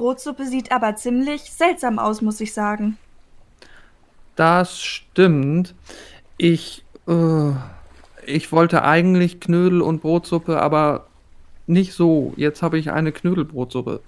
Brotsuppe 0.00 0.46
sieht 0.46 0.72
aber 0.72 0.96
ziemlich 0.96 1.42
seltsam 1.52 1.98
aus, 1.98 2.22
muss 2.22 2.40
ich 2.40 2.54
sagen. 2.54 2.96
Das 4.34 4.80
stimmt. 4.80 5.74
Ich, 6.38 6.86
äh, 7.06 7.50
ich 8.24 8.50
wollte 8.50 8.82
eigentlich 8.82 9.40
Knödel 9.40 9.82
und 9.82 10.00
Brotsuppe, 10.00 10.62
aber 10.62 11.06
nicht 11.66 11.92
so. 11.92 12.32
Jetzt 12.36 12.62
habe 12.62 12.78
ich 12.78 12.90
eine 12.90 13.12
Knödelbrotsuppe. 13.12 14.00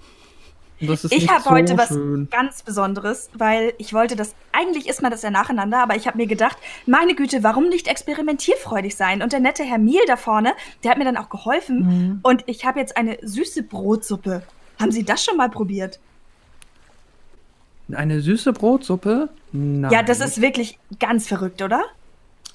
ich 0.79 1.29
habe 1.29 1.43
so 1.43 1.51
heute 1.51 1.77
was 1.77 1.95
ganz 2.31 2.63
Besonderes, 2.63 3.29
weil 3.35 3.75
ich 3.77 3.93
wollte 3.93 4.15
das, 4.15 4.33
eigentlich 4.51 4.89
isst 4.89 5.03
man 5.03 5.11
das 5.11 5.21
ja 5.21 5.29
nacheinander, 5.29 5.77
aber 5.83 5.95
ich 5.95 6.07
habe 6.07 6.17
mir 6.17 6.25
gedacht, 6.25 6.57
meine 6.87 7.13
Güte, 7.13 7.43
warum 7.43 7.69
nicht 7.69 7.87
experimentierfreudig 7.87 8.95
sein? 8.95 9.21
Und 9.21 9.31
der 9.31 9.41
nette 9.41 9.63
Herr 9.63 9.77
Miel 9.77 10.01
da 10.07 10.17
vorne, 10.17 10.53
der 10.83 10.89
hat 10.89 10.97
mir 10.97 11.05
dann 11.05 11.17
auch 11.17 11.29
geholfen. 11.29 11.77
Mhm. 11.77 12.19
Und 12.23 12.45
ich 12.47 12.65
habe 12.65 12.79
jetzt 12.79 12.97
eine 12.97 13.19
süße 13.21 13.61
Brotsuppe. 13.61 14.41
Haben 14.83 14.91
Sie 14.91 15.05
das 15.05 15.23
schon 15.23 15.37
mal 15.37 15.49
probiert? 15.49 15.97
Eine 17.89 18.19
süße 18.19 18.51
Brotsuppe? 18.51 19.29
Nein. 19.53 19.89
Ja, 19.89 20.03
das 20.03 20.19
ist 20.19 20.41
wirklich 20.41 20.77
ganz 20.99 21.25
verrückt, 21.25 21.61
oder? 21.61 21.83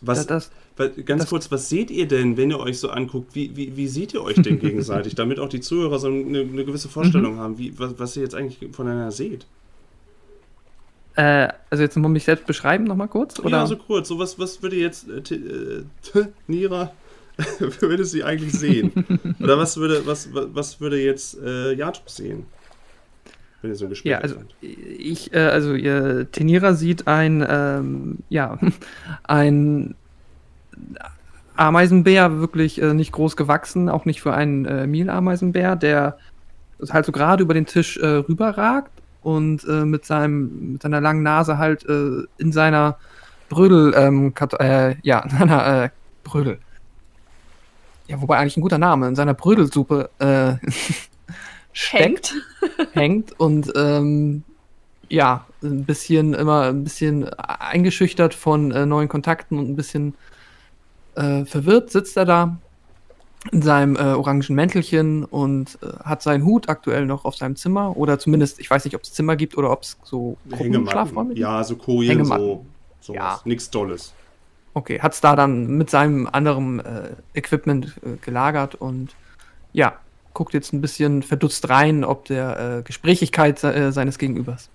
Was, 0.02 0.26
das, 0.26 0.50
das, 0.76 0.90
ganz 1.06 1.22
das, 1.22 1.30
kurz, 1.30 1.50
was 1.50 1.70
seht 1.70 1.90
ihr 1.90 2.06
denn, 2.06 2.36
wenn 2.36 2.50
ihr 2.50 2.60
euch 2.60 2.80
so 2.80 2.90
anguckt? 2.90 3.34
Wie, 3.34 3.56
wie, 3.56 3.78
wie 3.78 3.88
seht 3.88 4.12
ihr 4.12 4.22
euch 4.22 4.36
denn 4.42 4.58
gegenseitig, 4.60 5.14
damit 5.14 5.40
auch 5.40 5.48
die 5.48 5.60
Zuhörer 5.60 5.98
so 5.98 6.08
eine, 6.08 6.40
eine 6.40 6.66
gewisse 6.66 6.90
Vorstellung 6.90 7.36
mhm. 7.36 7.40
haben, 7.40 7.58
wie, 7.58 7.78
was, 7.78 7.98
was 7.98 8.14
ihr 8.14 8.24
jetzt 8.24 8.34
eigentlich 8.34 8.58
voneinander 8.74 9.10
seht? 9.10 9.46
Äh, 11.16 11.48
also 11.70 11.82
jetzt 11.82 11.96
muss 11.96 12.08
ich 12.08 12.12
mich 12.12 12.24
selbst 12.24 12.44
beschreiben 12.44 12.84
nochmal 12.84 13.08
kurz? 13.08 13.38
Oder? 13.38 13.56
Ja, 13.56 13.66
so 13.66 13.78
kurz. 13.78 14.08
So 14.08 14.18
was, 14.18 14.38
was 14.38 14.62
würde 14.62 14.76
jetzt 14.76 15.08
äh, 15.08 15.34
äh, 15.34 16.26
Nira 16.46 16.92
würde 17.80 18.04
sie 18.04 18.24
eigentlich 18.24 18.52
sehen? 18.52 18.92
Oder 19.40 19.58
was 19.58 19.76
würde, 19.76 20.06
was, 20.06 20.28
was 20.32 20.80
würde 20.80 21.00
jetzt 21.00 21.38
äh, 21.40 21.72
Jatuk 21.72 22.10
sehen? 22.10 22.46
Wenn 23.62 23.70
ihr 23.70 23.76
so 23.76 23.88
Gespräch 23.88 24.10
Ja, 24.10 24.18
also 24.18 24.36
seid. 24.36 24.54
ich, 24.60 25.32
äh, 25.32 25.38
also 25.38 25.74
ihr 25.74 26.30
Tenira 26.30 26.74
sieht 26.74 27.06
ein, 27.08 27.44
ähm, 27.48 28.18
ja, 28.28 28.58
ein 29.24 29.94
Ameisenbär, 31.56 32.38
wirklich 32.38 32.80
äh, 32.80 32.94
nicht 32.94 33.12
groß 33.12 33.36
gewachsen, 33.36 33.88
auch 33.88 34.04
nicht 34.04 34.20
für 34.20 34.32
einen 34.32 34.64
äh, 34.64 34.86
Mielameisenbär, 34.86 35.74
der 35.74 36.18
halt 36.90 37.06
so 37.06 37.12
gerade 37.12 37.42
über 37.42 37.54
den 37.54 37.66
Tisch 37.66 37.96
äh, 37.96 38.06
rüberragt 38.06 38.92
und 39.22 39.64
äh, 39.64 39.84
mit 39.84 40.04
seinem, 40.04 40.72
mit 40.72 40.82
seiner 40.82 41.00
langen 41.00 41.24
Nase 41.24 41.58
halt 41.58 41.84
äh, 41.88 42.22
in 42.38 42.52
seiner 42.52 42.96
Brödel, 43.48 43.92
ähm, 43.96 44.32
äh, 44.60 44.94
ja, 45.02 45.20
in 45.24 45.30
seiner 45.30 45.84
äh, 45.84 45.88
Brödel, 46.22 46.58
ja, 48.08 48.20
wobei 48.20 48.38
eigentlich 48.38 48.56
ein 48.56 48.62
guter 48.62 48.78
Name, 48.78 49.06
in 49.06 49.14
seiner 49.14 49.34
Brödelsuppe 49.34 50.10
äh, 50.18 50.54
steckt, 51.72 52.34
hängt, 52.62 52.94
hängt 52.94 53.40
und 53.40 53.72
ähm, 53.76 54.42
ja, 55.08 55.46
ein 55.62 55.84
bisschen 55.84 56.34
immer 56.34 56.68
ein 56.68 56.84
bisschen 56.84 57.28
eingeschüchtert 57.28 58.34
von 58.34 58.72
äh, 58.72 58.86
neuen 58.86 59.08
Kontakten 59.08 59.58
und 59.58 59.68
ein 59.70 59.76
bisschen 59.76 60.14
äh, 61.14 61.44
verwirrt 61.44 61.90
sitzt 61.90 62.16
er 62.16 62.24
da 62.24 62.56
in 63.52 63.62
seinem 63.62 63.96
äh, 63.96 64.00
orangen 64.00 64.44
Mäntelchen 64.50 65.24
und 65.24 65.78
äh, 65.82 65.86
hat 66.04 66.22
seinen 66.22 66.44
Hut 66.44 66.68
aktuell 66.68 67.06
noch 67.06 67.24
auf 67.24 67.36
seinem 67.36 67.56
Zimmer 67.56 67.96
oder 67.96 68.18
zumindest, 68.18 68.58
ich 68.58 68.70
weiß 68.70 68.84
nicht, 68.84 68.94
ob 68.96 69.02
es 69.02 69.12
Zimmer 69.12 69.36
gibt 69.36 69.56
oder 69.56 69.70
ob 69.70 69.82
es 69.82 69.96
so 70.02 70.36
Schlafräume 70.56 71.28
gibt. 71.28 71.38
Ja, 71.38 71.62
so 71.62 71.76
Kojen, 71.76 72.24
so, 72.24 72.64
sowas. 73.00 73.16
Ja. 73.16 73.40
Nichts 73.44 73.70
Tolles. 73.70 74.12
Okay, 74.74 75.00
hat 75.00 75.12
es 75.12 75.20
da 75.20 75.34
dann 75.34 75.66
mit 75.66 75.90
seinem 75.90 76.28
anderen 76.30 76.80
äh, 76.80 77.10
Equipment 77.34 77.94
äh, 78.04 78.16
gelagert 78.20 78.74
und 78.74 79.14
ja, 79.72 79.98
guckt 80.34 80.54
jetzt 80.54 80.72
ein 80.72 80.80
bisschen 80.80 81.22
verdutzt 81.22 81.68
rein, 81.68 82.04
ob 82.04 82.26
der 82.26 82.78
äh, 82.78 82.82
Gesprächigkeit 82.82 83.62
äh, 83.64 83.90
seines 83.92 84.18
Gegenübers. 84.18 84.70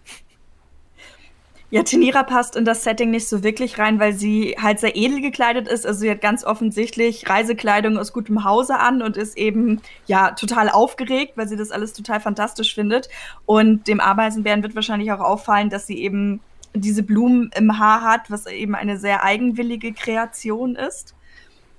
Ja, 1.74 1.82
Tenira 1.82 2.22
passt 2.22 2.56
in 2.56 2.66
das 2.66 2.84
Setting 2.84 3.10
nicht 3.10 3.28
so 3.28 3.44
wirklich 3.44 3.80
rein, 3.80 4.00
weil 4.00 4.14
sie 4.14 4.56
halt 4.62 4.80
sehr 4.80 4.96
edel 4.96 5.22
gekleidet 5.22 5.68
ist. 5.68 5.88
Also 5.88 6.02
sie 6.02 6.12
hat 6.12 6.22
ganz 6.22 6.44
offensichtlich 6.44 7.28
Reisekleidung 7.28 7.98
aus 7.98 8.14
gutem 8.14 8.44
Hause 8.44 8.78
an 8.78 9.02
und 9.02 9.18
ist 9.18 9.36
eben 9.40 9.82
ja 10.06 10.32
total 10.32 10.70
aufgeregt, 10.70 11.34
weil 11.36 11.48
sie 11.48 11.58
das 11.58 11.72
alles 11.72 11.94
total 11.94 12.20
fantastisch 12.20 12.76
findet. 12.76 13.10
Und 13.48 13.88
dem 13.88 14.00
Ameisenbären 14.00 14.62
wird 14.62 14.76
wahrscheinlich 14.76 15.12
auch 15.14 15.20
auffallen, 15.20 15.72
dass 15.72 15.88
sie 15.88 15.98
eben 15.98 16.42
diese 16.74 17.04
Blumen 17.04 17.52
im 17.56 17.78
Haar 17.80 18.02
hat, 18.02 18.32
was 18.32 18.46
eben 18.46 18.76
eine 18.76 18.98
sehr 18.98 19.24
eigenwillige 19.24 19.94
Kreation 19.94 20.76
ist. 20.76 21.14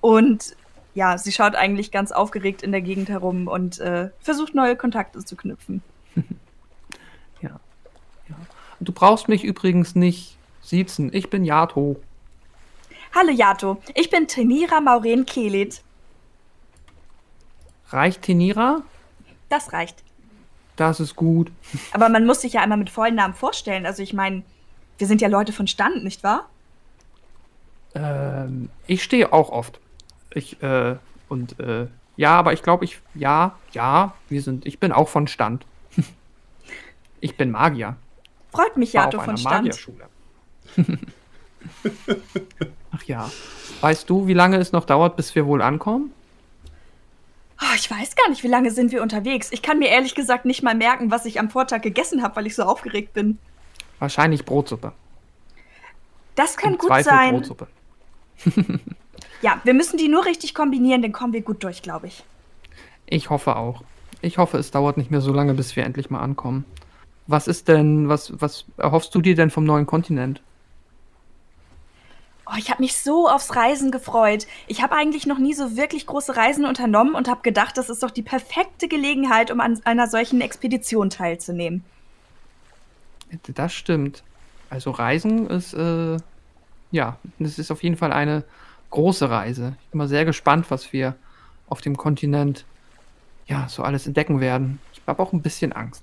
Und 0.00 0.56
ja, 0.94 1.18
sie 1.18 1.32
schaut 1.32 1.54
eigentlich 1.54 1.90
ganz 1.90 2.12
aufgeregt 2.12 2.62
in 2.62 2.70
der 2.70 2.82
Gegend 2.82 3.08
herum 3.08 3.48
und 3.48 3.80
äh, 3.80 4.10
versucht 4.20 4.54
neue 4.54 4.76
Kontakte 4.76 5.24
zu 5.24 5.36
knüpfen. 5.36 5.82
ja. 7.40 7.60
ja. 8.28 8.36
Du 8.80 8.92
brauchst 8.92 9.28
mich 9.28 9.44
übrigens 9.44 9.94
nicht 9.94 10.36
siezen. 10.62 11.12
Ich 11.12 11.30
bin 11.30 11.44
Yato. 11.44 12.00
Hallo 13.14 13.30
Yato, 13.30 13.80
ich 13.94 14.10
bin 14.10 14.26
Tenira 14.26 14.80
Mauren 14.80 15.24
Kelit. 15.24 15.82
Reicht 17.90 18.22
Tenira? 18.22 18.82
Das 19.48 19.72
reicht. 19.72 20.02
Das 20.76 20.98
ist 20.98 21.14
gut. 21.14 21.52
Aber 21.92 22.08
man 22.08 22.26
muss 22.26 22.40
sich 22.40 22.54
ja 22.54 22.60
einmal 22.60 22.78
mit 22.78 22.90
vollen 22.90 23.14
Namen 23.14 23.34
vorstellen. 23.34 23.86
Also 23.86 24.02
ich 24.02 24.14
meine, 24.14 24.42
wir 24.98 25.06
sind 25.06 25.20
ja 25.20 25.28
Leute 25.28 25.52
von 25.52 25.66
Stand, 25.66 26.04
nicht 26.04 26.22
wahr? 26.22 26.48
Ähm, 27.94 28.70
ich 28.86 29.02
stehe 29.02 29.32
auch 29.32 29.50
oft. 29.50 29.80
Ich, 30.32 30.62
äh, 30.62 30.96
und, 31.28 31.58
äh, 31.60 31.86
ja, 32.16 32.38
aber 32.38 32.52
ich 32.52 32.62
glaube, 32.62 32.84
ich, 32.84 33.00
ja, 33.14 33.56
ja, 33.72 34.14
wir 34.28 34.42
sind, 34.42 34.66
ich 34.66 34.78
bin 34.78 34.92
auch 34.92 35.08
von 35.08 35.26
Stand. 35.26 35.64
ich 37.20 37.36
bin 37.36 37.50
Magier. 37.50 37.96
Freut 38.52 38.76
mich 38.76 38.92
ja, 38.92 39.08
du 39.08 39.20
von 39.20 39.36
Stand. 39.36 39.66
Magierschule. 39.66 40.08
Ach 42.92 43.02
ja. 43.04 43.30
Weißt 43.80 44.08
du, 44.08 44.26
wie 44.26 44.34
lange 44.34 44.58
es 44.58 44.72
noch 44.72 44.84
dauert, 44.84 45.16
bis 45.16 45.34
wir 45.34 45.46
wohl 45.46 45.62
ankommen? 45.62 46.12
Oh, 47.60 47.74
ich 47.76 47.90
weiß 47.90 48.16
gar 48.16 48.28
nicht, 48.28 48.42
wie 48.42 48.48
lange 48.48 48.70
sind 48.70 48.92
wir 48.92 49.02
unterwegs. 49.02 49.48
Ich 49.52 49.62
kann 49.62 49.78
mir 49.78 49.88
ehrlich 49.88 50.14
gesagt 50.14 50.44
nicht 50.44 50.62
mal 50.62 50.74
merken, 50.74 51.10
was 51.10 51.24
ich 51.24 51.40
am 51.40 51.50
Vortag 51.50 51.82
gegessen 51.82 52.22
habe, 52.22 52.36
weil 52.36 52.46
ich 52.46 52.54
so 52.54 52.64
aufgeregt 52.64 53.12
bin. 53.12 53.38
Wahrscheinlich 53.98 54.44
Brotsuppe. 54.44 54.92
Das 56.34 56.56
kann 56.56 56.72
Im 56.72 56.78
gut 56.78 56.88
Zweifel 56.88 57.04
sein. 57.04 57.34
Brotsuppe. 57.34 57.66
ja, 59.42 59.60
wir 59.64 59.74
müssen 59.74 59.96
die 59.96 60.08
nur 60.08 60.24
richtig 60.24 60.54
kombinieren, 60.54 61.02
dann 61.02 61.12
kommen 61.12 61.32
wir 61.32 61.42
gut 61.42 61.62
durch, 61.62 61.82
glaube 61.82 62.08
ich. 62.08 62.24
Ich 63.06 63.30
hoffe 63.30 63.56
auch. 63.56 63.82
Ich 64.20 64.38
hoffe, 64.38 64.58
es 64.58 64.70
dauert 64.70 64.96
nicht 64.96 65.10
mehr 65.10 65.20
so 65.20 65.32
lange, 65.32 65.54
bis 65.54 65.76
wir 65.76 65.84
endlich 65.84 66.10
mal 66.10 66.20
ankommen. 66.20 66.64
Was 67.26 67.46
ist 67.46 67.68
denn, 67.68 68.08
was, 68.08 68.32
was 68.40 68.64
erhoffst 68.76 69.14
du 69.14 69.20
dir 69.20 69.34
denn 69.34 69.50
vom 69.50 69.64
neuen 69.64 69.86
Kontinent? 69.86 70.42
Oh, 72.46 72.56
ich 72.58 72.70
habe 72.70 72.82
mich 72.82 72.96
so 72.96 73.28
aufs 73.28 73.56
Reisen 73.56 73.90
gefreut. 73.90 74.46
Ich 74.66 74.82
habe 74.82 74.94
eigentlich 74.94 75.26
noch 75.26 75.38
nie 75.38 75.54
so 75.54 75.76
wirklich 75.76 76.06
große 76.06 76.36
Reisen 76.36 76.66
unternommen 76.66 77.14
und 77.14 77.28
habe 77.28 77.40
gedacht, 77.42 77.78
das 77.78 77.88
ist 77.88 78.02
doch 78.02 78.10
die 78.10 78.22
perfekte 78.22 78.86
Gelegenheit, 78.88 79.50
um 79.50 79.60
an 79.60 79.80
einer 79.84 80.08
solchen 80.08 80.42
Expedition 80.42 81.08
teilzunehmen. 81.08 81.84
Das 83.54 83.72
stimmt. 83.72 84.22
Also 84.70 84.90
Reisen 84.90 85.48
ist, 85.48 85.74
äh, 85.74 86.16
ja, 86.90 87.18
es 87.38 87.58
ist 87.58 87.70
auf 87.70 87.82
jeden 87.82 87.96
Fall 87.96 88.12
eine 88.12 88.44
große 88.90 89.28
Reise. 89.28 89.76
Ich 89.82 89.90
bin 89.90 89.98
mal 89.98 90.08
sehr 90.08 90.24
gespannt, 90.24 90.66
was 90.70 90.92
wir 90.92 91.14
auf 91.68 91.80
dem 91.80 91.96
Kontinent, 91.96 92.64
ja, 93.46 93.68
so 93.68 93.82
alles 93.82 94.06
entdecken 94.06 94.40
werden. 94.40 94.80
Ich 94.92 95.02
habe 95.06 95.22
auch 95.22 95.32
ein 95.32 95.42
bisschen 95.42 95.72
Angst. 95.72 96.02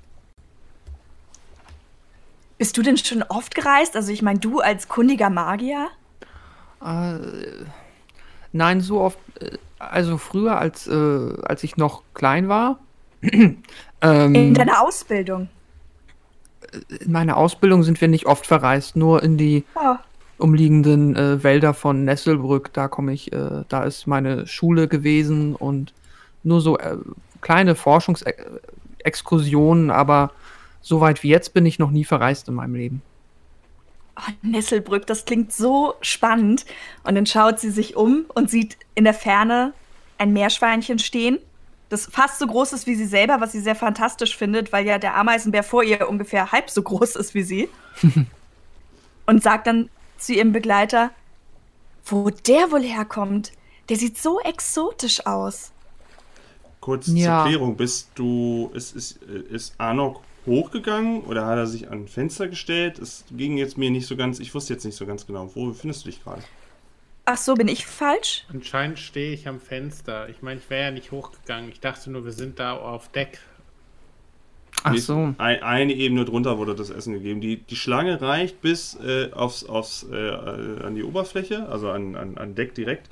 Bist 2.58 2.78
du 2.78 2.84
denn 2.84 2.98
schon 2.98 3.24
oft 3.24 3.56
gereist? 3.56 3.96
Also 3.96 4.12
ich 4.12 4.22
meine, 4.22 4.40
du 4.40 4.60
als 4.60 4.88
kundiger 4.88 5.30
Magier? 5.30 5.88
Äh, 6.84 7.18
nein, 8.52 8.82
so 8.82 9.02
oft. 9.02 9.18
Äh, 9.40 9.58
also 9.80 10.18
früher, 10.20 10.60
als, 10.60 10.86
äh, 10.88 11.34
als 11.44 11.64
ich 11.64 11.78
noch 11.78 12.04
klein 12.14 12.50
war. 12.50 12.80
ähm, 13.22 13.56
In 14.36 14.54
deiner 14.54 14.84
Ausbildung? 14.84 15.50
In 17.00 17.12
meiner 17.12 17.38
Ausbildung 17.38 17.84
sind 17.84 18.02
wir 18.02 18.08
nicht 18.08 18.26
oft 18.26 18.48
verreist, 18.48 18.96
nur 18.96 19.22
in 19.24 19.38
die 19.38 19.64
oh. 19.76 19.96
umliegenden 20.38 21.16
äh, 21.16 21.44
Wälder 21.44 21.74
von 21.74 22.06
Nesselbrück. 22.06 22.72
Da 22.74 22.88
komme 22.88 23.14
ich, 23.14 23.34
äh, 23.34 23.64
da 23.68 23.84
ist 23.84 24.06
meine 24.08 24.48
Schule 24.48 24.88
gewesen 24.88 25.56
und 25.56 25.94
nur 26.44 26.62
so 26.62 26.78
äh, 26.78 26.98
kleine 27.42 27.76
Forschungsexkursionen, 27.76 29.92
aber 29.92 30.32
so 30.82 31.02
weit 31.02 31.24
wie 31.24 31.30
jetzt 31.30 31.54
bin 31.54 31.66
ich 31.66 31.80
noch 31.80 31.92
nie 31.92 32.06
verreist 32.06 32.48
in 32.48 32.54
meinem 32.56 32.76
Leben. 32.76 33.02
Oh, 34.18 34.32
Nesselbrück, 34.42 35.06
das 35.08 35.26
klingt 35.26 35.54
so 35.54 35.96
spannend. 36.02 36.66
Und 37.04 37.16
dann 37.16 37.26
schaut 37.26 37.60
sie 37.60 37.72
sich 37.72 37.96
um 37.96 38.26
und 38.34 38.50
sieht 38.50 38.78
in 38.96 39.04
der 39.04 39.14
Ferne 39.14 39.74
ein 40.18 40.34
Meerschweinchen 40.34 41.00
stehen 41.00 41.40
das 41.92 42.06
fast 42.06 42.40
so 42.40 42.48
groß 42.48 42.72
ist 42.72 42.88
wie 42.88 42.96
sie 42.96 43.06
selber, 43.06 43.42
was 43.42 43.52
sie 43.52 43.60
sehr 43.60 43.76
fantastisch 43.76 44.38
findet, 44.38 44.72
weil 44.72 44.86
ja 44.88 44.98
der 44.98 45.18
Ameisenbär 45.18 45.62
vor 45.62 45.84
ihr 45.84 46.08
ungefähr 46.08 46.54
halb 46.54 46.70
so 46.70 46.82
groß 46.82 47.18
ist 47.18 47.34
wie 47.34 47.44
sie. 47.44 47.70
und 49.26 49.44
sagt 49.44 49.68
dann 49.68 49.90
zu 50.18 50.34
ihrem 50.34 50.54
Begleiter, 50.54 51.12
wo 52.06 52.30
der 52.30 52.72
wohl 52.72 52.84
herkommt, 52.84 53.52
der 53.90 53.98
sieht 53.98 54.18
so 54.18 54.40
exotisch 54.40 55.26
aus. 55.26 55.72
kurz 56.80 57.08
ja. 57.08 57.44
zur 57.44 57.50
Klärung, 57.50 57.76
bist 57.76 58.12
du, 58.16 58.72
ist, 58.74 58.96
ist, 58.96 59.22
ist 59.24 59.76
Arnok 59.78 60.22
hochgegangen 60.46 61.24
oder 61.24 61.46
hat 61.46 61.58
er 61.58 61.68
sich 61.68 61.92
an 61.92 62.04
ein 62.04 62.08
Fenster 62.08 62.48
gestellt? 62.48 63.00
Es 63.00 63.26
ging 63.32 63.58
jetzt 63.58 63.78
mir 63.78 63.92
nicht 63.92 64.08
so 64.08 64.16
ganz, 64.16 64.40
ich 64.40 64.56
wusste 64.56 64.74
jetzt 64.74 64.86
nicht 64.86 64.96
so 64.96 65.06
ganz 65.06 65.28
genau. 65.28 65.52
Wo 65.54 65.74
findest 65.74 66.06
du 66.06 66.10
dich 66.10 66.24
gerade? 66.24 66.42
Ach 67.34 67.38
so, 67.38 67.54
bin 67.54 67.70
ich 67.70 67.86
falsch? 67.86 68.44
Anscheinend 68.52 69.00
stehe 69.00 69.32
ich 69.32 69.48
am 69.48 69.62
Fenster. 69.62 70.28
Ich 70.28 70.42
meine, 70.42 70.60
ich 70.60 70.70
wäre 70.70 70.88
ja 70.88 70.92
nicht 70.92 71.12
hochgegangen. 71.12 71.70
Ich 71.70 71.80
dachte 71.80 72.12
nur, 72.12 72.26
wir 72.26 72.34
sind 72.34 72.60
da 72.60 72.74
auf 72.74 73.08
Deck. 73.08 73.40
Ach 74.84 74.98
so. 74.98 75.34
Ein, 75.38 75.64
eine 75.64 75.94
Ebene 75.94 76.26
drunter 76.26 76.58
wurde 76.58 76.76
das 76.76 76.90
Essen 76.90 77.14
gegeben. 77.14 77.40
Die, 77.40 77.58
die 77.62 77.78
Schlange 77.78 78.22
reicht 78.22 78.60
bis 78.62 79.00
äh, 79.00 79.32
aufs, 79.32 79.64
aufs, 79.64 80.06
äh, 80.12 80.30
an 80.30 80.96
die 80.96 81.04
Oberfläche, 81.04 81.70
also 81.70 81.90
an, 81.90 82.18
an, 82.18 82.38
an 82.38 82.54
Deck 82.54 82.76
direkt. 82.76 83.10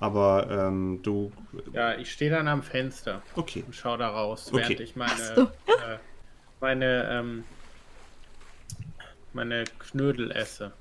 Aber 0.00 0.48
ähm, 0.50 0.98
du. 1.04 1.30
Ja, 1.72 1.94
ich 1.96 2.10
stehe 2.10 2.32
dann 2.32 2.48
am 2.48 2.64
Fenster. 2.64 3.22
Okay. 3.36 3.62
Und 3.64 3.76
schau 3.76 3.96
da 3.96 4.08
raus, 4.08 4.50
während 4.52 4.72
okay. 4.72 4.82
ich 4.82 4.96
meine, 4.96 5.34
so. 5.36 5.42
äh, 5.42 5.98
meine, 6.60 7.08
ähm, 7.08 7.44
meine 9.32 9.62
Knödel 9.78 10.32
esse. 10.32 10.72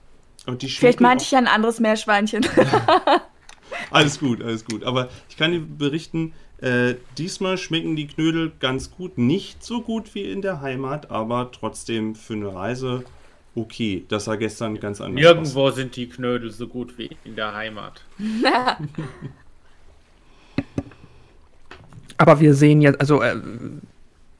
Vielleicht 0.46 1.02
meinte 1.02 1.24
ich 1.24 1.32
ja 1.32 1.38
ein 1.38 1.48
anderes 1.48 1.80
Meerschweinchen. 1.80 2.46
alles 3.92 4.20
gut, 4.20 4.42
alles 4.42 4.66
gut. 4.66 4.84
Aber 4.84 5.10
ich 5.30 5.38
kann 5.38 5.52
dir 5.52 5.62
berichten, 5.62 6.34
äh, 6.62 6.96
diesmal 7.18 7.58
schmecken 7.58 7.96
die 7.96 8.08
Knödel 8.08 8.52
ganz 8.60 8.92
gut. 8.92 9.18
Nicht 9.18 9.64
so 9.64 9.82
gut 9.82 10.14
wie 10.16 10.24
in 10.24 10.42
der 10.42 10.62
Heimat, 10.62 11.10
aber 11.12 11.52
trotzdem 11.52 12.16
für 12.16 12.34
eine 12.34 12.54
Reise 12.54 13.04
okay. 13.56 14.06
Das 14.08 14.28
war 14.28 14.38
gestern 14.38 14.80
ganz 14.80 15.02
anders. 15.02 15.22
Nirgendwo 15.22 15.68
aus. 15.68 15.76
sind 15.76 15.96
die 15.96 16.08
Knödel 16.10 16.52
so 16.52 16.68
gut 16.68 16.98
wie 16.98 17.16
in 17.24 17.36
der 17.36 17.54
Heimat. 17.54 18.04
aber 22.18 22.40
wir 22.40 22.54
sehen 22.54 22.82
jetzt, 22.82 23.00
also 23.00 23.22
äh, 23.22 23.36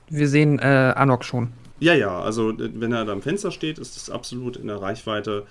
wir 0.08 0.28
sehen 0.28 0.58
äh, 0.58 0.92
Anok 0.96 1.24
schon. 1.24 1.52
Ja, 1.78 1.94
ja, 1.94 2.20
also 2.20 2.52
wenn 2.58 2.92
er 2.92 3.06
da 3.06 3.12
am 3.12 3.22
Fenster 3.22 3.50
steht, 3.50 3.78
ist 3.78 3.96
es 3.96 4.10
absolut 4.10 4.58
in 4.58 4.66
der 4.66 4.82
Reichweite. 4.82 5.46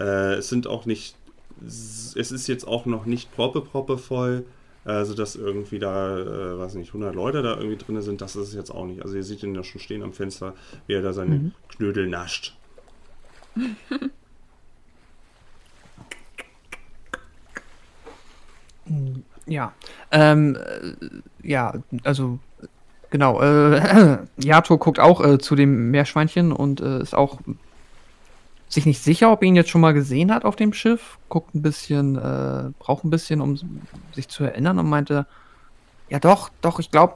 Äh, 0.00 0.34
es 0.34 0.48
sind 0.48 0.66
auch 0.66 0.86
nicht, 0.86 1.16
es 1.64 2.14
ist 2.14 2.46
jetzt 2.46 2.66
auch 2.66 2.86
noch 2.86 3.06
nicht 3.06 3.34
proppe, 3.34 3.60
proppe 3.60 3.98
voll. 3.98 4.44
Also, 4.84 5.12
dass 5.12 5.36
irgendwie 5.36 5.78
da, 5.78 6.18
äh, 6.18 6.58
weiß 6.58 6.74
nicht, 6.74 6.88
100 6.88 7.14
Leute 7.14 7.42
da 7.42 7.56
irgendwie 7.56 7.76
drin 7.76 8.00
sind, 8.00 8.22
das 8.22 8.36
ist 8.36 8.48
es 8.48 8.54
jetzt 8.54 8.70
auch 8.70 8.86
nicht. 8.86 9.02
Also, 9.02 9.16
ihr 9.16 9.24
seht 9.24 9.42
ihn 9.42 9.54
ja 9.54 9.62
schon 9.62 9.80
stehen 9.80 10.02
am 10.02 10.14
Fenster, 10.14 10.54
wie 10.86 10.94
er 10.94 11.02
da 11.02 11.12
seine 11.12 11.34
mhm. 11.36 11.52
Knödel 11.68 12.08
nascht. 12.08 12.56
Ja, 19.48 19.72
ähm, 20.10 20.56
äh, 20.56 21.48
ja, 21.48 21.74
also 22.04 22.38
genau. 23.10 23.40
Äh, 23.40 24.18
Yato 24.42 24.78
guckt 24.78 25.00
auch 25.00 25.24
äh, 25.24 25.38
zu 25.38 25.56
dem 25.56 25.90
Meerschweinchen 25.90 26.52
und 26.52 26.80
äh, 26.80 27.00
ist 27.00 27.14
auch 27.14 27.38
sich 28.68 28.86
nicht 28.86 29.02
sicher, 29.02 29.32
ob 29.32 29.42
ihn 29.42 29.56
jetzt 29.56 29.70
schon 29.70 29.80
mal 29.80 29.94
gesehen 29.94 30.32
hat 30.32 30.44
auf 30.44 30.56
dem 30.56 30.72
Schiff, 30.72 31.18
guckt 31.28 31.54
ein 31.54 31.62
bisschen, 31.62 32.16
äh, 32.16 32.70
braucht 32.78 33.04
ein 33.04 33.10
bisschen, 33.10 33.40
um 33.40 33.58
sich 34.12 34.28
zu 34.28 34.44
erinnern 34.44 34.78
und 34.78 34.88
meinte, 34.88 35.26
ja 36.10 36.18
doch, 36.18 36.50
doch, 36.60 36.78
ich 36.78 36.90
glaube, 36.90 37.14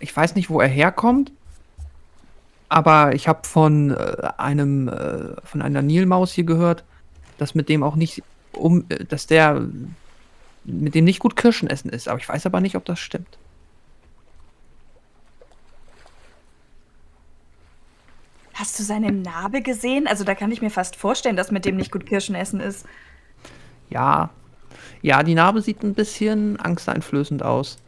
ich 0.00 0.14
weiß 0.14 0.34
nicht, 0.34 0.50
wo 0.50 0.60
er 0.60 0.68
herkommt, 0.68 1.32
aber 2.68 3.14
ich 3.14 3.26
habe 3.26 3.46
von 3.46 3.90
äh, 3.90 4.28
einem, 4.36 4.88
äh, 4.88 5.40
von 5.44 5.62
einer 5.62 5.82
Nilmaus 5.82 6.32
hier 6.32 6.44
gehört, 6.44 6.84
dass 7.38 7.54
mit 7.54 7.68
dem 7.68 7.82
auch 7.82 7.96
nicht, 7.96 8.22
um, 8.52 8.84
äh, 8.90 9.04
dass 9.04 9.26
der 9.26 9.62
mit 10.64 10.94
dem 10.94 11.04
nicht 11.04 11.20
gut 11.20 11.36
Kirschen 11.36 11.70
essen 11.70 11.88
ist, 11.88 12.08
aber 12.08 12.18
ich 12.18 12.28
weiß 12.28 12.44
aber 12.44 12.60
nicht, 12.60 12.76
ob 12.76 12.84
das 12.84 12.98
stimmt. 12.98 13.38
Hast 18.58 18.76
du 18.76 18.82
seine 18.82 19.12
Narbe 19.12 19.62
gesehen? 19.62 20.08
Also 20.08 20.24
da 20.24 20.34
kann 20.34 20.50
ich 20.50 20.60
mir 20.60 20.70
fast 20.70 20.96
vorstellen, 20.96 21.36
dass 21.36 21.52
mit 21.52 21.64
dem 21.64 21.76
nicht 21.76 21.92
gut 21.92 22.06
Kirschen 22.06 22.34
essen 22.34 22.58
ist. 22.58 22.86
Ja. 23.88 24.30
Ja, 25.00 25.22
die 25.22 25.36
Narbe 25.36 25.62
sieht 25.62 25.84
ein 25.84 25.94
bisschen 25.94 26.58
angsteinflößend 26.58 27.44
aus. 27.44 27.78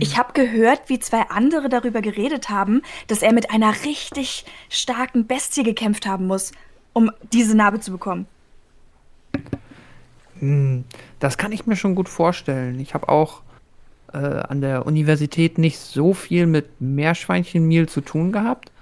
Ich 0.00 0.18
habe 0.18 0.32
gehört, 0.32 0.88
wie 0.88 0.98
zwei 0.98 1.22
andere 1.28 1.68
darüber 1.68 2.00
geredet 2.00 2.48
haben, 2.48 2.82
dass 3.06 3.22
er 3.22 3.32
mit 3.32 3.50
einer 3.50 3.72
richtig 3.84 4.44
starken 4.68 5.28
Bestie 5.28 5.62
gekämpft 5.62 6.04
haben 6.04 6.26
muss, 6.26 6.50
um 6.92 7.12
diese 7.32 7.56
Narbe 7.56 7.78
zu 7.78 7.92
bekommen. 7.92 8.26
Hm, 10.40 10.82
das 11.20 11.38
kann 11.38 11.52
ich 11.52 11.64
mir 11.64 11.76
schon 11.76 11.94
gut 11.94 12.08
vorstellen. 12.08 12.80
Ich 12.80 12.92
habe 12.92 13.08
auch 13.08 13.42
äh, 14.12 14.16
an 14.16 14.60
der 14.60 14.84
Universität 14.84 15.58
nicht 15.58 15.78
so 15.78 16.12
viel 16.12 16.46
mit 16.46 16.80
Meerschweinchenmehl 16.80 17.88
zu 17.88 18.00
tun 18.00 18.32
gehabt. 18.32 18.72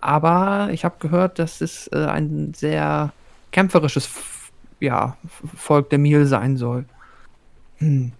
Aber 0.00 0.70
ich 0.72 0.84
habe 0.84 0.96
gehört, 0.98 1.38
dass 1.38 1.60
es 1.60 1.88
äh, 1.88 2.06
ein 2.06 2.54
sehr 2.54 3.12
kämpferisches 3.52 4.10
ja, 4.80 5.16
Volk 5.56 5.90
der 5.90 5.98
Mil 5.98 6.26
sein 6.26 6.56
soll. 6.56 6.86
Hm. 7.78 8.12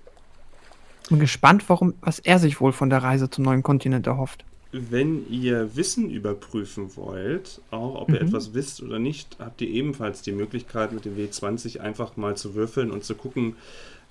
Bin 1.08 1.18
gespannt, 1.18 1.64
warum, 1.68 1.94
was 2.02 2.18
er 2.20 2.38
sich 2.38 2.60
wohl 2.60 2.72
von 2.72 2.90
der 2.90 3.02
Reise 3.02 3.28
zum 3.30 3.44
neuen 3.44 3.62
Kontinent 3.62 4.06
erhofft. 4.06 4.44
Wenn 4.72 5.28
ihr 5.28 5.74
Wissen 5.74 6.10
überprüfen 6.10 6.94
wollt, 6.96 7.60
auch 7.72 8.02
ob 8.02 8.08
mhm. 8.08 8.14
ihr 8.14 8.20
etwas 8.20 8.54
wisst 8.54 8.80
oder 8.82 9.00
nicht, 9.00 9.36
habt 9.40 9.60
ihr 9.60 9.68
ebenfalls 9.68 10.22
die 10.22 10.30
Möglichkeit, 10.30 10.92
mit 10.92 11.04
dem 11.04 11.16
W20 11.16 11.80
einfach 11.80 12.16
mal 12.16 12.36
zu 12.36 12.54
würfeln 12.54 12.92
und 12.92 13.02
zu 13.02 13.16
gucken, 13.16 13.56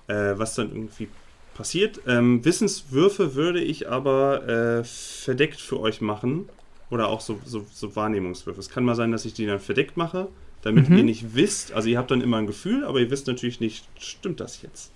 äh, 0.08 0.34
was 0.36 0.54
dann 0.54 0.68
irgendwie 0.68 1.08
passiert. 1.54 2.02
Ähm, 2.06 2.44
Wissenswürfe 2.44 3.34
würde 3.34 3.62
ich 3.62 3.88
aber 3.88 4.46
äh, 4.46 4.84
verdeckt 4.84 5.60
für 5.60 5.80
euch 5.80 6.02
machen, 6.02 6.50
oder 6.90 7.08
auch 7.08 7.20
so, 7.20 7.40
so, 7.44 7.64
so 7.72 7.96
Wahrnehmungswürfe. 7.96 8.60
Es 8.60 8.68
kann 8.68 8.84
mal 8.84 8.96
sein, 8.96 9.12
dass 9.12 9.24
ich 9.24 9.32
die 9.32 9.46
dann 9.46 9.60
verdeckt 9.60 9.96
mache, 9.96 10.28
damit 10.62 10.90
mhm. 10.90 10.98
ihr 10.98 11.04
nicht 11.04 11.34
wisst, 11.34 11.72
also 11.72 11.88
ihr 11.88 11.98
habt 11.98 12.10
dann 12.10 12.20
immer 12.20 12.36
ein 12.36 12.46
Gefühl, 12.46 12.84
aber 12.84 13.00
ihr 13.00 13.10
wisst 13.10 13.26
natürlich 13.26 13.60
nicht, 13.60 13.86
stimmt 13.98 14.40
das 14.40 14.62
jetzt? 14.62 14.90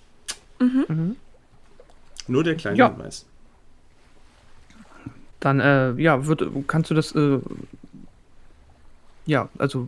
Mhm. 0.59 0.85
mhm. 0.87 1.15
Nur 2.27 2.43
der 2.43 2.55
kleine 2.55 2.77
ja. 2.77 2.89
Hinweis. 2.89 3.25
Dann, 5.39 5.59
äh, 5.59 5.91
ja, 6.01 6.25
wird, 6.25 6.43
kannst 6.67 6.89
du 6.89 6.95
das, 6.95 7.13
äh, 7.13 7.39
ja, 9.27 9.47
also, 9.59 9.87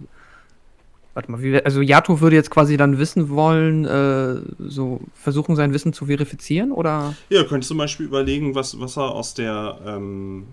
warte 1.15 1.31
mal, 1.31 1.41
wie, 1.41 1.59
also 1.63 1.81
Yato 1.81 2.21
würde 2.21 2.35
jetzt 2.35 2.51
quasi 2.51 2.77
dann 2.77 2.99
wissen 2.99 3.29
wollen, 3.29 3.85
äh, 3.85 4.35
so 4.59 5.01
versuchen 5.15 5.55
sein 5.55 5.73
Wissen 5.73 5.93
zu 5.93 6.05
verifizieren, 6.05 6.71
oder? 6.71 7.15
Ja, 7.29 7.43
könntest 7.43 7.69
zum 7.69 7.79
Beispiel 7.79 8.05
überlegen, 8.05 8.53
was, 8.53 8.79
was 8.79 8.97
er 8.97 9.09
aus 9.11 9.33
der, 9.33 9.79
ähm, 9.83 10.45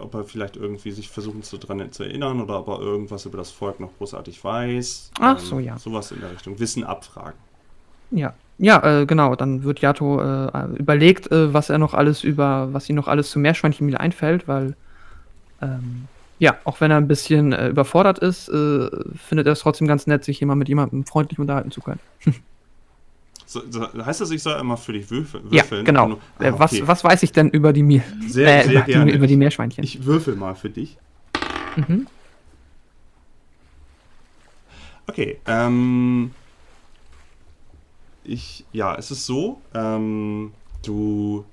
ob 0.00 0.14
er 0.14 0.24
vielleicht 0.24 0.56
irgendwie 0.56 0.90
sich 0.90 1.08
versuchen 1.08 1.42
zu 1.42 1.58
dran 1.58 1.92
zu 1.92 2.04
erinnern 2.04 2.40
oder 2.40 2.60
ob 2.60 2.68
er 2.68 2.80
irgendwas 2.80 3.26
über 3.26 3.38
das 3.38 3.50
Volk 3.50 3.80
noch 3.80 3.90
großartig 3.98 4.42
weiß. 4.42 5.10
Ach 5.20 5.38
ähm, 5.38 5.44
so, 5.44 5.58
ja. 5.58 5.78
Sowas 5.78 6.10
in 6.12 6.20
der 6.20 6.32
Richtung. 6.32 6.58
Wissen 6.58 6.84
abfragen. 6.84 7.38
Ja. 8.10 8.34
Ja, 8.58 9.02
äh, 9.02 9.06
genau. 9.06 9.36
Dann 9.36 9.62
wird 9.62 9.80
Yato 9.80 10.20
äh, 10.20 10.66
überlegt, 10.76 11.30
äh, 11.30 11.54
was 11.54 11.70
er 11.70 11.78
noch 11.78 11.94
alles 11.94 12.24
über, 12.24 12.68
was 12.72 12.88
ihm 12.88 12.96
noch 12.96 13.06
alles 13.06 13.30
zu 13.30 13.38
Meerschweinchenmehl 13.38 13.96
einfällt, 13.96 14.48
weil 14.48 14.74
ähm, 15.62 16.08
ja, 16.38 16.56
auch 16.64 16.80
wenn 16.80 16.90
er 16.90 16.96
ein 16.96 17.08
bisschen 17.08 17.52
äh, 17.52 17.68
überfordert 17.68 18.18
ist, 18.18 18.48
äh, 18.48 18.88
findet 19.16 19.46
er 19.46 19.52
es 19.52 19.60
trotzdem 19.60 19.88
ganz 19.88 20.06
nett, 20.06 20.24
sich 20.24 20.40
jemand 20.40 20.60
mit 20.60 20.68
jemandem 20.68 21.04
freundlich 21.04 21.38
unterhalten 21.38 21.70
zu 21.70 21.80
können. 21.80 22.00
So, 23.48 23.62
heißt 24.04 24.20
das, 24.20 24.30
ich 24.30 24.42
soll 24.42 24.60
immer 24.60 24.76
für 24.76 24.92
dich 24.92 25.10
würfeln? 25.10 25.44
Ja, 25.50 25.64
genau. 25.82 26.18
Ah, 26.38 26.44
äh, 26.44 26.58
was, 26.58 26.70
okay. 26.70 26.82
was 26.84 27.02
weiß 27.02 27.22
ich 27.22 27.32
denn 27.32 27.48
über 27.48 27.72
die 27.72 27.82
Mir 27.82 28.02
sehr, 28.26 28.62
äh, 28.62 28.68
sehr 28.68 28.82
gerne. 28.82 29.10
über 29.10 29.26
die 29.26 29.36
Meerschweinchen? 29.36 29.82
Ich 29.82 30.04
würfel 30.04 30.36
mal 30.36 30.54
für 30.54 30.68
dich. 30.68 30.98
Mhm. 31.76 32.06
Okay, 35.06 35.40
ähm, 35.46 36.32
ich, 38.22 38.66
ja, 38.74 38.94
es 38.96 39.10
ist 39.10 39.24
so, 39.24 39.62
ähm, 39.72 40.52
du 40.84 41.46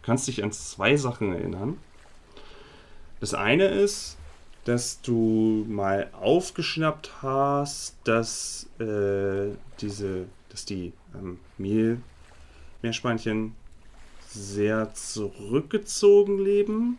kannst 0.00 0.28
dich 0.28 0.42
an 0.42 0.50
zwei 0.50 0.96
Sachen 0.96 1.34
erinnern. 1.34 1.76
Das 3.20 3.34
eine 3.34 3.66
ist, 3.66 4.16
dass 4.64 5.02
du 5.02 5.66
mal 5.68 6.08
aufgeschnappt 6.18 7.20
hast, 7.20 7.96
dass 8.04 8.66
äh, 8.78 9.54
diese 9.82 10.24
dass 10.50 10.64
die 10.64 10.92
ähm, 11.14 11.38
Mehl, 11.58 12.00
Meerschweinchen 12.82 13.54
sehr 14.28 14.94
zurückgezogen 14.94 16.38
leben 16.38 16.98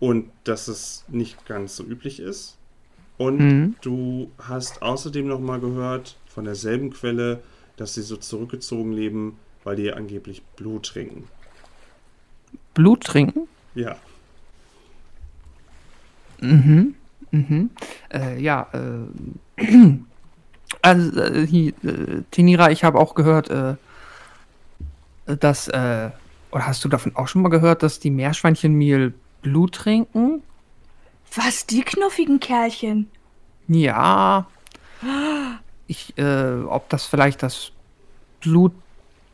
und 0.00 0.30
dass 0.44 0.68
es 0.68 1.04
nicht 1.08 1.44
ganz 1.46 1.76
so 1.76 1.84
üblich 1.84 2.20
ist. 2.20 2.56
Und 3.18 3.38
mhm. 3.38 3.74
du 3.82 4.30
hast 4.38 4.82
außerdem 4.82 5.28
noch 5.28 5.40
mal 5.40 5.60
gehört 5.60 6.16
von 6.26 6.44
derselben 6.44 6.90
Quelle, 6.90 7.42
dass 7.76 7.94
sie 7.94 8.02
so 8.02 8.16
zurückgezogen 8.16 8.92
leben, 8.92 9.36
weil 9.64 9.76
die 9.76 9.92
angeblich 9.92 10.42
Blut 10.56 10.86
trinken. 10.86 11.28
Blut 12.74 13.04
trinken? 13.04 13.46
Ja. 13.74 13.96
Mhm. 16.40 16.94
Mhm. 17.30 17.70
Äh, 18.12 18.40
ja, 18.42 18.68
äh, 18.72 19.62
Also, 20.80 21.20
äh, 21.20 21.44
äh, 21.44 21.72
Tinira, 22.30 22.70
ich 22.70 22.84
habe 22.84 22.98
auch 22.98 23.14
gehört, 23.14 23.50
äh, 23.50 23.74
dass, 25.26 25.68
äh, 25.68 26.10
oder 26.50 26.66
hast 26.66 26.84
du 26.84 26.88
davon 26.88 27.14
auch 27.16 27.28
schon 27.28 27.42
mal 27.42 27.48
gehört, 27.48 27.82
dass 27.82 28.00
die 28.00 28.10
Meerschweinchenmehl 28.10 29.14
Blut 29.42 29.74
trinken? 29.74 30.42
Was, 31.34 31.66
die 31.66 31.82
knuffigen 31.82 32.40
Kerlchen? 32.40 33.10
Ja. 33.68 34.46
Ich, 35.86 36.16
äh, 36.18 36.62
ob 36.62 36.88
das 36.88 37.06
vielleicht 37.06 37.42
das 37.42 37.72
Blut 38.40 38.72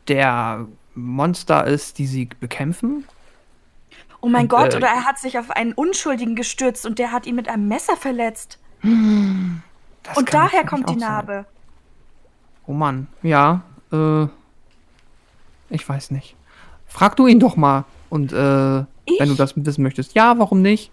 der 0.07 0.65
Monster 0.95 1.65
ist, 1.65 1.97
die 1.97 2.07
sie 2.07 2.29
bekämpfen? 2.39 3.05
Oh 4.21 4.27
mein 4.27 4.43
Und, 4.43 4.49
Gott, 4.49 4.73
äh, 4.73 4.77
oder 4.77 4.87
er 4.87 5.05
hat 5.05 5.19
sich 5.19 5.37
auf 5.39 5.51
einen 5.51 5.73
Unschuldigen 5.73 6.35
gestürzt 6.35 6.85
und 6.85 6.99
der 6.99 7.11
hat 7.11 7.25
ihn 7.25 7.35
mit 7.35 7.47
einem 7.47 7.67
Messer 7.67 7.95
verletzt. 7.95 8.59
Das 10.03 10.17
und 10.17 10.33
daher 10.33 10.65
kommt 10.65 10.89
die 10.89 10.93
auch 10.93 10.99
sein. 10.99 11.09
Narbe. 11.09 11.45
Oh 12.65 12.73
Mann, 12.73 13.07
ja, 13.23 13.63
äh, 13.91 14.27
ich 15.69 15.87
weiß 15.87 16.11
nicht. 16.11 16.35
Frag 16.87 17.15
du 17.15 17.27
ihn 17.27 17.39
doch 17.39 17.55
mal. 17.55 17.85
Und, 18.09 18.33
äh, 18.33 18.35
wenn 18.35 19.29
du 19.29 19.35
das 19.35 19.53
wissen 19.55 19.83
möchtest. 19.83 20.15
Ja, 20.15 20.37
warum 20.39 20.61
nicht? 20.61 20.91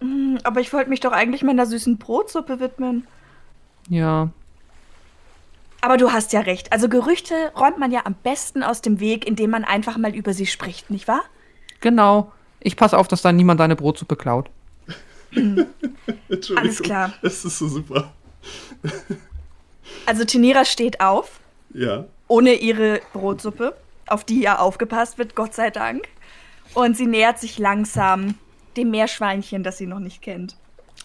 Hm, 0.00 0.38
aber 0.42 0.60
ich 0.60 0.72
wollte 0.72 0.90
mich 0.90 1.00
doch 1.00 1.12
eigentlich 1.12 1.42
meiner 1.42 1.66
süßen 1.66 1.98
Brotsuppe 1.98 2.60
widmen. 2.60 3.06
Ja. 3.88 4.30
Aber 5.80 5.96
du 5.96 6.12
hast 6.12 6.32
ja 6.32 6.40
recht. 6.40 6.72
Also 6.72 6.88
Gerüchte 6.88 7.34
räumt 7.56 7.78
man 7.78 7.92
ja 7.92 8.02
am 8.04 8.14
besten 8.14 8.62
aus 8.62 8.80
dem 8.80 9.00
Weg, 9.00 9.26
indem 9.26 9.50
man 9.50 9.64
einfach 9.64 9.96
mal 9.98 10.14
über 10.14 10.32
sie 10.32 10.46
spricht, 10.46 10.90
nicht 10.90 11.06
wahr? 11.08 11.22
Genau. 11.80 12.32
Ich 12.60 12.76
passe 12.76 12.96
auf, 12.96 13.08
dass 13.08 13.22
da 13.22 13.32
niemand 13.32 13.60
deine 13.60 13.76
Brotsuppe 13.76 14.16
klaut. 14.16 14.50
Entschuldigung. 16.28 16.56
Alles 16.58 16.82
klar. 16.82 17.12
Das 17.22 17.44
ist 17.44 17.58
so 17.58 17.68
super. 17.68 18.12
Also 20.06 20.24
Tenira 20.24 20.64
steht 20.64 21.00
auf, 21.00 21.40
Ja. 21.72 22.04
ohne 22.28 22.54
ihre 22.54 23.00
Brotsuppe, 23.12 23.74
auf 24.06 24.24
die 24.24 24.40
ja 24.40 24.58
aufgepasst 24.58 25.18
wird, 25.18 25.34
Gott 25.34 25.54
sei 25.54 25.70
Dank. 25.70 26.08
Und 26.74 26.96
sie 26.96 27.06
nähert 27.06 27.38
sich 27.38 27.58
langsam 27.58 28.34
dem 28.76 28.90
Meerschweinchen, 28.90 29.62
das 29.62 29.78
sie 29.78 29.86
noch 29.86 30.00
nicht 30.00 30.20
kennt. 30.22 30.56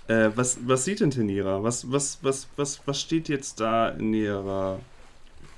Äh, 0.07 0.31
was, 0.36 0.57
was 0.65 0.86
sieht 0.86 1.00
denn 1.01 1.12
Tenira? 1.12 1.62
Was, 1.63 1.91
was, 1.91 2.17
was, 2.24 2.48
was, 2.55 2.81
was 2.86 3.00
steht 3.00 3.29
jetzt 3.29 3.59
da 3.59 3.89
in 3.89 4.13
ihrer 4.13 4.79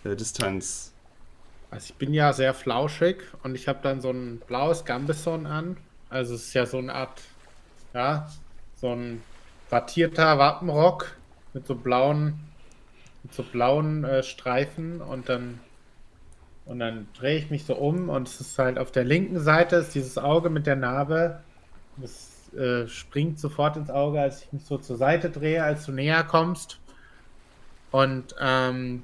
äh, 0.03 0.15
Distanz? 0.15 0.91
Also 1.69 1.85
ich 1.89 1.95
bin 1.95 2.13
ja 2.13 2.33
sehr 2.33 2.53
flauschig 2.53 3.23
und 3.43 3.55
ich 3.55 3.67
habe 3.69 3.79
dann 3.81 4.01
so 4.01 4.09
ein 4.09 4.41
blaues 4.45 4.83
Gambesson 4.83 5.45
an. 5.45 5.77
Also 6.09 6.35
es 6.35 6.47
ist 6.47 6.53
ja 6.53 6.65
so 6.65 6.79
eine 6.79 6.93
Art, 6.93 7.21
ja, 7.93 8.29
so 8.81 8.91
ein 8.93 9.23
wattierter 9.69 10.39
Wappenrock 10.39 11.15
mit 11.53 11.67
so 11.67 11.75
blauen, 11.75 12.39
mit 13.23 13.33
so 13.33 13.43
blauen 13.43 14.03
äh, 14.03 14.23
Streifen 14.23 15.01
und 15.01 15.29
dann 15.29 15.59
und 16.65 16.79
dann 16.79 17.07
drehe 17.17 17.37
ich 17.37 17.49
mich 17.49 17.65
so 17.65 17.75
um 17.75 18.09
und 18.09 18.27
es 18.27 18.39
ist 18.39 18.57
halt 18.57 18.77
auf 18.77 18.91
der 18.91 19.03
linken 19.03 19.39
Seite 19.39 19.77
ist 19.77 19.95
dieses 19.95 20.17
Auge 20.17 20.49
mit 20.49 20.67
der 20.67 20.75
Narbe. 20.75 21.41
Das 21.97 22.53
äh, 22.53 22.87
springt 22.87 23.39
sofort 23.39 23.77
ins 23.77 23.89
Auge, 23.89 24.21
als 24.21 24.43
ich 24.43 24.53
mich 24.53 24.65
so 24.65 24.77
zur 24.77 24.97
Seite 24.97 25.29
drehe, 25.29 25.63
als 25.63 25.85
du 25.85 25.91
näher 25.91 26.23
kommst. 26.23 26.79
Und 27.89 28.35
ähm, 28.39 29.03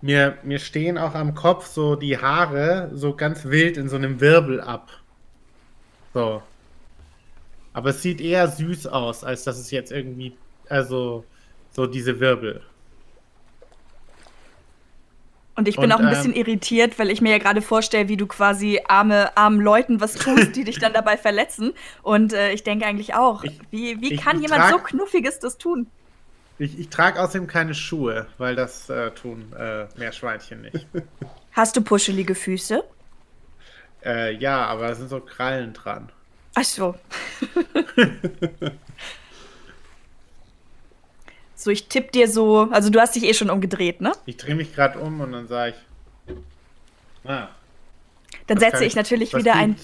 mir, 0.00 0.38
mir 0.42 0.58
stehen 0.58 0.96
auch 0.96 1.14
am 1.14 1.34
Kopf 1.34 1.66
so 1.66 1.96
die 1.96 2.18
Haare 2.18 2.90
so 2.94 3.14
ganz 3.14 3.44
wild 3.44 3.76
in 3.76 3.88
so 3.88 3.96
einem 3.96 4.20
Wirbel 4.20 4.60
ab. 4.60 4.90
So. 6.14 6.42
Aber 7.78 7.90
es 7.90 8.02
sieht 8.02 8.20
eher 8.20 8.48
süß 8.48 8.86
aus, 8.88 9.22
als 9.24 9.44
dass 9.44 9.56
es 9.58 9.70
jetzt 9.70 9.92
irgendwie, 9.92 10.36
also 10.68 11.30
so 11.70 11.86
diese 11.86 12.18
Wirbel. 12.20 12.66
Und 15.56 15.66
ich 15.66 15.80
bin 15.80 15.90
Und, 15.90 15.92
auch 15.92 15.98
ein 16.00 16.08
bisschen 16.08 16.32
ähm, 16.32 16.34
irritiert, 16.34 16.98
weil 17.00 17.10
ich 17.10 17.20
mir 17.20 17.30
ja 17.32 17.38
gerade 17.38 17.62
vorstelle, 17.62 18.08
wie 18.08 18.16
du 18.16 18.28
quasi 18.28 18.80
arme, 18.86 19.36
armen 19.36 19.60
Leuten 19.60 20.00
was 20.00 20.16
tust, 20.16 20.54
die 20.54 20.62
dich 20.64 20.78
dann 20.78 20.92
dabei 20.92 21.16
verletzen. 21.16 21.72
Und 22.02 22.32
äh, 22.32 22.52
ich 22.52 22.62
denke 22.62 22.86
eigentlich 22.86 23.14
auch, 23.14 23.44
Ich- 23.44 23.60
wie, 23.70 24.00
wie 24.00 24.14
ich- 24.14 24.14
kann 24.14 24.40
ich 24.40 24.42
jemand 24.42 24.66
trag- 24.66 24.68
so 24.68 24.78
Knuffiges 24.78 25.40
das 25.40 25.58
tun? 25.58 25.90
Ich, 26.58 26.78
ich 26.78 26.88
trage 26.90 27.20
außerdem 27.22 27.46
keine 27.46 27.74
Schuhe, 27.74 28.26
weil 28.36 28.54
das 28.56 28.88
äh, 28.88 29.12
tun 29.12 29.52
äh, 29.56 29.88
Meerschweinchen 29.96 30.60
nicht. 30.62 30.88
Hast 31.50 31.76
du 31.76 31.82
puschelige 31.82 32.34
Füße? 32.34 32.82
äh, 34.04 34.32
ja, 34.36 34.66
aber 34.66 34.88
da 34.88 34.94
sind 34.94 35.08
so 35.08 35.20
Krallen 35.20 35.72
dran. 35.72 36.12
Ach 36.60 36.64
so. 36.64 36.96
so, 41.54 41.70
ich 41.70 41.86
tipp 41.86 42.10
dir 42.10 42.28
so, 42.28 42.68
also 42.72 42.90
du 42.90 43.00
hast 43.00 43.14
dich 43.14 43.22
eh 43.22 43.32
schon 43.32 43.48
umgedreht, 43.48 44.00
ne? 44.00 44.10
Ich 44.26 44.38
drehe 44.38 44.56
mich 44.56 44.74
gerade 44.74 44.98
um 44.98 45.20
und 45.20 45.30
dann 45.30 45.46
sage 45.46 45.76
ich. 45.76 45.76
Ah, 47.24 47.50
Dann 48.48 48.58
setze 48.58 48.72
kann 48.72 48.82
ich 48.82 48.96
natürlich 48.96 49.34
wieder 49.34 49.54
ein, 49.54 49.76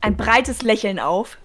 ein 0.00 0.16
breites 0.16 0.62
Lächeln 0.62 1.00
auf. 1.00 1.36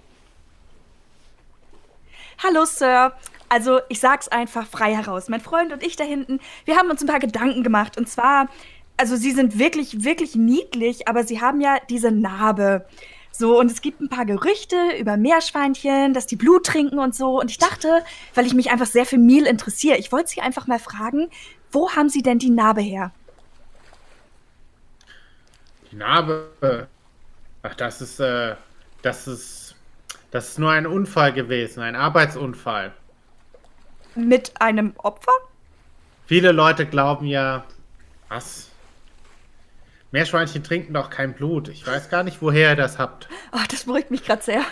Hallo, 2.44 2.66
Sir. 2.66 3.14
Also, 3.48 3.80
ich 3.90 4.00
sag's 4.00 4.28
einfach 4.28 4.68
frei 4.68 4.94
heraus. 4.96 5.30
Mein 5.30 5.42
Freund 5.42 5.74
und 5.74 5.82
ich 5.82 5.96
da 5.96 6.04
hinten, 6.04 6.40
wir 6.66 6.78
haben 6.78 6.92
uns 6.92 7.02
ein 7.02 7.08
paar 7.08 7.20
Gedanken 7.20 7.64
gemacht. 7.64 7.98
Und 7.98 8.08
zwar, 8.08 8.50
also, 8.98 9.16
sie 9.16 9.32
sind 9.32 9.58
wirklich, 9.58 10.04
wirklich 10.04 10.36
niedlich, 10.36 11.08
aber 11.08 11.24
sie 11.24 11.42
haben 11.42 11.60
ja 11.60 11.78
diese 11.90 12.12
Narbe. 12.12 12.86
So, 13.32 13.60
und 13.60 13.72
es 13.72 13.82
gibt 13.82 14.02
ein 14.02 14.10
paar 14.10 14.26
Gerüchte 14.26 14.76
über 15.00 15.16
Meerschweinchen, 15.16 16.14
dass 16.14 16.26
die 16.26 16.36
Blut 16.36 16.66
trinken 16.66 17.00
und 17.00 17.16
so. 17.16 17.40
Und 17.40 17.50
ich 17.50 17.58
dachte, 17.58 18.04
weil 18.36 18.46
ich 18.46 18.54
mich 18.54 18.72
einfach 18.72 18.86
sehr 18.86 19.06
für 19.06 19.18
Meal 19.18 19.46
interessiere, 19.46 19.98
ich 19.98 20.12
wollte 20.12 20.30
sie 20.30 20.42
einfach 20.42 20.68
mal 20.68 20.80
fragen, 20.80 21.30
wo 21.72 21.92
haben 21.92 22.10
sie 22.10 22.22
denn 22.22 22.40
die 22.40 22.50
Narbe 22.50 22.82
her? 22.82 23.12
Die 25.92 25.96
Narbe. 25.96 26.88
Ach, 27.64 27.76
das 27.76 28.02
ist, 28.02 28.20
äh, 28.20 28.56
das 29.02 29.28
ist, 29.28 29.76
das 30.32 30.50
ist 30.50 30.60
nur 30.60 30.72
ein 30.72 30.88
Unfall 30.88 31.34
gewesen, 31.34 31.82
ein 31.82 31.96
Arbeitsunfall. 31.96 32.94
Mit 34.16 34.60
einem 34.62 34.94
Opfer? 34.98 35.32
Viele 36.26 36.52
Leute 36.52 36.86
glauben 36.86 37.26
ja, 37.26 37.64
was? 38.28 38.69
Meerschweinchen 40.12 40.64
trinken 40.64 40.94
doch 40.94 41.10
kein 41.10 41.34
Blut. 41.34 41.68
Ich 41.70 41.86
weiß 41.86 42.10
gar 42.10 42.24
nicht, 42.24 42.42
woher 42.42 42.72
ihr 42.72 42.76
das 42.76 42.98
habt. 42.98 43.30
Oh, 43.54 43.60
das 43.70 43.84
beruhigt 43.86 44.10
mich 44.12 44.24
gerade 44.26 44.42
sehr. 44.42 44.64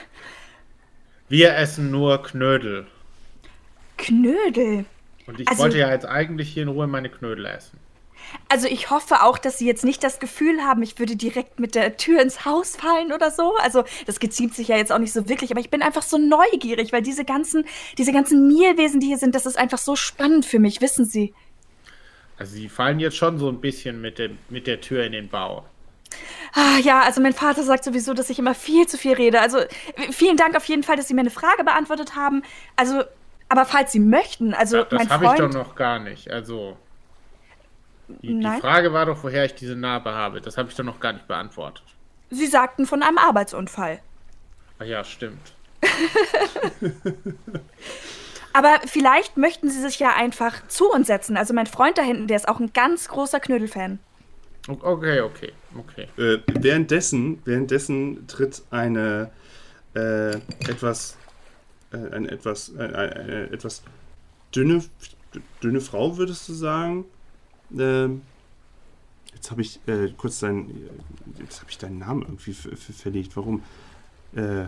Wir 1.30 1.56
essen 1.56 1.92
nur 1.92 2.24
Knödel. 2.24 2.88
Knödel. 3.98 4.86
Und 5.28 5.40
ich 5.40 5.48
Also- 5.48 5.64
wollte 5.64 5.78
ja 5.78 5.90
jetzt 5.92 6.06
eigentlich 6.06 6.50
hier 6.50 6.64
in 6.64 6.70
Ruhe 6.70 6.88
meine 6.88 7.10
Knödel 7.10 7.46
essen. 7.46 7.80
Also 8.50 8.68
ich 8.68 8.90
hoffe 8.90 9.22
auch, 9.24 9.38
dass 9.38 9.58
Sie 9.58 9.66
jetzt 9.68 9.86
nicht 9.86 10.04
das 10.04 10.20
Gefühl 10.20 10.62
haben, 10.62 10.82
ich 10.84 11.00
würde 11.00 11.16
direkt 11.16 11.60
mit 11.60 11.76
der 11.76 11.96
Tür 11.98 12.22
ins 12.22 12.44
Haus 12.46 12.76
fallen 12.76 13.14
oder 13.14 13.32
so. 13.32 13.56
Also 13.58 13.84
das 14.06 14.20
geziemt 14.20 14.54
sich 14.54 14.68
ja 14.70 14.76
jetzt 14.76 14.92
auch 14.92 14.98
nicht 15.00 15.14
so 15.14 15.30
wirklich, 15.30 15.52
aber 15.52 15.60
ich 15.62 15.70
bin 15.70 15.82
einfach 15.82 16.02
so 16.02 16.18
neugierig, 16.18 16.92
weil 16.92 17.02
diese 17.02 17.24
ganzen, 17.24 17.66
diese 17.98 18.12
ganzen 18.12 18.48
Mielwesen, 18.48 19.00
die 19.00 19.08
hier 19.08 19.18
sind, 19.18 19.34
das 19.36 19.46
ist 19.46 19.58
einfach 19.58 19.78
so 19.78 19.96
spannend 19.96 20.46
für 20.46 20.60
mich, 20.60 20.82
wissen 20.82 21.06
Sie. 21.06 21.34
Also 22.38 22.56
sie 22.56 22.70
fallen 22.70 23.00
jetzt 23.00 23.18
schon 23.18 23.38
so 23.40 23.50
ein 23.50 23.62
bisschen 23.62 24.00
mit, 24.02 24.20
dem, 24.20 24.38
mit 24.50 24.68
der 24.68 24.82
Tür 24.82 25.04
in 25.04 25.12
den 25.12 25.30
Bau. 25.30 25.66
Ah, 26.54 26.78
ja, 26.82 27.02
also 27.02 27.22
mein 27.22 27.34
Vater 27.34 27.64
sagt 27.64 27.84
sowieso, 27.84 28.14
dass 28.14 28.30
ich 28.30 28.40
immer 28.40 28.56
viel 28.56 28.88
zu 28.88 28.98
viel 28.98 29.14
rede. 29.14 29.42
Also 29.42 29.60
vielen 30.12 30.38
Dank 30.38 30.56
auf 30.56 30.66
jeden 30.66 30.84
Fall, 30.84 30.96
dass 30.96 31.08
Sie 31.08 31.14
mir 31.14 31.22
eine 31.22 31.30
Frage 31.30 31.64
beantwortet 31.64 32.16
haben. 32.16 32.44
Also, 32.76 33.04
aber 33.50 33.66
falls 33.66 33.92
Sie 33.92 34.00
möchten, 34.00 34.54
also 34.54 34.84
das 34.84 34.92
mein 34.92 35.10
habe 35.10 35.26
ich 35.26 35.32
doch 35.32 35.38
Freund. 35.38 35.54
noch 35.54 35.76
gar 35.76 36.00
nicht. 36.00 36.32
Also 36.32 36.78
die, 38.08 38.40
die. 38.40 38.62
Frage 38.62 38.94
war 38.94 39.06
doch, 39.06 39.24
woher 39.24 39.46
ich 39.46 39.56
diese 39.56 39.76
Narbe 39.76 40.14
habe. 40.14 40.40
Das 40.42 40.58
habe 40.58 40.70
ich 40.70 40.76
doch 40.76 40.84
noch 40.84 41.00
gar 41.00 41.14
nicht 41.14 41.28
beantwortet. 41.28 41.84
Sie 42.30 42.48
sagten 42.48 42.86
von 42.86 43.04
einem 43.04 43.18
Arbeitsunfall. 43.18 44.00
Ach 44.80 44.86
ja, 44.86 45.04
stimmt. 45.04 45.54
Aber 48.58 48.80
vielleicht 48.88 49.38
möchten 49.38 49.70
Sie 49.70 49.80
sich 49.80 50.00
ja 50.00 50.16
einfach 50.16 50.68
zu 50.68 50.90
uns 50.90 51.06
setzen. 51.06 51.38
Also 51.38 51.54
mein 51.54 51.68
Freund 51.68 52.00
da 52.00 52.02
hinten, 52.02 52.26
der 52.26 52.38
ist 52.38 52.48
auch 52.48 52.60
ein 52.60 52.74
ganz 52.74 53.08
großer 53.08 53.40
Knödelfan. 53.40 54.00
Okay, 54.68 55.22
okay, 55.22 55.54
okay. 55.78 56.08
Äh, 56.18 56.40
währenddessen, 56.60 57.40
währenddessen 57.46 58.26
tritt 58.26 58.64
eine 58.72 59.30
äh, 59.94 60.38
etwas, 60.68 61.18
äh, 61.94 61.98
eine 61.98 62.32
etwas, 62.32 62.74
äh, 62.76 62.82
eine 62.82 63.52
etwas 63.52 63.84
dünne, 64.56 64.84
dünne 65.62 65.80
Frau, 65.80 66.18
würdest 66.18 66.50
du 66.50 66.54
sagen? 66.54 67.06
Ähm, 67.78 68.24
jetzt 69.36 69.52
habe 69.52 69.62
ich 69.62 69.80
äh, 69.86 70.10
kurz 70.18 70.40
deinen, 70.40 70.90
jetzt 71.38 71.62
habe 71.62 71.70
ich 71.70 71.78
deinen 71.78 72.00
Namen 72.00 72.24
irgendwie 72.24 72.54
ver 72.54 72.76
ver 72.76 72.94
verlegt. 72.94 73.38
Warum? 73.38 73.62
Äh, 74.36 74.66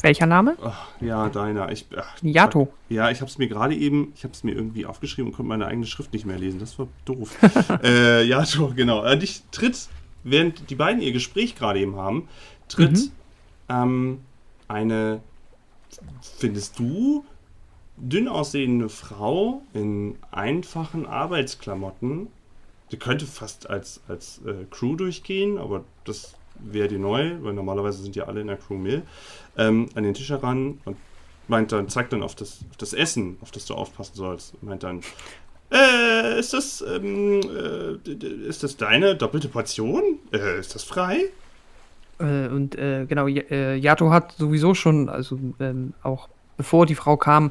Welcher 0.00 0.26
Name? 0.26 0.56
ach, 0.62 0.88
ja, 1.00 1.28
deiner. 1.28 1.70
Ich, 1.72 1.86
ach, 1.96 2.16
Yato. 2.22 2.72
Ja, 2.88 3.10
ich 3.10 3.20
habe 3.20 3.30
es 3.30 3.38
mir 3.38 3.48
gerade 3.48 3.74
eben, 3.74 4.12
ich 4.14 4.24
habe 4.24 4.34
es 4.34 4.44
mir 4.44 4.52
irgendwie 4.52 4.86
aufgeschrieben 4.86 5.30
und 5.30 5.36
konnte 5.36 5.48
meine 5.48 5.66
eigene 5.66 5.86
Schrift 5.86 6.12
nicht 6.12 6.26
mehr 6.26 6.38
lesen. 6.38 6.60
Das 6.60 6.78
war 6.78 6.88
doof. 7.04 7.36
äh, 7.82 8.28
doch, 8.28 8.74
genau. 8.74 9.04
Äh, 9.04 9.18
dich 9.18 9.42
tritt, 9.50 9.88
während 10.22 10.70
die 10.70 10.74
beiden 10.74 11.00
ihr 11.00 11.12
Gespräch 11.12 11.54
gerade 11.54 11.80
eben 11.80 11.96
haben, 11.96 12.28
tritt 12.68 12.92
Mhm. 12.92 13.10
ähm, 13.68 14.20
eine, 14.68 15.20
findest 16.20 16.78
du, 16.78 17.24
dünn 17.96 18.28
aussehende 18.28 18.88
Frau 18.88 19.62
in 19.72 20.16
einfachen 20.32 21.06
Arbeitsklamotten 21.06 22.28
die 22.90 22.98
könnte 23.00 23.26
fast 23.26 23.68
als, 23.68 24.00
als 24.08 24.40
äh, 24.46 24.66
Crew 24.70 24.94
durchgehen, 24.94 25.58
aber 25.58 25.84
das 26.04 26.34
wäre 26.56 26.88
die 26.88 26.98
neu, 26.98 27.36
weil 27.42 27.52
normalerweise 27.52 28.02
sind 28.02 28.16
ja 28.16 28.24
alle 28.24 28.40
in 28.40 28.46
der 28.46 28.56
Crew 28.56 28.76
Mill, 28.76 29.02
ähm, 29.56 29.88
an 29.94 30.04
den 30.04 30.14
Tisch 30.14 30.30
heran 30.30 30.78
und 30.84 30.96
meint 31.48 31.72
dann, 31.72 31.88
zeigt 31.88 32.12
dann 32.12 32.22
auf 32.22 32.34
das, 32.34 32.60
auf 32.70 32.76
das 32.76 32.92
Essen, 32.92 33.36
auf 33.40 33.50
das 33.50 33.66
du 33.66 33.74
aufpassen 33.74 34.14
sollst. 34.14 34.62
Meint 34.62 34.82
dann, 34.82 35.00
äh, 35.72 36.38
ist 36.38 36.52
das, 36.52 36.82
ähm, 36.82 37.40
äh, 37.42 38.46
ist 38.48 38.62
das 38.62 38.76
deine 38.76 39.16
doppelte 39.16 39.48
Portion? 39.48 40.18
Äh, 40.32 40.58
ist 40.60 40.74
das 40.74 40.84
frei? 40.84 41.24
Äh, 42.18 42.48
und 42.48 42.76
äh, 42.76 43.06
genau, 43.06 43.26
äh, 43.26 43.76
Yato 43.76 44.10
hat 44.10 44.32
sowieso 44.32 44.74
schon, 44.74 45.08
also 45.08 45.38
ähm, 45.60 45.94
auch 46.02 46.28
bevor 46.56 46.86
die 46.86 46.94
Frau 46.94 47.16
kam, 47.16 47.50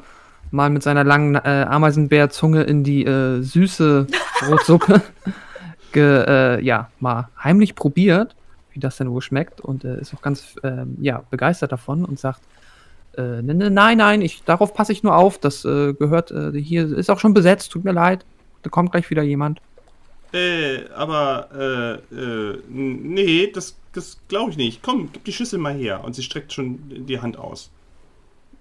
mal 0.50 0.70
mit 0.70 0.82
seiner 0.82 1.04
langen 1.04 1.34
äh, 1.34 1.66
Ameisenbärzunge 1.68 2.62
in 2.62 2.84
die 2.84 3.04
äh, 3.04 3.42
süße 3.42 4.06
Brotsuppe 4.40 5.02
ge, 5.92 6.24
äh, 6.26 6.60
ja, 6.62 6.90
mal 7.00 7.28
heimlich 7.42 7.74
probiert, 7.74 8.34
wie 8.74 8.80
das 8.80 8.96
denn 8.96 9.10
wohl 9.10 9.22
schmeckt 9.22 9.60
und 9.60 9.84
äh, 9.84 10.00
ist 10.00 10.14
auch 10.14 10.22
ganz 10.22 10.56
ähm, 10.62 10.96
ja, 11.00 11.24
begeistert 11.30 11.72
davon 11.72 12.04
und 12.04 12.18
sagt, 12.18 12.42
äh, 13.16 13.42
ne, 13.42 13.54
ne, 13.54 13.70
nein, 13.70 13.98
nein, 13.98 14.22
ich, 14.22 14.42
darauf 14.44 14.74
passe 14.74 14.92
ich 14.92 15.02
nur 15.02 15.16
auf, 15.16 15.38
das 15.38 15.64
äh, 15.64 15.94
gehört, 15.94 16.34
hier 16.54 16.96
ist 16.96 17.10
auch 17.10 17.20
schon 17.20 17.32
besetzt, 17.32 17.70
tut 17.70 17.84
mir 17.84 17.92
leid, 17.92 18.26
da 18.62 18.70
kommt 18.70 18.90
gleich 18.90 19.08
wieder 19.10 19.22
jemand. 19.22 19.60
Äh, 20.34 20.88
aber, 20.88 22.00
äh, 22.12 22.14
äh, 22.14 22.58
nee, 22.68 23.52
das, 23.54 23.76
das 23.92 24.18
glaube 24.26 24.50
ich 24.50 24.56
nicht. 24.56 24.82
Komm, 24.82 25.10
gib 25.12 25.24
die 25.24 25.32
Schüssel 25.32 25.60
mal 25.60 25.74
her. 25.74 26.02
Und 26.02 26.16
sie 26.16 26.24
streckt 26.24 26.52
schon 26.52 27.06
die 27.06 27.20
Hand 27.20 27.38
aus. 27.38 27.70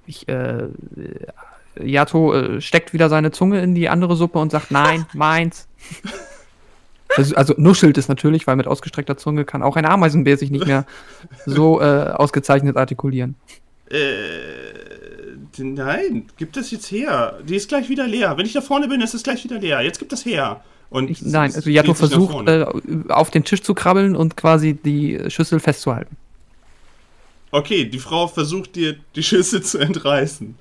Ich, 0.05 0.27
äh, 0.27 0.67
Yato 1.81 2.33
äh, 2.35 2.61
steckt 2.61 2.93
wieder 2.93 3.09
seine 3.09 3.31
Zunge 3.31 3.61
in 3.63 3.73
die 3.73 3.89
andere 3.89 4.15
Suppe 4.15 4.37
und 4.37 4.51
sagt, 4.51 4.69
nein, 4.69 5.07
meins. 5.13 5.67
Also, 7.15 7.35
also 7.35 7.53
nuschelt 7.57 7.97
es 7.97 8.07
natürlich, 8.07 8.47
weil 8.47 8.55
mit 8.55 8.67
ausgestreckter 8.67 9.17
Zunge 9.17 9.45
kann 9.45 9.61
auch 9.61 9.75
ein 9.75 9.85
Ameisenbär 9.85 10.37
sich 10.37 10.51
nicht 10.51 10.65
mehr 10.65 10.85
so 11.45 11.81
äh, 11.81 12.11
ausgezeichnet 12.15 12.77
artikulieren. 12.77 13.35
Äh, 13.89 13.99
nein, 15.57 16.25
gib 16.37 16.53
das 16.53 16.71
jetzt 16.71 16.91
her. 16.91 17.39
Die 17.47 17.55
ist 17.55 17.69
gleich 17.69 17.89
wieder 17.89 18.07
leer. 18.07 18.37
Wenn 18.37 18.45
ich 18.45 18.53
da 18.53 18.61
vorne 18.61 18.87
bin, 18.87 19.01
ist 19.01 19.13
es 19.13 19.23
gleich 19.23 19.43
wieder 19.43 19.59
leer. 19.59 19.81
Jetzt 19.81 19.99
gib 19.99 20.09
das 20.09 20.25
her. 20.25 20.63
Und 20.89 21.09
ich, 21.09 21.21
nein, 21.23 21.51
also 21.53 21.69
Yato 21.69 21.93
versucht 21.93 22.47
äh, 22.47 22.65
auf 23.09 23.31
den 23.31 23.43
Tisch 23.43 23.63
zu 23.63 23.73
krabbeln 23.73 24.15
und 24.15 24.37
quasi 24.37 24.73
die 24.73 25.19
Schüssel 25.29 25.59
festzuhalten. 25.59 26.17
Okay, 27.49 27.85
die 27.85 27.99
Frau 27.99 28.27
versucht 28.27 28.75
dir 28.75 28.95
die 29.15 29.23
Schüssel 29.23 29.61
zu 29.61 29.77
entreißen. 29.77 30.55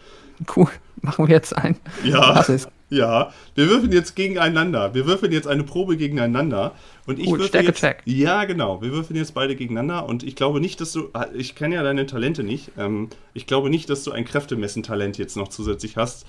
Cool, 0.57 0.69
machen 1.01 1.27
wir 1.27 1.35
jetzt 1.35 1.57
ein. 1.57 1.77
Ja, 2.05 2.45
ja. 2.93 3.33
Wir 3.55 3.69
würfeln 3.69 3.93
jetzt 3.93 4.15
gegeneinander. 4.15 4.95
Wir 4.95 5.07
würfeln 5.07 5.33
jetzt 5.33 5.49
eine 5.49 5.65
Probe 5.65 5.97
gegeneinander. 5.97 6.75
Und 7.07 7.19
ich 7.19 7.29
cool, 7.29 7.43
Stärke 7.43 7.69
jetzt, 7.69 7.81
check. 7.81 8.03
Ja, 8.05 8.45
genau. 8.45 8.83
Wir 8.83 8.93
würfeln 8.93 9.17
jetzt 9.17 9.35
beide 9.35 9.57
gegeneinander. 9.57 10.09
Und 10.09 10.23
ich 10.23 10.37
glaube 10.37 10.61
nicht, 10.61 10.81
dass 10.81 10.93
du. 10.93 11.09
Ich 11.35 11.55
kenne 11.55 11.77
ja 11.77 11.83
deine 11.83 12.07
Talente 12.07 12.43
nicht. 12.43 12.73
Ähm, 12.79 13.09
ich 13.35 13.47
glaube 13.47 13.71
nicht, 13.71 13.89
dass 13.91 14.05
du 14.05 14.13
ein 14.13 14.25
Kräftemessen-Talent 14.25 15.19
jetzt 15.19 15.37
noch 15.37 15.49
zusätzlich 15.49 15.97
hast. 15.97 16.27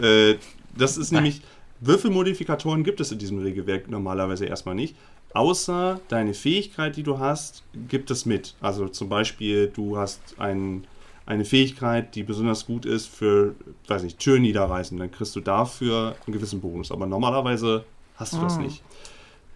Äh, 0.00 0.34
das 0.76 0.96
ist 0.96 1.12
Nein. 1.12 1.24
nämlich 1.24 1.42
Würfelmodifikatoren 1.80 2.84
gibt 2.84 3.00
es 3.00 3.10
in 3.10 3.18
diesem 3.18 3.40
Regelwerk 3.40 3.90
normalerweise 3.90 4.46
erstmal 4.46 4.76
nicht. 4.76 4.94
Außer 5.34 6.00
deine 6.08 6.34
Fähigkeit, 6.34 6.96
die 6.96 7.02
du 7.02 7.18
hast, 7.18 7.64
gibt 7.88 8.10
es 8.10 8.26
mit. 8.26 8.54
Also 8.60 8.88
zum 8.88 9.08
Beispiel, 9.08 9.66
du 9.66 9.96
hast 9.96 10.20
ein, 10.38 10.86
eine 11.26 11.44
Fähigkeit, 11.44 12.14
die 12.14 12.22
besonders 12.22 12.66
gut 12.66 12.84
ist 12.84 13.06
für, 13.06 13.54
weiß 13.86 14.02
nicht, 14.02 14.18
Türen 14.18 14.42
niederreißen. 14.42 14.98
Dann 14.98 15.10
kriegst 15.10 15.36
du 15.36 15.40
dafür 15.40 16.16
einen 16.26 16.34
gewissen 16.34 16.60
Bonus. 16.60 16.90
Aber 16.90 17.06
normalerweise 17.06 17.84
hast 18.16 18.32
du 18.32 18.38
ah. 18.38 18.42
das 18.42 18.58
nicht. 18.58 18.82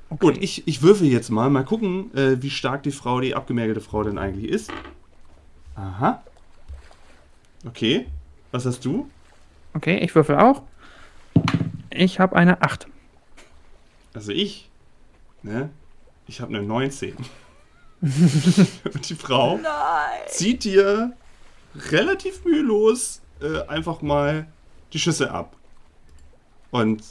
Okay. 0.09 0.27
Und 0.27 0.43
ich, 0.43 0.67
ich 0.69 0.83
würfel 0.83 1.09
jetzt 1.09 1.31
mal, 1.31 1.51
mal 1.51 1.65
gucken, 1.65 2.15
äh, 2.15 2.41
wie 2.41 2.51
stark 2.51 2.85
die 2.85 2.93
Frau, 2.93 3.21
die 3.21 3.35
abgemergelte 3.35 3.81
Frau 3.81 4.05
denn 4.05 4.19
eigentlich 4.19 4.51
ist. 4.51 4.71
Aha. 5.75 6.23
Okay. 7.67 8.07
Was 8.53 8.65
hast 8.65 8.85
du? 8.85 9.11
Okay, 9.75 9.99
ich 9.99 10.15
würfel 10.15 10.37
auch. 10.37 10.63
Ich 11.91 12.21
habe 12.21 12.37
eine 12.37 12.63
8. 12.63 12.87
Also 14.15 14.33
ich, 14.33 14.71
ne? 15.43 15.71
Ich 16.29 16.41
habe 16.41 16.57
eine 16.57 16.67
19. 16.67 17.17
Und 18.01 19.09
die 19.09 19.15
Frau 19.15 19.57
Nein. 19.57 20.21
zieht 20.29 20.65
dir 20.65 21.13
relativ 21.91 22.45
mühelos 22.45 23.21
äh, 23.41 23.61
einfach 23.67 24.03
mal 24.03 24.47
die 24.93 24.99
Schüssel 24.99 25.29
ab. 25.29 25.57
Und 26.71 27.03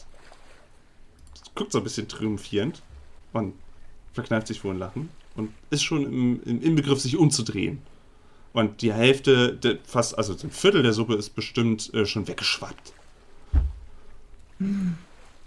guckt 1.55 1.71
so 1.71 1.79
ein 1.79 1.83
bisschen 1.83 2.07
triumphierend 2.07 2.81
und 3.33 3.53
verkneift 4.13 4.47
sich 4.47 4.59
vor 4.59 4.71
ein 4.71 4.79
Lachen 4.79 5.09
und 5.35 5.51
ist 5.69 5.83
schon 5.83 6.05
im, 6.05 6.43
im, 6.45 6.61
im 6.61 6.75
Begriff, 6.75 6.99
sich 6.99 7.17
umzudrehen. 7.17 7.79
Und 8.53 8.81
die 8.81 8.93
Hälfte, 8.93 9.79
fast, 9.85 10.17
also 10.17 10.33
ein 10.33 10.51
Viertel 10.51 10.83
der 10.83 10.93
Suppe 10.93 11.15
ist 11.15 11.31
bestimmt 11.31 11.93
äh, 11.93 12.05
schon 12.05 12.27
weggeschwappt. 12.27 12.93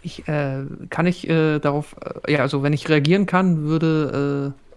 Ich, 0.02 0.28
äh, 0.28 0.64
kann 0.90 1.06
ich 1.06 1.28
äh, 1.28 1.58
darauf, 1.58 1.96
äh, 2.26 2.32
ja, 2.32 2.40
also 2.40 2.62
wenn 2.62 2.74
ich 2.74 2.88
reagieren 2.88 3.24
kann, 3.24 3.62
würde, 3.62 4.54
äh, 4.54 4.67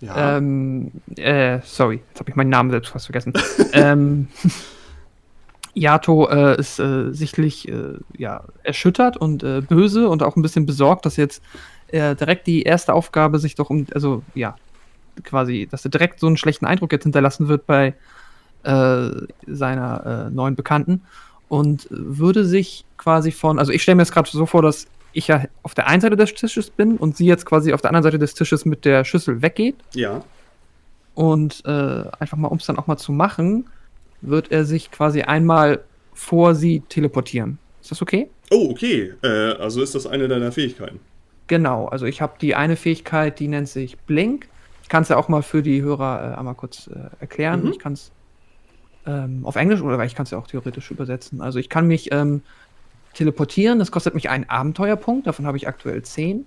ja. 0.00 0.36
ähm, 0.36 0.92
äh, 1.16 1.60
sorry, 1.64 2.02
jetzt 2.08 2.20
habe 2.20 2.30
ich 2.30 2.36
meinen 2.36 2.50
Namen 2.50 2.70
selbst 2.70 2.90
fast 2.90 3.06
vergessen. 3.06 3.32
ähm, 3.72 4.28
Yato 5.74 6.28
äh, 6.28 6.58
ist 6.58 6.78
äh, 6.78 7.12
sichtlich 7.12 7.68
äh, 7.68 7.94
ja, 8.16 8.44
erschüttert 8.62 9.16
und 9.16 9.42
äh, 9.42 9.60
böse 9.60 10.08
und 10.08 10.22
auch 10.22 10.36
ein 10.36 10.42
bisschen 10.42 10.66
besorgt, 10.66 11.04
dass 11.04 11.16
jetzt 11.16 11.42
äh, 11.88 12.14
direkt 12.14 12.46
die 12.46 12.62
erste 12.62 12.94
Aufgabe 12.94 13.38
sich 13.38 13.54
doch 13.54 13.70
um, 13.70 13.86
also 13.94 14.22
ja, 14.34 14.56
quasi, 15.24 15.68
dass 15.70 15.84
er 15.84 15.90
direkt 15.90 16.20
so 16.20 16.26
einen 16.26 16.36
schlechten 16.36 16.66
Eindruck 16.66 16.92
jetzt 16.92 17.04
hinterlassen 17.04 17.48
wird 17.48 17.66
bei 17.66 17.94
seiner 19.46 20.30
neuen 20.30 20.56
Bekannten 20.56 21.02
und 21.50 21.86
würde 21.90 22.46
sich 22.46 22.86
quasi 22.96 23.30
von, 23.30 23.58
also 23.58 23.72
ich 23.72 23.82
stelle 23.82 23.96
mir 23.96 24.02
jetzt 24.02 24.12
gerade 24.12 24.30
so 24.30 24.46
vor, 24.46 24.62
dass 24.62 24.86
ich 25.14 25.28
ja 25.28 25.44
auf 25.62 25.74
der 25.74 25.86
einen 25.86 26.00
Seite 26.00 26.16
des 26.16 26.34
Tisches 26.34 26.70
bin 26.70 26.96
und 26.96 27.16
sie 27.16 27.26
jetzt 27.26 27.46
quasi 27.46 27.72
auf 27.72 27.80
der 27.80 27.90
anderen 27.90 28.02
Seite 28.02 28.18
des 28.18 28.34
Tisches 28.34 28.64
mit 28.64 28.84
der 28.84 29.04
Schüssel 29.04 29.42
weggeht. 29.42 29.76
Ja. 29.94 30.22
Und 31.14 31.62
äh, 31.64 32.04
einfach 32.18 32.36
mal, 32.36 32.48
um 32.48 32.58
es 32.58 32.66
dann 32.66 32.78
auch 32.78 32.86
mal 32.86 32.96
zu 32.96 33.12
machen, 33.12 33.66
wird 34.20 34.50
er 34.50 34.64
sich 34.64 34.90
quasi 34.90 35.22
einmal 35.22 35.80
vor 36.12 36.54
sie 36.54 36.80
teleportieren. 36.88 37.58
Ist 37.80 37.90
das 37.90 38.02
okay? 38.02 38.28
Oh, 38.50 38.70
okay. 38.70 39.14
Äh, 39.22 39.52
also 39.52 39.82
ist 39.82 39.94
das 39.94 40.06
eine 40.06 40.28
deiner 40.28 40.52
Fähigkeiten? 40.52 41.00
Genau, 41.46 41.86
also 41.86 42.06
ich 42.06 42.20
habe 42.20 42.34
die 42.40 42.54
eine 42.54 42.76
Fähigkeit, 42.76 43.38
die 43.38 43.48
nennt 43.48 43.68
sich 43.68 43.98
Blink. 43.98 44.48
Ich 44.82 44.88
kann 44.88 45.02
es 45.02 45.08
ja 45.08 45.16
auch 45.16 45.28
mal 45.28 45.42
für 45.42 45.62
die 45.62 45.82
Hörer 45.82 46.32
äh, 46.32 46.38
einmal 46.38 46.54
kurz 46.54 46.88
äh, 46.88 47.10
erklären. 47.20 47.64
Mhm. 47.64 47.70
Ich 47.70 47.78
kann 47.78 47.92
es 47.92 48.10
ähm, 49.06 49.44
auf 49.44 49.56
Englisch 49.56 49.82
oder 49.82 50.02
ich 50.04 50.14
kann 50.14 50.24
es 50.24 50.30
ja 50.30 50.38
auch 50.38 50.46
theoretisch 50.46 50.90
übersetzen. 50.90 51.40
Also 51.40 51.58
ich 51.58 51.68
kann 51.68 51.86
mich 51.86 52.12
ähm, 52.12 52.42
teleportieren, 53.14 53.78
das 53.78 53.90
kostet 53.90 54.14
mich 54.14 54.30
einen 54.30 54.48
Abenteuerpunkt, 54.48 55.26
davon 55.26 55.46
habe 55.46 55.56
ich 55.56 55.68
aktuell 55.68 56.02
10. 56.02 56.46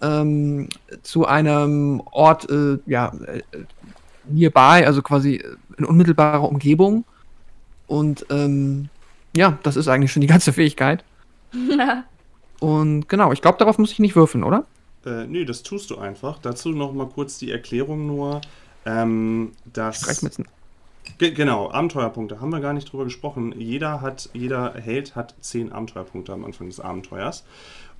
Ähm, 0.00 0.68
zu 1.02 1.26
einem 1.26 2.02
Ort, 2.10 2.50
äh, 2.50 2.78
ja, 2.86 3.12
äh, 3.26 3.42
nearby, 4.28 4.84
also 4.84 5.02
quasi 5.02 5.42
in 5.78 5.84
unmittelbarer 5.84 6.48
Umgebung. 6.48 7.04
Und 7.86 8.26
ähm, 8.30 8.88
ja, 9.36 9.58
das 9.62 9.76
ist 9.76 9.88
eigentlich 9.88 10.12
schon 10.12 10.20
die 10.20 10.26
ganze 10.26 10.52
Fähigkeit. 10.52 11.04
Und 12.60 13.08
genau, 13.08 13.32
ich 13.32 13.42
glaube, 13.42 13.58
darauf 13.58 13.78
muss 13.78 13.92
ich 13.92 13.98
nicht 13.98 14.16
würfeln, 14.16 14.44
oder? 14.44 14.64
Äh, 15.04 15.26
nee, 15.26 15.44
das 15.44 15.62
tust 15.62 15.90
du 15.90 15.98
einfach. 15.98 16.38
Dazu 16.38 16.70
noch 16.70 16.92
mal 16.92 17.08
kurz 17.08 17.38
die 17.38 17.50
Erklärung 17.50 18.06
nur, 18.06 18.40
ähm, 18.86 19.52
dass 19.72 20.00
Streichmützen. 20.00 20.46
Ge 21.18 21.32
genau, 21.32 21.70
Abenteuerpunkte 21.70 22.40
haben 22.40 22.50
wir 22.50 22.60
gar 22.60 22.72
nicht 22.72 22.92
drüber 22.92 23.04
gesprochen. 23.04 23.54
Jeder 23.58 24.00
hat, 24.00 24.30
jeder 24.32 24.74
Held 24.74 25.16
hat 25.16 25.34
zehn 25.40 25.72
Abenteuerpunkte 25.72 26.32
am 26.32 26.44
Anfang 26.44 26.68
des 26.68 26.80
Abenteuers. 26.80 27.44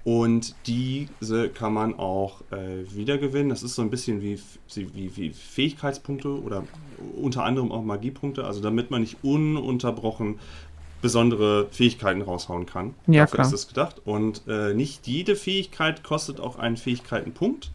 Und 0.04 0.56
diese 0.66 1.48
kann 1.48 1.72
man 1.72 1.98
auch 1.98 2.40
äh, 2.50 2.92
wiedergewinnen. 2.92 3.50
Das 3.50 3.62
ist 3.62 3.76
so 3.76 3.82
ein 3.82 3.90
bisschen 3.90 4.20
wie, 4.20 4.40
wie, 4.74 5.16
wie 5.16 5.30
Fähigkeitspunkte 5.30 6.28
oder 6.28 6.64
unter 7.20 7.44
anderem 7.44 7.70
auch 7.70 7.82
Magiepunkte, 7.82 8.44
also 8.44 8.60
damit 8.60 8.90
man 8.90 9.02
nicht 9.02 9.18
ununterbrochen 9.22 10.40
besondere 11.02 11.68
Fähigkeiten 11.70 12.22
raushauen 12.22 12.66
kann. 12.66 12.94
Ja, 13.06 13.22
Dafür 13.24 13.36
klar. 13.36 13.46
ist 13.48 13.52
es 13.52 13.68
gedacht. 13.68 14.02
Und 14.04 14.42
äh, 14.48 14.74
nicht 14.74 15.06
jede 15.06 15.36
Fähigkeit 15.36 16.02
kostet 16.02 16.40
auch 16.40 16.58
einen 16.58 16.76
Fähigkeitenpunkt. 16.76 17.70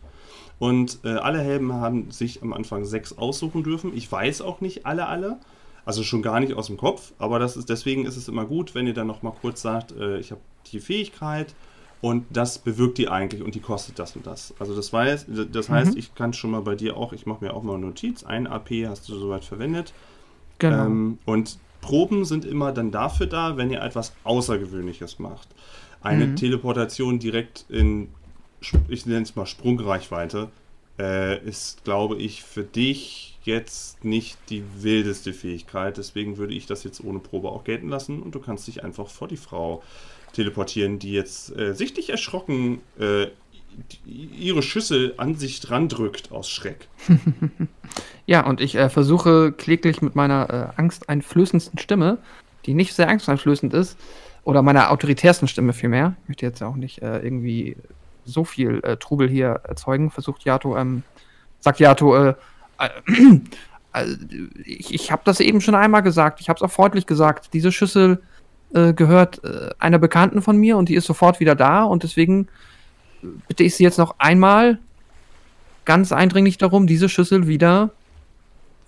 Und 0.59 0.99
äh, 1.03 1.09
alle 1.09 1.39
Helden 1.39 1.73
haben 1.73 2.09
sich 2.11 2.41
am 2.41 2.53
Anfang 2.53 2.85
sechs 2.85 3.17
aussuchen 3.17 3.63
dürfen. 3.63 3.95
Ich 3.95 4.11
weiß 4.11 4.41
auch 4.41 4.61
nicht 4.61 4.85
alle, 4.85 5.07
alle. 5.07 5.37
Also 5.85 6.03
schon 6.03 6.21
gar 6.21 6.39
nicht 6.39 6.53
aus 6.53 6.67
dem 6.67 6.77
Kopf. 6.77 7.13
Aber 7.19 7.39
das 7.39 7.55
ist, 7.55 7.69
deswegen 7.69 8.05
ist 8.05 8.17
es 8.17 8.27
immer 8.27 8.45
gut, 8.45 8.75
wenn 8.75 8.87
ihr 8.87 8.93
dann 8.93 9.07
noch 9.07 9.21
mal 9.21 9.33
kurz 9.39 9.61
sagt, 9.61 9.93
äh, 9.93 10.17
ich 10.17 10.31
habe 10.31 10.41
die 10.71 10.79
Fähigkeit 10.79 11.53
und 12.01 12.25
das 12.29 12.59
bewirkt 12.59 12.97
die 12.97 13.07
eigentlich 13.07 13.41
und 13.41 13.55
die 13.55 13.59
kostet 13.59 13.97
das 13.97 14.15
und 14.15 14.27
das. 14.27 14.53
Also 14.59 14.75
das, 14.75 14.91
weiß, 14.91 15.27
das 15.51 15.69
heißt, 15.69 15.93
mhm. 15.93 15.97
ich 15.97 16.15
kann 16.15 16.33
schon 16.33 16.51
mal 16.51 16.61
bei 16.61 16.75
dir 16.75 16.97
auch, 16.97 17.13
ich 17.13 17.25
mache 17.25 17.43
mir 17.43 17.53
auch 17.53 17.63
mal 17.63 17.75
eine 17.75 17.85
Notiz, 17.85 18.23
ein 18.23 18.47
AP 18.47 18.69
hast 18.87 19.07
du 19.09 19.15
soweit 19.15 19.45
verwendet. 19.45 19.93
Genau. 20.59 20.85
Ähm, 20.85 21.19
und 21.25 21.57
Proben 21.81 22.25
sind 22.25 22.45
immer 22.45 22.71
dann 22.71 22.91
dafür 22.91 23.27
da, 23.27 23.57
wenn 23.57 23.71
ihr 23.71 23.81
etwas 23.81 24.13
Außergewöhnliches 24.23 25.19
macht. 25.19 25.47
Eine 26.01 26.27
mhm. 26.27 26.35
Teleportation 26.35 27.19
direkt 27.19 27.65
in 27.69 28.09
ich 28.87 29.05
nenne 29.05 29.23
es 29.23 29.35
mal 29.35 29.45
Sprungreichweite, 29.45 30.49
äh, 30.99 31.43
ist, 31.45 31.83
glaube 31.83 32.17
ich, 32.17 32.43
für 32.43 32.63
dich 32.63 33.37
jetzt 33.43 34.03
nicht 34.03 34.37
die 34.49 34.63
wildeste 34.79 35.33
Fähigkeit. 35.33 35.97
Deswegen 35.97 36.37
würde 36.37 36.53
ich 36.53 36.65
das 36.65 36.83
jetzt 36.83 37.03
ohne 37.03 37.19
Probe 37.19 37.49
auch 37.49 37.63
gelten 37.63 37.89
lassen 37.89 38.21
und 38.21 38.35
du 38.35 38.39
kannst 38.39 38.67
dich 38.67 38.83
einfach 38.83 39.07
vor 39.07 39.27
die 39.27 39.37
Frau 39.37 39.83
teleportieren, 40.33 40.99
die 40.99 41.13
jetzt 41.13 41.55
äh, 41.57 41.73
sichtlich 41.73 42.09
erschrocken 42.09 42.81
äh, 42.99 43.27
ihre 44.05 44.63
Schüssel 44.63 45.13
an 45.17 45.35
sich 45.35 45.59
dran 45.59 45.87
drückt 45.87 46.31
aus 46.31 46.49
Schreck. 46.49 46.87
ja, 48.25 48.45
und 48.45 48.59
ich 48.59 48.75
äh, 48.75 48.89
versuche 48.89 49.51
kläglich 49.51 50.01
mit 50.01 50.15
meiner 50.15 50.73
äh, 50.75 50.79
angsteinflößendsten 50.79 51.79
Stimme, 51.79 52.17
die 52.65 52.73
nicht 52.73 52.93
sehr 52.93 53.07
angsteinflößend 53.07 53.73
ist, 53.73 53.97
oder 54.43 54.61
meiner 54.61 54.91
autoritärsten 54.91 55.47
Stimme 55.47 55.73
vielmehr, 55.73 56.15
ich 56.23 56.29
möchte 56.29 56.45
jetzt 56.45 56.63
auch 56.63 56.75
nicht 56.75 57.01
äh, 57.01 57.19
irgendwie 57.19 57.75
so 58.27 58.43
viel 58.43 58.79
äh, 58.83 58.97
Trubel 58.97 59.29
hier 59.29 59.61
erzeugen, 59.63 60.11
versucht 60.11 60.43
Yato, 60.43 60.77
ähm, 60.77 61.03
sagt 61.59 61.79
Yato, 61.79 62.15
äh, 62.15 62.33
äh, 62.79 62.89
ich, 64.63 64.93
ich 64.93 65.11
habe 65.11 65.23
das 65.25 65.39
eben 65.39 65.61
schon 65.61 65.75
einmal 65.75 66.03
gesagt, 66.03 66.39
ich 66.39 66.49
habe 66.49 66.57
es 66.57 66.63
auch 66.63 66.71
freundlich 66.71 67.05
gesagt, 67.05 67.53
diese 67.53 67.71
Schüssel 67.71 68.21
gehört 68.69 69.41
einer 69.79 69.97
Bekannten 69.97 70.41
von 70.41 70.57
mir 70.57 70.75
und 70.75 70.89
die 70.89 70.95
ist 70.95 71.05
sofort 71.05 71.39
wieder 71.39 71.55
da 71.55 71.85
und 71.85 72.03
deswegen 72.03 72.49
bitte 73.47 73.63
ich 73.63 73.75
Sie 73.75 73.83
jetzt 73.83 73.97
noch 73.97 74.15
einmal 74.19 74.77
ganz 75.87 76.11
eindringlich 76.11 76.57
darum, 76.57 76.85
diese 76.85 77.07
Schüssel 77.07 77.47
wieder, 77.47 77.91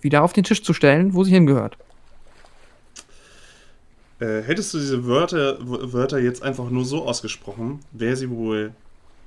wieder 0.02 0.22
auf 0.22 0.34
den 0.34 0.44
Tisch 0.44 0.62
zu 0.62 0.74
stellen, 0.74 1.14
wo 1.14 1.24
sie 1.24 1.32
hingehört. 1.32 1.78
Äh, 4.20 4.42
hättest 4.42 4.74
du 4.74 4.78
diese 4.78 5.06
Wörter, 5.06 5.56
Wörter 5.60 6.18
jetzt 6.18 6.42
einfach 6.42 6.68
nur 6.68 6.84
so 6.84 7.06
ausgesprochen, 7.06 7.80
wäre 7.92 8.16
sie 8.16 8.28
wohl 8.28 8.72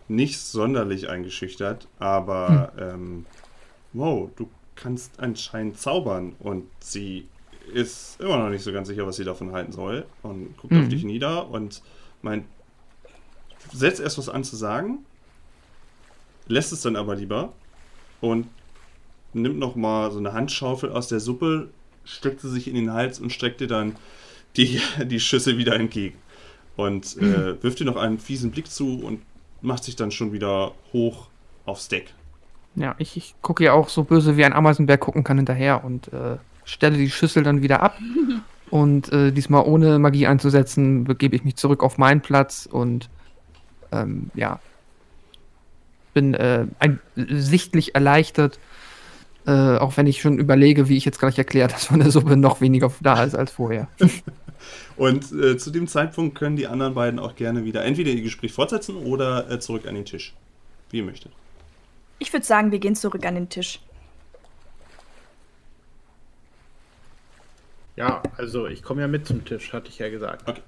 nicht 0.07 0.39
sonderlich 0.39 1.09
eingeschüchtert, 1.09 1.87
aber 1.99 2.71
hm. 2.75 2.89
ähm, 2.89 3.25
wow, 3.93 4.29
du 4.35 4.49
kannst 4.75 5.19
anscheinend 5.19 5.79
zaubern 5.79 6.35
und 6.39 6.65
sie 6.79 7.27
ist 7.73 8.19
immer 8.19 8.37
noch 8.37 8.49
nicht 8.49 8.63
so 8.63 8.73
ganz 8.73 8.87
sicher, 8.87 9.07
was 9.07 9.15
sie 9.15 9.23
davon 9.23 9.51
halten 9.51 9.71
soll 9.71 10.05
und 10.21 10.57
guckt 10.57 10.73
hm. 10.73 10.83
auf 10.83 10.89
dich 10.89 11.03
nieder 11.03 11.49
und 11.49 11.81
meint, 12.21 12.45
setzt 13.71 14.01
erst 14.01 14.17
was 14.17 14.29
an 14.29 14.43
zu 14.43 14.55
sagen, 14.55 15.05
lässt 16.47 16.73
es 16.73 16.81
dann 16.81 16.95
aber 16.95 17.15
lieber 17.15 17.53
und 18.21 18.47
nimmt 19.33 19.59
nochmal 19.59 20.11
so 20.11 20.19
eine 20.19 20.33
Handschaufel 20.33 20.91
aus 20.91 21.07
der 21.07 21.19
Suppe, 21.19 21.69
steckt 22.05 22.41
sie 22.41 22.49
sich 22.49 22.67
in 22.67 22.75
den 22.75 22.91
Hals 22.93 23.19
und 23.19 23.31
streckt 23.31 23.61
dir 23.61 23.67
dann 23.67 23.95
die, 24.57 24.79
die 25.05 25.19
Schüssel 25.19 25.57
wieder 25.57 25.75
entgegen. 25.75 26.17
Und 26.75 27.17
äh, 27.17 27.61
wirft 27.63 27.79
dir 27.79 27.85
noch 27.85 27.97
einen 27.97 28.19
fiesen 28.19 28.51
Blick 28.51 28.69
zu 28.69 28.99
und 28.99 29.21
macht 29.63 29.83
sich 29.83 29.95
dann 29.95 30.11
schon 30.11 30.31
wieder 30.31 30.73
hoch 30.91 31.27
aufs 31.65 31.87
Deck. 31.87 32.13
Ja, 32.75 32.95
ich, 32.97 33.17
ich 33.17 33.35
gucke 33.41 33.63
ja 33.63 33.73
auch 33.73 33.89
so 33.89 34.03
böse 34.03 34.37
wie 34.37 34.45
ein 34.45 34.53
Ameisenbär 34.53 34.97
gucken 34.97 35.23
kann 35.23 35.37
hinterher 35.37 35.83
und 35.83 36.11
äh, 36.13 36.37
stelle 36.65 36.97
die 36.97 37.09
Schüssel 37.09 37.43
dann 37.43 37.61
wieder 37.61 37.81
ab. 37.81 37.97
und 38.69 39.11
äh, 39.11 39.31
diesmal 39.31 39.63
ohne 39.65 39.99
Magie 39.99 40.27
einzusetzen, 40.27 41.03
begebe 41.03 41.35
ich 41.35 41.43
mich 41.43 41.55
zurück 41.55 41.83
auf 41.83 41.97
meinen 41.97 42.21
Platz 42.21 42.67
und 42.69 43.09
ähm, 43.91 44.31
ja, 44.33 44.59
bin 46.13 46.33
äh, 46.33 46.65
ein, 46.79 46.99
sichtlich 47.15 47.95
erleichtert, 47.95 48.59
äh, 49.45 49.77
auch 49.77 49.97
wenn 49.97 50.07
ich 50.07 50.21
schon 50.21 50.39
überlege, 50.39 50.89
wie 50.89 50.97
ich 50.97 51.05
jetzt 51.05 51.19
gleich 51.19 51.37
erkläre, 51.37 51.67
dass 51.71 51.85
von 51.85 51.99
der 51.99 52.11
Suppe 52.11 52.35
noch 52.35 52.61
weniger 52.61 52.91
da 53.01 53.23
ist 53.23 53.35
als 53.35 53.51
vorher. 53.51 53.87
Und 54.95 55.31
äh, 55.31 55.57
zu 55.57 55.71
dem 55.71 55.87
Zeitpunkt 55.87 56.37
können 56.37 56.55
die 56.55 56.67
anderen 56.67 56.93
beiden 56.93 57.19
auch 57.19 57.35
gerne 57.35 57.65
wieder 57.65 57.83
entweder 57.83 58.11
ihr 58.11 58.21
Gespräch 58.21 58.53
fortsetzen 58.53 58.95
oder 58.95 59.49
äh, 59.49 59.59
zurück 59.59 59.87
an 59.87 59.95
den 59.95 60.05
Tisch. 60.05 60.33
Wie 60.89 60.97
ihr 60.97 61.03
möchtet. 61.03 61.31
Ich 62.19 62.31
würde 62.31 62.45
sagen, 62.45 62.71
wir 62.71 62.79
gehen 62.79 62.95
zurück 62.95 63.25
an 63.25 63.35
den 63.35 63.49
Tisch. 63.49 63.79
Ja, 67.95 68.23
also 68.37 68.67
ich 68.67 68.81
komme 68.81 69.01
ja 69.01 69.07
mit 69.07 69.27
zum 69.27 69.45
Tisch, 69.45 69.71
hatte 69.73 69.89
ich 69.89 69.99
ja 69.99 70.09
gesagt. 70.09 70.47
Okay. 70.49 70.61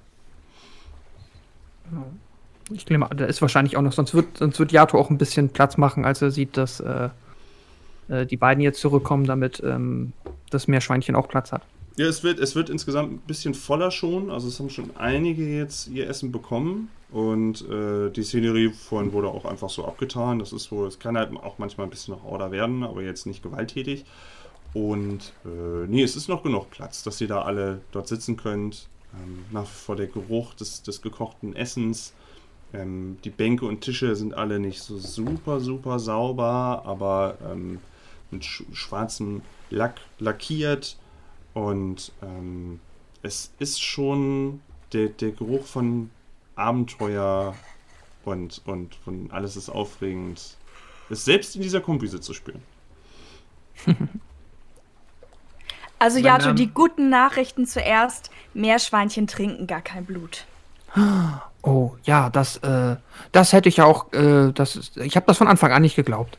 Ich 2.72 2.86
glaube, 2.86 3.14
da 3.14 3.26
ist 3.26 3.40
wahrscheinlich 3.42 3.76
auch 3.76 3.82
noch, 3.82 3.92
sonst 3.92 4.14
wird, 4.14 4.38
sonst 4.38 4.58
wird 4.58 4.72
Yato 4.72 4.98
auch 4.98 5.10
ein 5.10 5.18
bisschen 5.18 5.50
Platz 5.50 5.76
machen, 5.76 6.04
als 6.04 6.22
er 6.22 6.30
sieht, 6.30 6.56
dass 6.56 6.80
äh, 6.80 7.10
äh, 8.08 8.26
die 8.26 8.36
beiden 8.36 8.62
jetzt 8.62 8.80
zurückkommen, 8.80 9.24
damit 9.24 9.62
ähm, 9.64 10.12
das 10.50 10.68
Meerschweinchen 10.68 11.14
auch 11.14 11.28
Platz 11.28 11.52
hat. 11.52 11.62
Ja, 11.96 12.06
es 12.06 12.22
wird, 12.22 12.38
es 12.38 12.54
wird 12.54 12.68
insgesamt 12.68 13.12
ein 13.12 13.18
bisschen 13.20 13.54
voller 13.54 13.90
schon. 13.90 14.30
Also 14.30 14.48
es 14.48 14.60
haben 14.60 14.68
schon 14.68 14.96
einige 14.96 15.46
jetzt 15.48 15.88
ihr 15.88 16.08
Essen 16.08 16.30
bekommen. 16.30 16.90
Und 17.10 17.66
äh, 17.70 18.10
die 18.10 18.22
Szenerie 18.22 18.70
vorhin 18.70 19.12
wurde 19.12 19.28
auch 19.28 19.46
einfach 19.46 19.70
so 19.70 19.86
abgetan. 19.86 20.38
Das 20.38 20.52
ist 20.52 20.64
so, 20.64 20.86
es 20.86 20.98
kann 20.98 21.16
halt 21.16 21.34
auch 21.36 21.58
manchmal 21.58 21.86
ein 21.86 21.90
bisschen 21.90 22.14
noch 22.14 22.24
Order 22.24 22.50
werden, 22.50 22.82
aber 22.82 23.02
jetzt 23.02 23.26
nicht 23.26 23.42
gewalttätig. 23.42 24.04
Und 24.74 25.32
äh, 25.46 25.86
nee, 25.86 26.02
es 26.02 26.16
ist 26.16 26.28
noch 26.28 26.42
genug 26.42 26.70
Platz, 26.70 27.02
dass 27.02 27.18
ihr 27.22 27.28
da 27.28 27.42
alle 27.42 27.80
dort 27.92 28.08
sitzen 28.08 28.36
könnt. 28.36 28.88
Ähm, 29.14 29.46
nach 29.50 29.62
wie 29.62 29.84
vor 29.84 29.96
der 29.96 30.08
Geruch 30.08 30.52
des, 30.52 30.82
des 30.82 31.00
gekochten 31.00 31.56
Essens. 31.56 32.12
Ähm, 32.74 33.16
die 33.24 33.30
Bänke 33.30 33.64
und 33.64 33.80
Tische 33.80 34.14
sind 34.16 34.34
alle 34.34 34.58
nicht 34.58 34.82
so 34.82 34.98
super, 34.98 35.60
super 35.60 35.98
sauber, 35.98 36.82
aber 36.84 37.38
ähm, 37.50 37.78
mit 38.30 38.44
sch 38.44 38.64
schwarzem 38.72 39.40
Lack 39.70 40.00
lackiert. 40.18 40.98
Und 41.56 42.12
ähm, 42.20 42.80
es 43.22 43.50
ist 43.58 43.82
schon 43.82 44.60
der, 44.92 45.08
der 45.08 45.30
Geruch 45.30 45.64
von 45.64 46.10
Abenteuer 46.54 47.54
und, 48.26 48.60
und 48.66 48.94
von 48.96 49.30
alles 49.30 49.56
ist 49.56 49.70
aufregend, 49.70 50.58
ist 51.08 51.24
selbst 51.24 51.56
in 51.56 51.62
dieser 51.62 51.80
Kombüse 51.80 52.20
zu 52.20 52.34
spüren. 52.34 52.62
Also 55.98 56.18
Jato, 56.18 56.52
die 56.52 56.66
guten 56.66 57.08
Nachrichten 57.08 57.66
zuerst. 57.66 58.30
Meerschweinchen 58.52 59.26
trinken 59.26 59.66
gar 59.66 59.80
kein 59.80 60.04
Blut. 60.04 60.44
Oh, 61.62 61.92
ja, 62.04 62.28
das, 62.28 62.58
äh, 62.58 62.96
das 63.32 63.54
hätte 63.54 63.70
ich 63.70 63.78
ja 63.78 63.86
auch, 63.86 64.12
äh, 64.12 64.52
das 64.52 64.76
ist, 64.76 64.98
ich 64.98 65.16
habe 65.16 65.24
das 65.24 65.38
von 65.38 65.48
Anfang 65.48 65.72
an 65.72 65.80
nicht 65.80 65.96
geglaubt. 65.96 66.36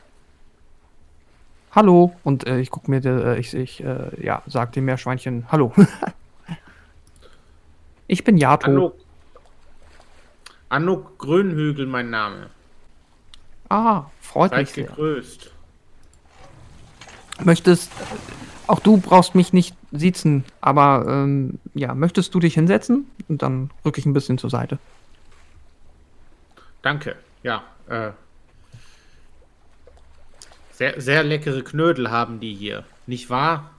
Hallo, 1.78 2.16
und 2.24 2.48
äh, 2.48 2.60
ich 2.60 2.72
gucke 2.72 2.90
mir, 2.90 3.06
äh, 3.06 3.40
ich, 3.40 3.54
ich 3.54 3.84
äh, 3.84 4.10
ja, 4.20 4.42
sag 4.48 4.72
dem 4.72 4.86
Meerschweinchen, 4.86 5.46
hallo. 5.52 5.72
ich 8.08 8.24
bin 8.24 8.38
Jato. 8.38 8.66
Anuk, 8.66 8.96
Anuk 10.70 11.20
Grünhügel, 11.20 11.86
mein 11.86 12.10
Name. 12.10 12.50
Ah, 13.70 14.06
freut 14.22 14.50
Seid 14.50 14.62
mich 14.62 14.72
sehr. 14.72 14.86
gegrüßt. 14.86 15.52
Möchtest, 17.44 17.92
auch 18.66 18.80
du 18.80 18.98
brauchst 18.98 19.36
mich 19.36 19.54
nicht 19.54 19.76
siezen, 19.92 20.46
aber 20.62 21.06
ähm, 21.08 21.60
ja, 21.76 21.94
möchtest 21.94 22.34
du 22.34 22.40
dich 22.40 22.56
hinsetzen? 22.56 23.06
Und 23.28 23.44
dann 23.44 23.70
rücke 23.86 24.00
ich 24.00 24.08
ein 24.08 24.14
bisschen 24.14 24.40
zur 24.40 24.50
Seite. 24.50 24.80
Danke. 26.82 27.18
Ja. 27.44 27.62
Äh, 27.88 28.14
sehr, 30.78 31.02
sehr 31.02 31.24
leckere 31.24 31.64
Knödel 31.64 32.12
haben 32.12 32.40
die 32.40 32.54
hier, 32.54 32.84
nicht 33.08 33.32
wahr? 33.32 33.72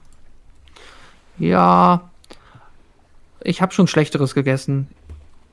Ja. 1.37 2.09
Ich 3.41 3.61
habe 3.61 3.71
schon 3.71 3.87
Schlechteres 3.87 4.35
gegessen. 4.35 4.89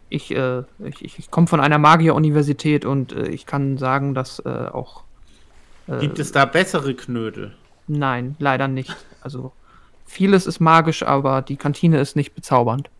Ich, 0.08 0.34
äh, 0.34 0.64
ich, 0.80 1.20
ich 1.20 1.30
komme 1.30 1.46
von 1.46 1.60
einer 1.60 1.78
Magier-Universität 1.78 2.84
und 2.84 3.12
äh, 3.12 3.28
ich 3.28 3.46
kann 3.46 3.78
sagen, 3.78 4.12
dass 4.12 4.40
äh, 4.40 4.48
auch. 4.48 5.04
Äh, 5.86 5.98
Gibt 5.98 6.18
es 6.18 6.32
da 6.32 6.46
bessere 6.46 6.94
Knödel? 6.94 7.54
Nein, 7.86 8.34
leider 8.40 8.66
nicht. 8.66 8.96
Also 9.20 9.52
vieles 10.04 10.46
ist 10.46 10.58
magisch, 10.58 11.04
aber 11.04 11.42
die 11.42 11.56
Kantine 11.56 12.00
ist 12.00 12.16
nicht 12.16 12.34
bezaubernd. 12.34 12.90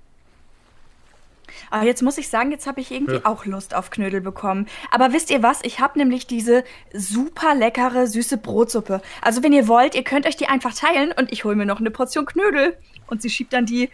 Aber 1.71 1.85
jetzt 1.85 2.03
muss 2.03 2.19
ich 2.19 2.29
sagen, 2.29 2.51
jetzt 2.51 2.67
habe 2.67 2.81
ich 2.81 2.91
irgendwie 2.91 3.15
ja. 3.15 3.21
auch 3.25 3.45
Lust 3.47 3.75
auf 3.75 3.91
Knödel 3.91 4.21
bekommen. 4.21 4.67
Aber 4.91 5.13
wisst 5.13 5.31
ihr 5.31 5.43
was? 5.43 5.61
Ich 5.63 5.81
habe 5.81 5.99
nämlich 5.99 6.27
diese 6.27 6.65
super 6.93 7.55
leckere, 7.55 8.07
süße 8.07 8.39
Brotsuppe. 8.39 9.01
Also 9.23 9.43
wenn 9.43 9.53
ihr 9.53 9.69
wollt, 9.69 9.95
ihr 9.95 10.05
könnt 10.05 10.27
euch 10.27 10.37
die 10.37 10.49
einfach 10.49 10.75
teilen 10.75 11.13
und 11.13 11.33
ich 11.33 11.45
hole 11.45 11.57
mir 11.57 11.67
noch 11.67 11.81
eine 11.81 11.91
Portion 11.91 12.27
Knödel. 12.27 12.77
Und 13.09 13.23
sie 13.23 13.31
schiebt 13.31 13.53
dann 13.53 13.67
die 13.67 13.91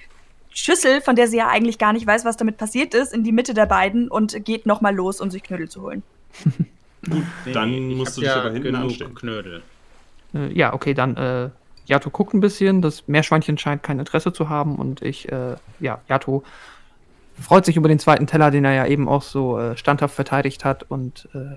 Schüssel, 0.51 1.01
von 1.01 1.17
der 1.17 1.29
sie 1.29 1.39
ja 1.39 1.49
eigentlich 1.49 1.79
gar 1.79 1.93
nicht 1.93 2.07
weiß, 2.07 2.25
was 2.25 2.37
damit 2.37 2.57
passiert 2.57 2.95
ist, 2.95 3.13
in 3.13 3.25
die 3.25 3.33
Mitte 3.33 3.55
der 3.55 3.67
beiden 3.67 4.09
und 4.09 4.45
geht 4.45 4.67
nochmal 4.67 4.95
los, 4.95 5.21
um 5.21 5.31
sich 5.31 5.43
Knödel 5.43 5.69
zu 5.69 5.83
holen. 5.83 6.03
Gut, 7.11 7.25
dann 7.53 7.71
nee, 7.71 7.95
musst 7.95 8.17
du 8.17 8.21
dich 8.21 8.31
ja 8.31 8.37
aber 8.37 8.53
hinten 8.53 8.77
anstellen. 8.77 9.15
Knödel. 9.15 9.63
Äh, 10.35 10.53
ja, 10.53 10.73
okay, 10.73 10.95
dann 10.95 11.17
äh, 11.17 11.51
Yato 11.87 12.11
guckt 12.11 12.33
ein 12.35 12.41
bisschen, 12.41 12.81
das 12.81 13.09
Meerschweinchen 13.09 13.59
scheint 13.59 13.83
kein 13.83 13.99
Interesse 13.99 14.33
zu 14.33 14.49
haben 14.49 14.77
und 14.77 15.03
ich, 15.03 15.31
äh, 15.31 15.57
ja, 15.81 16.01
Yato 16.09 16.45
freut 17.41 17.65
sich 17.65 17.77
über 17.77 17.89
den 17.89 17.99
zweiten 17.99 18.27
Teller, 18.27 18.51
den 18.51 18.65
er 18.65 18.75
ja 18.75 18.87
eben 18.87 19.09
auch 19.09 19.23
so 19.23 19.59
äh, 19.59 19.77
standhaft 19.77 20.15
verteidigt 20.15 20.65
hat 20.65 20.85
und 20.91 21.29
äh, 21.35 21.57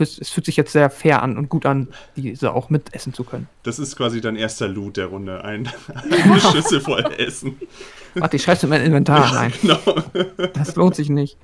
es 0.00 0.30
fühlt 0.30 0.46
sich 0.46 0.56
jetzt 0.56 0.72
sehr 0.72 0.90
fair 0.90 1.22
an 1.22 1.36
und 1.36 1.48
gut 1.48 1.66
an, 1.66 1.88
diese 2.16 2.52
auch 2.52 2.70
mitessen 2.70 3.12
zu 3.12 3.24
können. 3.24 3.48
Das 3.64 3.78
ist 3.78 3.96
quasi 3.96 4.20
dein 4.20 4.36
erster 4.36 4.68
Loot 4.68 4.96
der 4.96 5.06
Runde. 5.06 5.44
Ein, 5.44 5.68
eine 6.10 6.40
Schüssel 6.40 6.80
voll 6.80 7.04
Essen. 7.18 7.56
Warte, 8.14 8.36
ich 8.36 8.42
schreibe 8.42 8.60
in 8.62 8.68
mein 8.68 8.82
Inventar. 8.82 9.32
Nein. 9.32 9.52
Genau. 9.60 9.80
Das 10.54 10.76
lohnt 10.76 10.94
sich 10.94 11.10
nicht. 11.10 11.36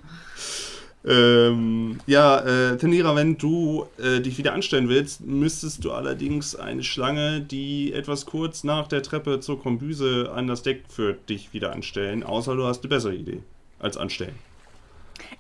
Ähm, 1.07 2.01
ja, 2.07 2.39
äh, 2.39 2.79
Tenira, 2.79 3.15
wenn 3.15 3.37
du 3.37 3.87
äh, 3.99 4.21
dich 4.21 4.39
wieder 4.39 4.55
anstellen 4.55 4.89
willst, 4.89 5.21
müsstest 5.21 5.85
du 5.85 5.93
allerdings 5.93 6.57
eine 6.57 6.83
Schlange, 6.83 7.43
die 7.43 7.93
etwas 7.93 8.25
kurz 8.25 8.65
nach 8.65 8.89
der 8.89 9.03
Treppe 9.03 9.41
zur 9.41 9.61
Kombüse 9.61 10.33
an 10.35 10.47
das 10.47 10.63
Deck 10.63 10.85
führt, 10.89 11.29
dich 11.29 11.53
wieder 11.53 11.73
anstellen. 11.73 12.23
Außer 12.23 12.57
du 12.57 12.65
hast 12.65 12.83
eine 12.83 12.89
bessere 12.89 13.15
Idee 13.15 13.43
als 13.79 13.99
anstellen. 13.99 14.35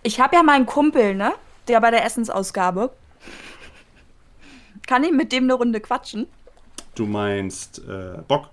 Ich 0.02 0.20
habe 0.20 0.36
ja 0.36 0.42
meinen 0.42 0.66
Kumpel, 0.66 1.14
ne? 1.14 1.32
Der 1.66 1.80
bei 1.80 1.90
der 1.90 2.04
Essensausgabe. 2.04 2.90
Kann 4.86 5.02
ich 5.02 5.12
mit 5.12 5.32
dem 5.32 5.44
eine 5.44 5.54
Runde 5.54 5.80
quatschen? 5.80 6.26
Du 6.94 7.06
meinst 7.06 7.80
äh, 7.88 8.18
Bock? 8.28 8.50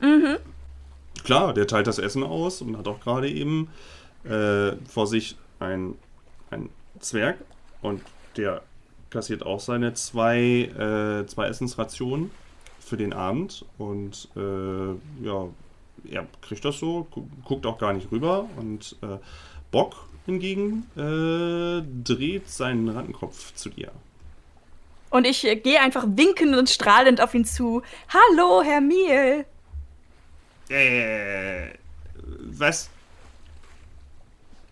Mhm. 0.00 0.38
Klar, 1.24 1.52
der 1.52 1.66
teilt 1.66 1.86
das 1.86 1.98
Essen 1.98 2.22
aus 2.22 2.62
und 2.62 2.78
hat 2.78 2.88
auch 2.88 3.00
gerade 3.00 3.28
eben 3.28 3.68
äh, 4.24 4.72
vor 4.88 5.06
sich 5.06 5.36
ein 5.60 5.62
ein 5.82 5.94
Zwerg 7.02 7.36
und 7.82 8.02
der 8.36 8.62
kassiert 9.10 9.44
auch 9.44 9.60
seine 9.60 9.92
zwei, 9.94 10.38
äh, 10.38 11.26
zwei 11.26 11.48
Essensrationen 11.48 12.30
für 12.80 12.96
den 12.96 13.12
Abend 13.12 13.64
und 13.78 14.28
äh, 14.36 15.24
ja, 15.24 15.48
er 16.10 16.26
kriegt 16.40 16.64
das 16.64 16.78
so, 16.78 17.06
gu 17.10 17.26
guckt 17.44 17.66
auch 17.66 17.78
gar 17.78 17.92
nicht 17.92 18.10
rüber 18.10 18.48
und 18.56 18.96
äh, 19.02 19.18
Bock 19.70 20.06
hingegen 20.26 20.86
äh, 20.96 21.82
dreht 22.04 22.48
seinen 22.48 22.88
Rattenkopf 22.88 23.54
zu 23.54 23.68
dir. 23.68 23.92
Und 25.10 25.26
ich 25.26 25.44
äh, 25.44 25.56
gehe 25.56 25.80
einfach 25.80 26.04
winkend 26.06 26.56
und 26.56 26.70
strahlend 26.70 27.20
auf 27.20 27.34
ihn 27.34 27.44
zu. 27.44 27.82
Hallo, 28.08 28.62
Herr 28.62 28.80
Miel. 28.80 29.44
Äh, 30.70 31.74
was? 32.40 32.88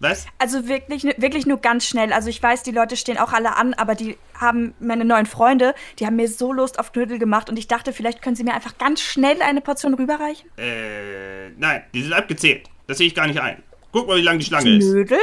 Was? 0.00 0.26
Also 0.38 0.66
wirklich, 0.66 1.04
wirklich 1.04 1.46
nur 1.46 1.58
ganz 1.58 1.86
schnell. 1.86 2.12
Also 2.12 2.30
ich 2.30 2.42
weiß, 2.42 2.62
die 2.62 2.70
Leute 2.70 2.96
stehen 2.96 3.18
auch 3.18 3.34
alle 3.34 3.56
an, 3.56 3.74
aber 3.74 3.94
die 3.94 4.16
haben 4.34 4.74
meine 4.80 5.04
neuen 5.04 5.26
Freunde, 5.26 5.74
die 5.98 6.06
haben 6.06 6.16
mir 6.16 6.26
so 6.26 6.54
Lust 6.54 6.78
auf 6.78 6.92
Knödel 6.92 7.18
gemacht 7.18 7.50
und 7.50 7.58
ich 7.58 7.68
dachte, 7.68 7.92
vielleicht 7.92 8.22
können 8.22 8.34
sie 8.34 8.42
mir 8.42 8.54
einfach 8.54 8.78
ganz 8.78 9.02
schnell 9.02 9.42
eine 9.42 9.60
Portion 9.60 9.92
rüberreichen. 9.92 10.48
Äh, 10.56 11.50
nein, 11.58 11.84
die 11.92 12.02
sind 12.02 12.14
abgezählt. 12.14 12.70
Das 12.86 12.96
sehe 12.96 13.08
ich 13.08 13.14
gar 13.14 13.26
nicht 13.26 13.40
ein. 13.40 13.62
Guck 13.92 14.06
mal, 14.06 14.16
wie 14.16 14.22
lang 14.22 14.38
die 14.38 14.44
Schlange 14.46 14.70
ist. 14.70 14.90
Knödel? 14.90 15.18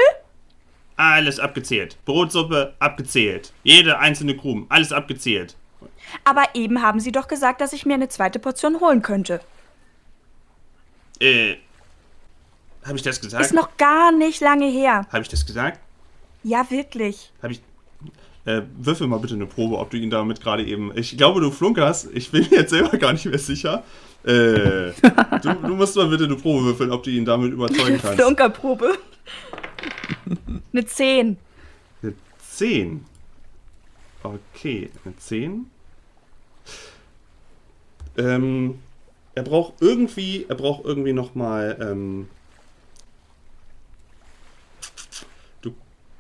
Alles 0.96 1.40
abgezählt. 1.40 1.98
Brotsuppe 2.06 2.76
abgezählt. 2.78 3.54
Jede 3.64 3.98
einzelne 3.98 4.38
Krumen, 4.38 4.68
alles 4.70 4.92
abgezählt. 4.92 5.56
Aber 6.24 6.44
eben 6.54 6.84
haben 6.84 7.00
sie 7.00 7.12
doch 7.12 7.28
gesagt, 7.28 7.62
dass 7.62 7.74
ich 7.74 7.86
mir 7.86 7.96
eine 7.96 8.10
zweite 8.10 8.38
Portion 8.38 8.80
holen 8.80 9.02
könnte. 9.02 9.42
Äh, 11.20 11.56
habe 12.88 12.98
ich 12.98 13.04
das 13.04 13.20
gesagt? 13.22 13.46
Ist 13.46 13.54
noch 13.54 13.78
gar 13.78 14.12
nicht 14.12 14.42
lange 14.42 14.68
her. 14.68 15.06
Habe 15.12 15.22
ich 15.22 15.28
das 15.28 15.46
gesagt? 15.46 15.80
Ja, 16.44 16.66
wirklich. 16.70 17.32
Habe 17.42 17.54
ich. 17.54 17.62
Äh, 18.46 18.62
würfel 18.78 19.08
mal 19.08 19.20
bitte 19.20 19.34
eine 19.34 19.46
Probe, 19.46 19.78
ob 19.78 19.90
du 19.90 19.98
ihn 19.98 20.10
damit 20.10 20.40
gerade 20.40 20.64
eben. 20.64 20.92
Ich 20.96 21.18
glaube, 21.18 21.42
du 21.42 21.52
flunkerst. 21.52 22.10
Ich 22.14 22.32
bin 22.32 22.48
jetzt 22.50 22.70
selber 22.70 22.98
gar 22.98 23.12
nicht 23.12 23.26
mehr 23.26 23.38
sicher. 23.38 23.84
Äh, 24.24 24.30
du, 25.42 25.54
du, 25.62 25.76
musst 25.76 25.98
mal 25.98 26.08
bitte 26.08 26.24
eine 26.24 26.36
Probe 26.36 26.66
würfeln, 26.66 26.92
ob 26.92 27.04
du 27.04 27.10
ihn 27.10 27.26
damit 27.26 27.52
überzeugen 27.52 28.00
kannst. 28.02 28.22
Flunkerprobe. 28.22 28.98
eine 30.74 30.86
10. 30.86 31.38
Eine 32.02 32.14
10. 32.50 33.06
Okay, 34.24 34.90
eine 35.04 35.18
10. 35.18 35.70
Ähm, 38.18 38.80
er 39.36 39.44
braucht 39.44 39.74
irgendwie, 39.82 40.46
er 40.48 40.56
braucht 40.56 40.86
irgendwie 40.86 41.14
nochmal 41.14 41.78
ähm, 41.80 42.28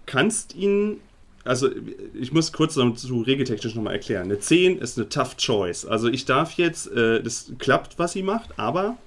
kannst 0.07 0.55
ihn, 0.55 0.99
also 1.43 1.69
ich 2.15 2.33
muss 2.33 2.51
kurz 2.51 2.73
zu 2.73 3.21
regeltechnisch 3.21 3.75
nochmal 3.75 3.93
erklären. 3.93 4.23
Eine 4.23 4.39
10 4.39 4.79
ist 4.79 4.97
eine 4.97 5.07
Tough 5.07 5.37
Choice. 5.37 5.85
Also 5.85 6.07
ich 6.07 6.25
darf 6.25 6.53
jetzt, 6.53 6.91
äh, 6.91 7.21
das 7.21 7.51
klappt, 7.59 7.99
was 7.99 8.13
sie 8.13 8.23
macht, 8.23 8.57
aber 8.57 8.97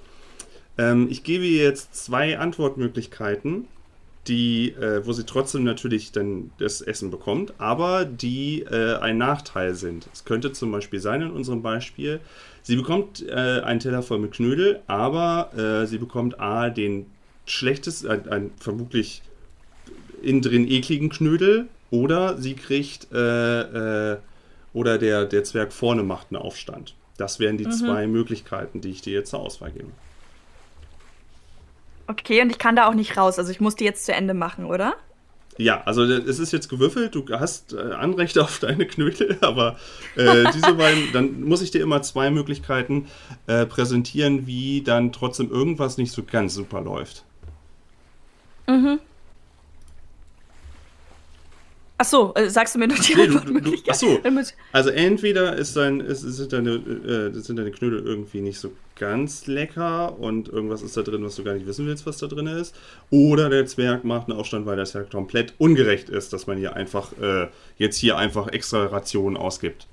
ähm, 0.78 1.08
ich 1.10 1.24
gebe 1.24 1.44
ihr 1.44 1.64
jetzt 1.64 1.94
zwei 1.94 2.38
Antwortmöglichkeiten, 2.38 3.66
die, 4.28 4.70
äh, 4.72 5.04
wo 5.04 5.12
sie 5.12 5.24
trotzdem 5.24 5.64
natürlich 5.64 6.12
dann 6.12 6.52
das 6.58 6.82
Essen 6.82 7.10
bekommt, 7.10 7.54
aber 7.58 8.04
die 8.04 8.62
äh, 8.62 8.96
ein 8.98 9.18
Nachteil 9.18 9.74
sind. 9.74 10.08
Es 10.12 10.24
könnte 10.24 10.52
zum 10.52 10.70
Beispiel 10.70 11.00
sein 11.00 11.22
in 11.22 11.30
unserem 11.30 11.62
Beispiel, 11.62 12.20
sie 12.62 12.76
bekommt 12.76 13.26
äh, 13.26 13.60
einen 13.60 13.80
Teller 13.80 14.02
voll 14.02 14.18
mit 14.18 14.32
Knödel, 14.32 14.80
aber 14.86 15.50
äh, 15.56 15.86
sie 15.86 15.98
bekommt 15.98 16.38
A, 16.38 16.68
den 16.70 17.06
schlechtesten, 17.46 18.52
vermutlich 18.58 19.22
innen 20.22 20.42
drin 20.42 20.68
ekligen 20.68 21.11
Knödel 21.11 21.68
oder 21.90 22.38
sie 22.38 22.54
kriegt 22.54 23.09
äh, 23.12 24.12
äh, 24.12 24.18
oder 24.72 24.98
der, 24.98 25.24
der 25.24 25.44
Zwerg 25.44 25.72
vorne 25.72 26.02
macht 26.02 26.28
einen 26.30 26.40
Aufstand. 26.40 26.94
Das 27.16 27.38
wären 27.38 27.59
die 27.59 27.66
mhm. 27.66 27.72
zwei 27.72 28.06
Möglichkeiten, 28.06 28.80
die 28.80 28.90
ich 28.90 29.02
dir 29.02 29.12
jetzt 29.12 29.30
zur 29.30 29.40
Auswahl 29.40 29.72
gebe. 29.72 29.90
Okay, 32.06 32.42
und 32.42 32.50
ich 32.50 32.59
kann 32.59 32.76
da 32.76 32.88
auch 32.88 32.94
nicht 32.94 33.16
raus. 33.16 33.38
Also 33.38 33.50
ich 33.50 33.61
muss 33.61 33.76
die 33.76 33.85
jetzt 33.85 34.04
zu 34.04 34.12
Ende 34.12 34.35
machen, 34.35 34.64
oder? 34.64 34.94
Ja, 35.59 35.83
also 35.85 36.04
es 36.04 36.38
ist 36.38 36.52
jetzt 36.52 36.68
gewürfelt, 36.68 37.14
du 37.14 37.24
hast 37.28 37.74
äh, 37.74 37.92
Anrecht 37.92 38.38
auf 38.38 38.59
deine 38.61 38.87
Knödel, 38.87 39.37
aber 39.42 39.76
äh, 40.16 40.44
diese 40.54 40.72
beiden, 40.74 41.12
dann 41.12 41.42
muss 41.42 41.61
ich 41.61 41.70
dir 41.70 41.83
immer 41.83 42.00
zwei 42.02 42.30
Möglichkeiten 42.30 43.09
äh, 43.46 43.66
präsentieren, 43.66 44.46
wie 44.46 44.83
dann 44.83 45.12
trotzdem 45.12 45.50
irgendwas 45.50 45.98
nicht 45.98 46.12
so 46.12 46.22
ganz 46.22 46.54
super 46.54 46.80
läuft. 46.80 47.24
Mhm. 48.66 49.00
Ach 52.02 52.06
so, 52.06 52.32
äh, 52.34 52.48
sagst 52.48 52.74
du 52.74 52.78
mir 52.78 52.88
noch 52.88 52.98
die 52.98 53.14
nee, 53.14 53.24
Antwortmöglichkeit? 53.24 53.88
Ach 53.94 53.94
so, 53.94 54.20
also 54.72 54.88
entweder 54.88 55.54
ist 55.56 55.76
dein, 55.76 56.00
ist, 56.00 56.22
sind, 56.22 56.50
deine, 56.50 56.70
äh, 56.70 57.30
sind 57.38 57.58
deine 57.58 57.70
Knödel 57.70 58.02
irgendwie 58.06 58.40
nicht 58.40 58.58
so 58.58 58.72
ganz 58.96 59.46
lecker 59.46 60.18
und 60.18 60.48
irgendwas 60.48 60.80
ist 60.80 60.96
da 60.96 61.02
drin, 61.02 61.22
was 61.22 61.36
du 61.36 61.44
gar 61.44 61.52
nicht 61.52 61.66
wissen 61.66 61.86
willst, 61.86 62.06
was 62.06 62.16
da 62.16 62.26
drin 62.26 62.46
ist. 62.46 62.74
Oder 63.10 63.50
der 63.50 63.66
Zwerg 63.66 64.04
macht 64.04 64.30
einen 64.30 64.38
Aufstand, 64.38 64.64
weil 64.64 64.78
das 64.78 64.94
ja 64.94 65.02
komplett 65.02 65.52
ungerecht 65.58 66.08
ist, 66.08 66.32
dass 66.32 66.46
man 66.46 66.56
hier 66.56 66.74
einfach 66.74 67.12
äh, 67.20 67.48
jetzt 67.76 67.98
hier 67.98 68.16
einfach 68.16 68.48
extra 68.48 68.86
Rationen 68.86 69.36
ausgibt. 69.36 69.86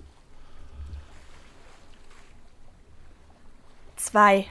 Zwei. 3.97 4.45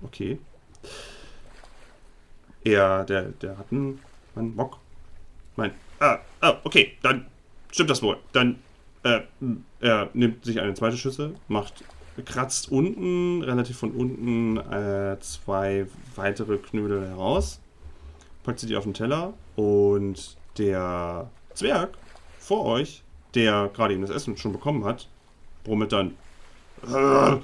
Okay. 0.00 0.38
Er, 2.64 3.04
der, 3.04 3.24
der 3.24 3.58
hat 3.58 3.66
einen, 3.70 4.00
einen 4.34 4.56
Bock. 4.56 4.78
Mein, 5.56 5.72
Ah, 6.00 6.18
ah, 6.40 6.56
okay, 6.64 6.92
dann 7.02 7.26
stimmt 7.70 7.90
das 7.90 8.02
wohl. 8.02 8.16
Dann, 8.32 8.56
äh, 9.02 9.20
er 9.80 10.08
nimmt 10.14 10.44
sich 10.44 10.58
eine 10.60 10.74
zweite 10.74 10.96
Schüssel, 10.96 11.34
macht, 11.48 11.84
kratzt 12.24 12.72
unten, 12.72 13.42
relativ 13.42 13.78
von 13.78 13.92
unten, 13.92 14.56
äh, 14.56 15.18
zwei 15.20 15.86
weitere 16.16 16.56
Knödel 16.56 17.06
heraus, 17.06 17.60
packt 18.44 18.60
sie 18.60 18.66
die 18.66 18.76
auf 18.76 18.84
den 18.84 18.94
Teller 18.94 19.34
und 19.56 20.36
der 20.56 21.30
Zwerg 21.54 21.90
vor 22.38 22.64
euch, 22.64 23.02
der 23.34 23.70
gerade 23.74 23.92
eben 23.92 24.02
das 24.02 24.10
Essen 24.10 24.36
schon 24.38 24.52
bekommen 24.52 24.84
hat, 24.84 25.06
brummelt 25.64 25.92
dann, 25.92 26.16
äh, 26.86 27.36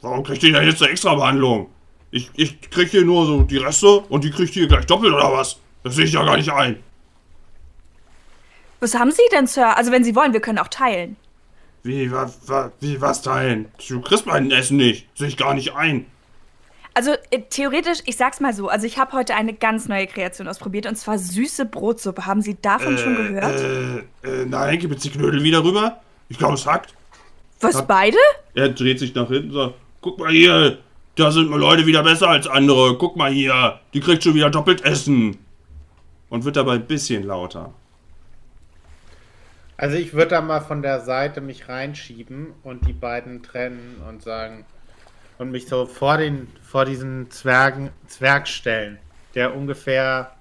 warum 0.00 0.24
kriegt 0.24 0.42
ihr 0.42 0.52
denn 0.52 0.66
jetzt 0.66 0.82
eine 0.82 0.90
extra 0.90 1.14
Behandlung? 1.14 1.70
Ich, 2.10 2.28
ich 2.34 2.60
krieg 2.70 2.90
hier 2.90 3.04
nur 3.04 3.24
so 3.24 3.42
die 3.42 3.56
Reste 3.56 3.86
und 3.86 4.24
die 4.24 4.30
kriegt 4.30 4.54
ihr 4.56 4.66
gleich 4.66 4.86
doppelt 4.86 5.14
oder 5.14 5.32
was? 5.32 5.60
Das 5.84 5.94
sehe 5.94 6.04
ich 6.04 6.12
ja 6.12 6.24
gar 6.24 6.36
nicht 6.36 6.50
ein. 6.50 6.82
Was 8.82 8.96
haben 8.96 9.12
Sie 9.12 9.22
denn, 9.30 9.46
Sir? 9.46 9.76
Also, 9.76 9.92
wenn 9.92 10.02
Sie 10.02 10.16
wollen, 10.16 10.32
wir 10.32 10.40
können 10.40 10.58
auch 10.58 10.66
teilen. 10.66 11.16
Wie, 11.84 12.10
wa, 12.10 12.28
wa, 12.46 12.72
wie 12.80 13.00
was 13.00 13.22
teilen? 13.22 13.68
Du 13.88 14.00
kriegst 14.00 14.26
mein 14.26 14.50
Essen 14.50 14.76
nicht. 14.76 15.06
Sehe 15.14 15.28
ich 15.28 15.36
gar 15.36 15.54
nicht 15.54 15.72
ein. 15.76 16.06
Also 16.92 17.12
äh, 17.30 17.42
theoretisch, 17.48 18.00
ich 18.06 18.16
sag's 18.16 18.40
mal 18.40 18.52
so, 18.52 18.68
also 18.68 18.84
ich 18.84 18.98
habe 18.98 19.12
heute 19.12 19.36
eine 19.36 19.54
ganz 19.54 19.88
neue 19.88 20.08
Kreation 20.08 20.48
ausprobiert 20.48 20.86
und 20.86 20.96
zwar 20.96 21.16
süße 21.16 21.64
Brotsuppe. 21.64 22.26
Haben 22.26 22.42
Sie 22.42 22.60
davon 22.60 22.96
äh, 22.96 22.98
schon 22.98 23.16
gehört? 23.16 23.60
Äh, 24.24 24.42
äh, 24.42 24.46
nein, 24.46 24.78
gib 24.80 24.90
jetzt 24.90 25.04
die 25.04 25.10
Knödel 25.10 25.44
wieder 25.44 25.62
rüber. 25.62 26.00
Ich 26.28 26.38
glaube, 26.38 26.54
es 26.54 26.66
hackt. 26.66 26.92
Was, 27.60 27.76
Hat, 27.76 27.86
beide? 27.86 28.18
Er 28.54 28.68
dreht 28.70 28.98
sich 28.98 29.14
nach 29.14 29.28
hinten 29.28 29.50
und 29.50 29.54
sagt, 29.54 29.74
guck 30.00 30.18
mal 30.18 30.32
hier, 30.32 30.78
da 31.14 31.30
sind 31.30 31.50
mir 31.50 31.56
Leute 31.56 31.86
wieder 31.86 32.02
besser 32.02 32.28
als 32.28 32.48
andere. 32.48 32.98
Guck 32.98 33.16
mal 33.16 33.30
hier, 33.30 33.78
die 33.94 34.00
kriegt 34.00 34.24
schon 34.24 34.34
wieder 34.34 34.50
doppelt 34.50 34.84
Essen. 34.84 35.38
Und 36.28 36.44
wird 36.44 36.56
dabei 36.56 36.74
ein 36.74 36.86
bisschen 36.86 37.22
lauter. 37.22 37.72
Also 39.76 39.96
ich 39.96 40.12
würde 40.12 40.32
da 40.32 40.40
mal 40.40 40.60
von 40.60 40.82
der 40.82 41.00
Seite 41.00 41.40
mich 41.40 41.68
reinschieben 41.68 42.54
und 42.62 42.86
die 42.86 42.92
beiden 42.92 43.42
trennen 43.42 44.02
und 44.08 44.22
sagen 44.22 44.64
und 45.38 45.50
mich 45.50 45.66
so 45.66 45.86
vor 45.86 46.18
den 46.18 46.48
vor 46.62 46.84
diesen 46.84 47.30
Zwergen 47.30 47.90
Zwerg 48.06 48.46
stellen, 48.46 48.98
der 49.34 49.56
ungefähr 49.56 50.36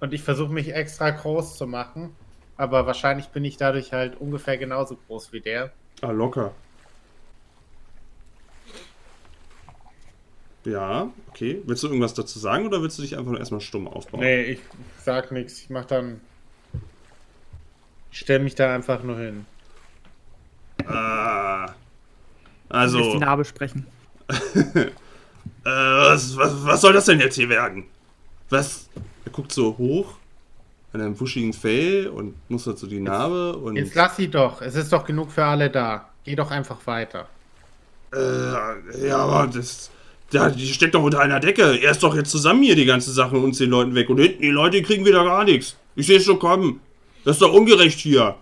und 0.00 0.12
ich 0.12 0.22
versuche 0.22 0.52
mich 0.52 0.74
extra 0.74 1.10
groß 1.10 1.56
zu 1.56 1.66
machen, 1.66 2.14
aber 2.56 2.86
wahrscheinlich 2.86 3.28
bin 3.28 3.44
ich 3.44 3.56
dadurch 3.56 3.92
halt 3.92 4.20
ungefähr 4.20 4.58
genauso 4.58 4.96
groß 5.08 5.32
wie 5.32 5.40
der. 5.40 5.72
Ah, 6.02 6.10
locker. 6.10 6.52
Ja, 10.64 11.10
okay. 11.28 11.60
Willst 11.66 11.82
du 11.82 11.88
irgendwas 11.88 12.14
dazu 12.14 12.38
sagen 12.38 12.66
oder 12.66 12.80
willst 12.80 12.98
du 12.98 13.02
dich 13.02 13.16
einfach 13.16 13.32
nur 13.32 13.40
erstmal 13.40 13.60
stumm 13.60 13.86
aufbauen? 13.86 14.20
Nee, 14.20 14.42
ich 14.42 14.60
sag 15.02 15.30
nichts. 15.30 15.60
Ich 15.60 15.70
mach 15.70 15.84
dann. 15.84 16.20
Ich 18.14 18.20
stelle 18.20 18.44
mich 18.44 18.54
da 18.54 18.72
einfach 18.72 19.02
nur 19.02 19.18
hin. 19.18 19.44
Ah. 20.86 21.66
Also, 22.68 23.14
die 23.14 23.18
Narbe 23.18 23.44
sprechen. 23.44 23.88
äh, 24.28 24.84
was, 25.64 26.36
was, 26.36 26.64
was 26.64 26.80
soll 26.80 26.92
das 26.92 27.06
denn 27.06 27.18
jetzt 27.18 27.34
hier 27.34 27.48
werden? 27.48 27.86
Was? 28.50 28.88
Er 29.24 29.32
guckt 29.32 29.50
so 29.50 29.76
hoch 29.76 30.14
an 30.92 31.00
einem 31.00 31.18
wuschigen 31.18 31.52
Fell 31.52 32.06
und 32.06 32.36
mustert 32.48 32.78
so 32.78 32.86
die 32.86 33.00
Narbe 33.00 33.56
und. 33.56 33.74
Jetzt 33.74 33.96
lass 33.96 34.14
sie 34.14 34.28
doch. 34.28 34.62
Es 34.62 34.76
ist 34.76 34.92
doch 34.92 35.04
genug 35.04 35.32
für 35.32 35.44
alle 35.44 35.68
da. 35.68 36.08
Geh 36.22 36.36
doch 36.36 36.52
einfach 36.52 36.86
weiter. 36.86 37.26
Äh, 38.14 39.08
ja, 39.08 39.16
aber 39.16 39.50
das. 39.52 39.90
Ja, 40.30 40.50
die 40.50 40.72
steckt 40.72 40.94
doch 40.94 41.02
unter 41.02 41.18
einer 41.18 41.40
Decke. 41.40 41.80
Er 41.80 41.90
ist 41.90 42.04
doch 42.04 42.14
jetzt 42.14 42.30
zusammen 42.30 42.62
hier 42.62 42.76
die 42.76 42.86
ganze 42.86 43.10
Sache 43.10 43.34
und 43.34 43.42
uns 43.42 43.58
den 43.58 43.70
Leuten 43.70 43.96
weg. 43.96 44.08
Und 44.08 44.18
hinten 44.18 44.40
die 44.40 44.50
Leute 44.50 44.76
die 44.76 44.84
kriegen 44.84 45.04
wieder 45.04 45.24
gar 45.24 45.42
nichts. 45.42 45.76
Ich 45.96 46.06
sehe 46.06 46.18
es 46.18 46.24
schon 46.24 46.38
kommen. 46.38 46.80
Das 47.24 47.36
ist 47.36 47.42
doch 47.42 47.52
ungerecht 47.52 47.98
hier. 47.98 48.36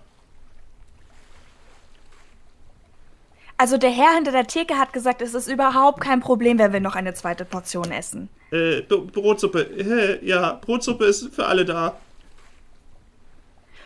Also 3.56 3.78
der 3.78 3.90
Herr 3.90 4.14
hinter 4.14 4.32
der 4.32 4.48
Theke 4.48 4.76
hat 4.76 4.92
gesagt, 4.92 5.22
es 5.22 5.34
ist 5.34 5.46
überhaupt 5.46 6.00
kein 6.00 6.18
Problem, 6.18 6.58
wenn 6.58 6.72
wir 6.72 6.80
noch 6.80 6.96
eine 6.96 7.14
zweite 7.14 7.44
Portion 7.44 7.92
essen. 7.92 8.28
Äh, 8.50 8.80
B 8.80 8.96
Brotsuppe. 8.96 9.62
Äh, 9.62 10.26
ja, 10.26 10.54
Brotsuppe 10.54 11.04
ist 11.04 11.32
für 11.32 11.46
alle 11.46 11.64
da. 11.64 11.96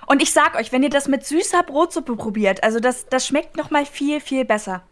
Und 0.07 0.23
ich 0.23 0.33
sag 0.33 0.55
euch, 0.55 0.73
wenn 0.73 0.83
ihr 0.83 0.89
das 0.89 1.09
mit 1.09 1.27
süßer 1.27 1.63
Brotsuppe 1.63 2.17
probiert, 2.17 2.65
also 2.65 2.81
das, 2.81 3.07
das 3.07 3.27
schmeckt 3.27 3.57
noch 3.57 3.71
mal 3.71 3.85
viel, 3.85 4.21
viel 4.21 4.47
besser. 4.47 4.83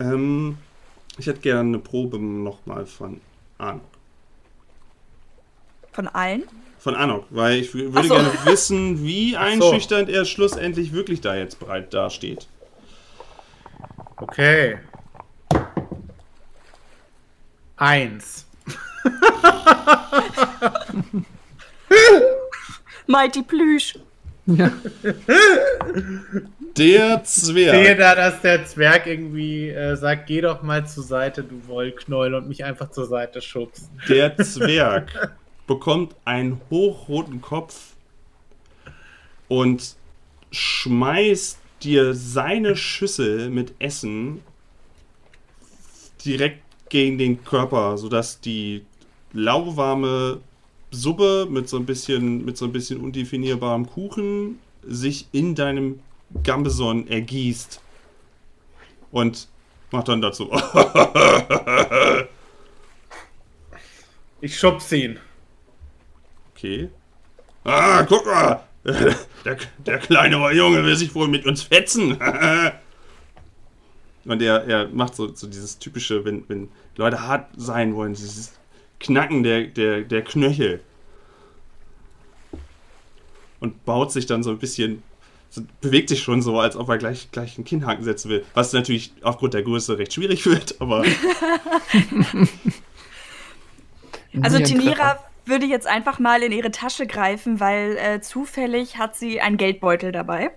Ähm, 0.00 0.58
ich 1.18 1.28
hätte 1.28 1.40
gerne 1.40 1.60
eine 1.60 1.78
Probe 1.78 2.18
nochmal 2.18 2.86
von 2.86 3.20
Anok. 3.58 3.82
Von 5.92 6.08
allen. 6.08 6.44
Von 6.86 6.94
Anok, 6.94 7.26
weil 7.30 7.56
ich 7.56 7.74
würde 7.74 8.06
so. 8.06 8.14
gerne 8.14 8.30
wissen, 8.44 9.02
wie 9.02 9.32
so. 9.32 9.38
einschüchternd 9.38 10.08
er 10.08 10.24
schlussendlich 10.24 10.92
wirklich 10.92 11.20
da 11.20 11.34
jetzt 11.34 11.58
bereit 11.58 11.92
dasteht. 11.92 12.46
Okay. 14.18 14.78
Eins. 17.76 18.46
Mighty 23.08 23.42
Plüsch. 23.42 23.98
Ja. 24.46 24.70
Der 26.76 27.20
Ich 27.24 27.28
sehe 27.28 27.54
Zwerg. 27.74 27.98
da, 27.98 28.14
dass 28.14 28.42
der 28.42 28.64
Zwerg 28.64 29.08
irgendwie 29.08 29.70
äh, 29.70 29.96
sagt, 29.96 30.28
geh 30.28 30.40
doch 30.40 30.62
mal 30.62 30.86
zur 30.86 31.02
Seite, 31.02 31.42
du 31.42 31.66
Wollknäuel, 31.66 32.36
und 32.36 32.46
mich 32.46 32.62
einfach 32.62 32.92
zur 32.92 33.06
Seite 33.06 33.42
schubst. 33.42 33.90
Der 34.08 34.36
Zwerg 34.36 35.36
bekommt 35.66 36.14
einen 36.24 36.60
hochroten 36.70 37.40
Kopf 37.40 37.94
und 39.48 39.96
schmeißt 40.50 41.58
dir 41.82 42.14
seine 42.14 42.76
Schüssel 42.76 43.50
mit 43.50 43.74
Essen 43.78 44.42
direkt 46.24 46.62
gegen 46.88 47.18
den 47.18 47.44
Körper, 47.44 47.98
sodass 47.98 48.40
die 48.40 48.84
lauwarme 49.32 50.40
Suppe 50.90 51.46
mit 51.50 51.68
so 51.68 51.76
ein 51.76 51.86
bisschen, 51.86 52.44
mit 52.44 52.56
so 52.56 52.64
ein 52.64 52.72
bisschen 52.72 53.00
undefinierbarem 53.00 53.86
Kuchen 53.86 54.60
sich 54.82 55.26
in 55.32 55.54
deinem 55.54 56.00
Gambeson 56.42 57.08
ergießt. 57.08 57.80
Und 59.10 59.48
macht 59.90 60.08
dann 60.08 60.20
dazu. 60.20 60.50
Ich 64.40 64.58
schubs 64.58 64.92
ihn. 64.92 65.18
Okay. 66.56 66.88
Ah, 67.64 68.04
guck 68.04 68.24
mal! 68.24 68.62
Der, 68.84 69.58
der 69.84 69.98
kleine 69.98 70.36
Junge 70.52 70.84
will 70.84 70.96
sich 70.96 71.14
wohl 71.14 71.28
mit 71.28 71.44
uns 71.44 71.62
fetzen. 71.62 72.12
Und 74.24 74.42
er, 74.42 74.64
er 74.64 74.88
macht 74.88 75.14
so, 75.14 75.34
so 75.34 75.46
dieses 75.46 75.78
typische, 75.78 76.24
wenn, 76.24 76.48
wenn 76.48 76.68
Leute 76.96 77.20
hart 77.20 77.48
sein 77.56 77.94
wollen, 77.94 78.14
dieses 78.14 78.54
Knacken 79.00 79.42
der, 79.42 79.66
der, 79.66 80.02
der 80.02 80.22
Knöchel. 80.22 80.80
Und 83.60 83.84
baut 83.84 84.12
sich 84.12 84.26
dann 84.26 84.42
so 84.42 84.50
ein 84.50 84.58
bisschen, 84.58 85.02
so, 85.50 85.62
bewegt 85.80 86.08
sich 86.08 86.22
schon 86.22 86.42
so, 86.42 86.58
als 86.58 86.76
ob 86.76 86.88
er 86.88 86.98
gleich, 86.98 87.30
gleich 87.32 87.56
einen 87.56 87.64
Kinnhaken 87.64 88.04
setzen 88.04 88.30
will. 88.30 88.44
Was 88.54 88.72
natürlich 88.72 89.12
aufgrund 89.22 89.54
der 89.54 89.62
Größe 89.62 89.98
recht 89.98 90.14
schwierig 90.14 90.46
wird, 90.46 90.80
aber 90.80 91.04
Also 94.42 94.58
Tenira 94.58 94.94
Treffer. 94.94 95.24
Würde 95.48 95.66
jetzt 95.66 95.86
einfach 95.86 96.18
mal 96.18 96.42
in 96.42 96.52
ihre 96.52 96.70
Tasche 96.70 97.06
greifen, 97.06 97.60
weil 97.60 97.96
äh, 97.96 98.20
zufällig 98.20 98.98
hat 98.98 99.16
sie 99.16 99.40
einen 99.40 99.56
Geldbeutel 99.56 100.12
dabei. 100.12 100.50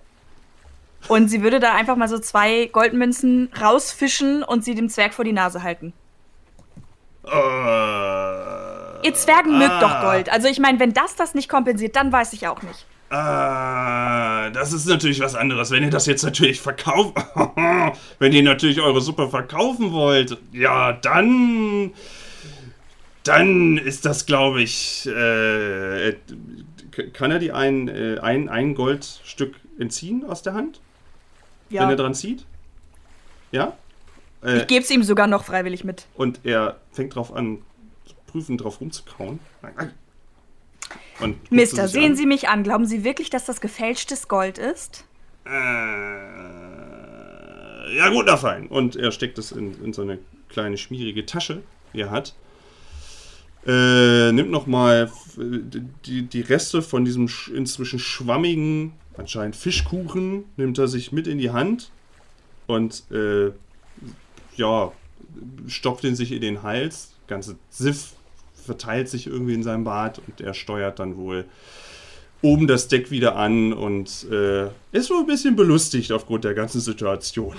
Und 1.07 1.29
sie 1.29 1.41
würde 1.43 1.59
da 1.59 1.73
einfach 1.75 1.95
mal 1.95 2.09
so 2.09 2.19
zwei 2.19 2.65
Goldmünzen 2.71 3.49
rausfischen 3.61 4.43
und 4.43 4.65
sie 4.65 4.75
dem 4.75 4.89
Zwerg 4.89 5.13
vor 5.13 5.23
die 5.25 5.31
Nase 5.31 5.63
halten. 5.63 5.93
äh, 7.25 9.07
Ihr 9.07 9.13
Zwergen 9.13 9.57
mögt 9.57 9.71
Ah. 9.71 9.79
doch 9.79 10.01
Gold. 10.01 10.29
Also 10.31 10.47
ich 10.49 10.59
meine, 10.59 10.79
wenn 10.79 10.93
das 10.93 11.15
das 11.15 11.33
nicht 11.35 11.47
kompensiert, 11.49 11.95
dann 11.95 12.11
weiß 12.11 12.33
ich 12.33 12.47
auch 12.47 12.61
nicht. 12.63 12.85
Ah, 13.11 14.49
das 14.51 14.71
ist 14.73 14.85
natürlich 14.87 15.19
was 15.19 15.35
anderes. 15.35 15.71
Wenn 15.71 15.83
ihr 15.83 15.89
das 15.89 16.05
jetzt 16.05 16.23
natürlich 16.23 16.59
verkauft, 16.61 17.15
wenn 18.19 18.33
ihr 18.33 18.43
natürlich 18.43 18.81
eure 18.81 19.01
Suppe 19.01 19.29
verkaufen 19.29 19.93
wollt, 19.93 20.37
ja, 20.51 20.91
dann, 20.93 21.91
dann 23.29 23.77
ist 23.77 24.05
das, 24.05 24.25
glaube 24.25 24.61
ich, 24.61 25.05
äh, 25.07 26.15
kann 27.13 27.31
er 27.31 27.39
die 27.39 27.51
ein, 27.51 27.87
äh, 27.87 28.17
ein, 28.19 28.49
ein 28.49 28.75
Goldstück 28.75 29.55
entziehen 29.77 30.25
aus 30.25 30.41
der 30.41 30.53
Hand, 30.55 30.81
wenn 31.69 31.77
Ja, 31.77 31.89
er 31.89 31.95
dran 31.95 32.13
zieht? 32.15 32.45
Ja? 33.51 33.77
Äh, 34.43 34.57
ich 34.57 34.67
gebe 34.67 34.83
es 34.83 34.91
ihm 34.91 35.03
sogar 35.03 35.27
noch 35.27 35.43
freiwillig 35.45 35.83
mit. 35.83 36.07
und 36.15 36.39
er 36.43 36.77
fängt 36.91 37.15
drauf 37.15 37.31
an, 37.33 37.59
prüfend 38.27 38.63
drauf 38.63 38.81
rumzukauen. 38.81 39.39
Und 41.19 41.51
Mister, 41.51 41.87
sich 41.87 41.93
sehen 42.01 42.11
an. 42.11 42.17
Sie 42.17 42.25
mich 42.25 42.49
an. 42.49 42.63
Glauben 42.63 42.85
Sie 42.85 43.03
wirklich, 43.03 43.29
dass 43.29 43.45
das 43.45 43.61
gefälschtes 43.61 44.27
Gold 44.27 44.57
ist? 44.57 45.05
Äh, 45.45 45.51
ja, 47.95 48.09
gut, 48.09 48.25
na 48.27 48.37
fein. 48.37 48.67
Und 48.67 48.95
er 48.95 49.11
steckt 49.11 49.37
es 49.37 49.51
in, 49.51 49.83
in 49.83 49.93
so 49.93 50.01
eine 50.01 50.19
kleine 50.47 50.77
schmierige 50.77 51.25
Tasche, 51.25 51.61
die 51.93 52.01
er 52.01 52.11
hat. 52.11 52.33
Äh, 53.69 54.31
nimmt 54.31 54.49
nochmal 54.49 55.11
die, 55.37 56.23
die 56.23 56.41
Reste 56.41 56.81
von 56.81 57.05
diesem 57.05 57.27
sch- 57.27 57.53
inzwischen 57.53 57.99
schwammigen, 57.99 58.93
anscheinend 59.15 59.55
Fischkuchen, 59.55 60.45
nimmt 60.57 60.79
er 60.79 60.87
sich 60.87 61.11
mit 61.11 61.27
in 61.27 61.37
die 61.37 61.51
Hand 61.51 61.91
und 62.65 63.03
äh, 63.11 63.51
ja, 64.55 64.91
stopft 65.67 66.03
ihn 66.03 66.15
sich 66.15 66.31
in 66.31 66.41
den 66.41 66.63
Hals. 66.63 67.13
Ganze 67.27 67.57
Siff 67.69 68.13
verteilt 68.65 69.07
sich 69.07 69.27
irgendwie 69.27 69.53
in 69.53 69.61
seinem 69.61 69.83
Bart 69.83 70.19
und 70.25 70.41
er 70.41 70.55
steuert 70.55 70.97
dann 70.97 71.15
wohl 71.17 71.45
oben 72.41 72.65
das 72.65 72.87
Deck 72.87 73.11
wieder 73.11 73.35
an 73.35 73.71
und 73.71 74.25
äh, 74.31 74.69
ist 74.93 75.11
wohl 75.11 75.19
ein 75.19 75.27
bisschen 75.27 75.55
belustigt 75.55 76.11
aufgrund 76.11 76.43
der 76.43 76.55
ganzen 76.55 76.81
Situation. 76.81 77.55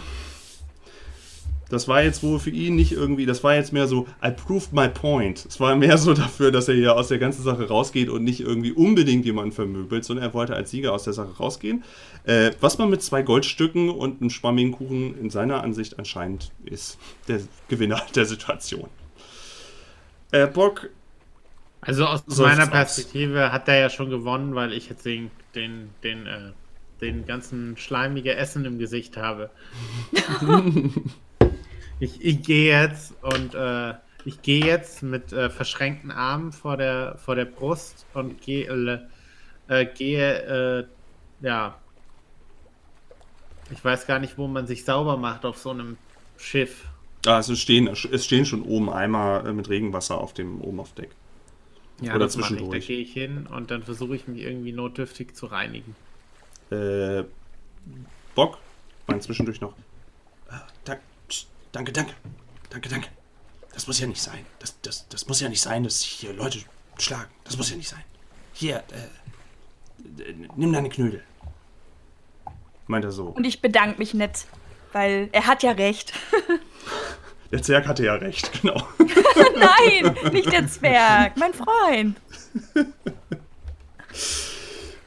Das 1.70 1.88
war 1.88 2.02
jetzt 2.02 2.22
wohl 2.22 2.38
für 2.38 2.50
ihn 2.50 2.76
nicht 2.76 2.92
irgendwie, 2.92 3.26
das 3.26 3.42
war 3.44 3.54
jetzt 3.54 3.72
mehr 3.72 3.86
so, 3.88 4.06
I 4.24 4.30
proved 4.30 4.72
my 4.74 4.88
point. 4.88 5.46
Es 5.46 5.58
war 5.60 5.74
mehr 5.76 5.96
so 5.98 6.14
dafür, 6.14 6.52
dass 6.52 6.68
er 6.68 6.74
hier 6.74 6.96
aus 6.96 7.08
der 7.08 7.18
ganzen 7.18 7.42
Sache 7.42 7.68
rausgeht 7.68 8.10
und 8.10 8.24
nicht 8.24 8.40
irgendwie 8.40 8.72
unbedingt 8.72 9.24
jemanden 9.24 9.52
vermöbelt, 9.52 10.04
sondern 10.04 10.26
er 10.26 10.34
wollte 10.34 10.54
als 10.54 10.70
Sieger 10.70 10.92
aus 10.92 11.04
der 11.04 11.14
Sache 11.14 11.36
rausgehen. 11.38 11.84
Äh, 12.24 12.52
was 12.60 12.78
man 12.78 12.90
mit 12.90 13.02
zwei 13.02 13.22
Goldstücken 13.22 13.88
und 13.90 14.20
einem 14.20 14.30
schwammigen 14.30 14.72
Kuchen 14.72 15.16
in 15.18 15.30
seiner 15.30 15.62
Ansicht 15.62 15.98
anscheinend 15.98 16.52
ist 16.64 16.98
der 17.28 17.40
Gewinner 17.68 18.02
der 18.14 18.26
Situation. 18.26 18.90
Äh, 20.32 20.46
Bock, 20.48 20.90
Also 21.82 22.06
aus 22.06 22.24
So 22.26 22.42
meiner 22.42 22.66
sieht's 22.66 22.76
aus. 22.76 23.06
Perspektive 23.06 23.52
hat 23.52 23.68
er 23.68 23.78
ja 23.80 23.90
schon 23.90 24.10
gewonnen, 24.10 24.54
weil 24.54 24.72
ich 24.72 24.88
jetzt 24.88 25.04
den, 25.04 25.30
den, 25.54 25.94
den, 26.02 26.26
äh, 26.26 26.52
den 27.00 27.26
ganzen 27.26 27.76
schleimige 27.76 28.34
Essen 28.34 28.64
im 28.64 28.78
Gesicht 28.78 29.16
habe. 29.16 29.50
ich 32.00 32.24
ich 32.24 32.42
gehe 32.42 32.72
jetzt 32.82 33.14
und 33.22 33.54
äh, 33.54 33.94
ich 34.24 34.42
gehe 34.42 34.64
jetzt 34.64 35.02
mit 35.02 35.32
äh, 35.32 35.50
verschränkten 35.50 36.10
Armen 36.10 36.52
vor 36.52 36.76
der, 36.76 37.16
vor 37.18 37.34
der 37.36 37.44
Brust 37.44 38.06
und 38.14 38.40
gehe, 38.42 39.08
äh, 39.68 39.86
gehe, 39.86 40.80
äh, 40.80 40.86
ja. 41.46 41.78
Ich 43.70 43.84
weiß 43.84 44.06
gar 44.06 44.18
nicht, 44.18 44.36
wo 44.36 44.48
man 44.48 44.66
sich 44.66 44.84
sauber 44.84 45.16
macht 45.16 45.44
auf 45.44 45.56
so 45.58 45.70
einem 45.70 45.96
Schiff. 46.36 46.86
ah, 47.26 47.38
es, 47.38 47.58
stehen, 47.58 47.86
es 47.88 48.24
stehen 48.24 48.44
schon 48.44 48.62
oben 48.62 48.90
Eimer 48.90 49.44
äh, 49.46 49.52
mit 49.52 49.68
Regenwasser 49.68 50.18
auf 50.18 50.34
dem 50.34 50.60
oben 50.60 50.80
auf 50.80 50.92
Deck. 50.94 51.10
Ja, 52.00 52.14
Oder 52.14 52.26
Das 52.26 52.36
mache 52.36 52.56
ich. 52.56 52.68
Da 52.70 52.80
zwischendurch. 52.80 52.86
gehe 52.86 52.98
ich 53.00 53.12
hin 53.12 53.46
und 53.46 53.70
dann 53.70 53.82
versuche 53.84 54.16
ich 54.16 54.26
mich 54.26 54.42
irgendwie 54.42 54.72
notdürftig 54.72 55.34
zu 55.34 55.46
reinigen. 55.46 55.96
Äh, 56.70 57.24
Bock, 58.34 58.58
mein 59.06 59.20
zwischendurch 59.20 59.60
noch. 59.60 59.76
Äh, 60.48 60.54
dank, 60.84 61.00
danke, 61.72 61.92
danke. 61.92 62.14
danke, 62.70 62.88
danke. 62.88 63.08
Das 63.72 63.86
muss 63.86 64.00
ja 64.00 64.06
nicht 64.06 64.22
sein. 64.22 64.44
Das, 64.58 64.80
das, 64.82 65.08
das 65.08 65.26
muss 65.28 65.40
ja 65.40 65.48
nicht 65.48 65.60
sein, 65.60 65.84
dass 65.84 66.00
sich 66.00 66.10
hier 66.10 66.32
Leute 66.32 66.58
schlagen. 66.98 67.30
Das 67.44 67.56
muss 67.56 67.70
ja 67.70 67.76
nicht 67.76 67.88
sein. 67.88 68.02
Hier, 68.52 68.82
äh, 68.90 70.32
nimm 70.56 70.72
deine 70.72 70.88
Knödel. 70.88 71.22
Meint 72.86 73.04
er 73.04 73.12
so. 73.12 73.26
Und 73.26 73.44
ich 73.44 73.60
bedanke 73.60 73.98
mich 73.98 74.14
nett, 74.14 74.46
weil 74.92 75.28
er 75.32 75.46
hat 75.46 75.62
ja 75.62 75.72
recht. 75.72 76.12
Der 77.52 77.62
Zwerg 77.62 77.86
hatte 77.88 78.04
ja 78.04 78.14
recht, 78.14 78.60
genau. 78.60 78.86
Nein, 78.98 80.32
nicht 80.32 80.52
der 80.52 80.68
Zwerg, 80.68 81.36
mein 81.36 81.52
Freund. 81.52 82.16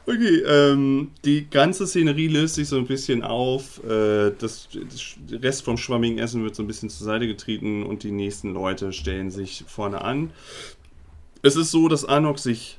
Okay, 0.06 0.42
ähm, 0.46 1.12
die 1.24 1.48
ganze 1.48 1.86
Szenerie 1.86 2.28
löst 2.28 2.56
sich 2.56 2.68
so 2.68 2.76
ein 2.76 2.86
bisschen 2.86 3.22
auf. 3.22 3.82
Äh, 3.84 4.32
das, 4.38 4.68
das 4.90 5.16
Rest 5.42 5.62
vom 5.62 5.78
schwammigen 5.78 6.18
Essen 6.18 6.44
wird 6.44 6.54
so 6.54 6.62
ein 6.62 6.66
bisschen 6.66 6.90
zur 6.90 7.06
Seite 7.06 7.26
getreten 7.26 7.82
und 7.82 8.02
die 8.02 8.12
nächsten 8.12 8.52
Leute 8.52 8.92
stellen 8.92 9.30
sich 9.30 9.64
vorne 9.66 10.02
an. 10.02 10.30
Es 11.40 11.56
ist 11.56 11.70
so, 11.70 11.88
dass 11.88 12.04
Anok 12.04 12.38
sich 12.38 12.78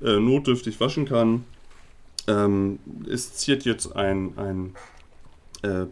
äh, 0.00 0.20
notdürftig 0.20 0.78
waschen 0.78 1.06
kann. 1.06 1.44
Ähm, 2.28 2.78
es 3.10 3.34
ziert 3.34 3.64
jetzt 3.64 3.96
ein, 3.96 4.38
ein, 4.38 4.74
äh, 5.62 5.86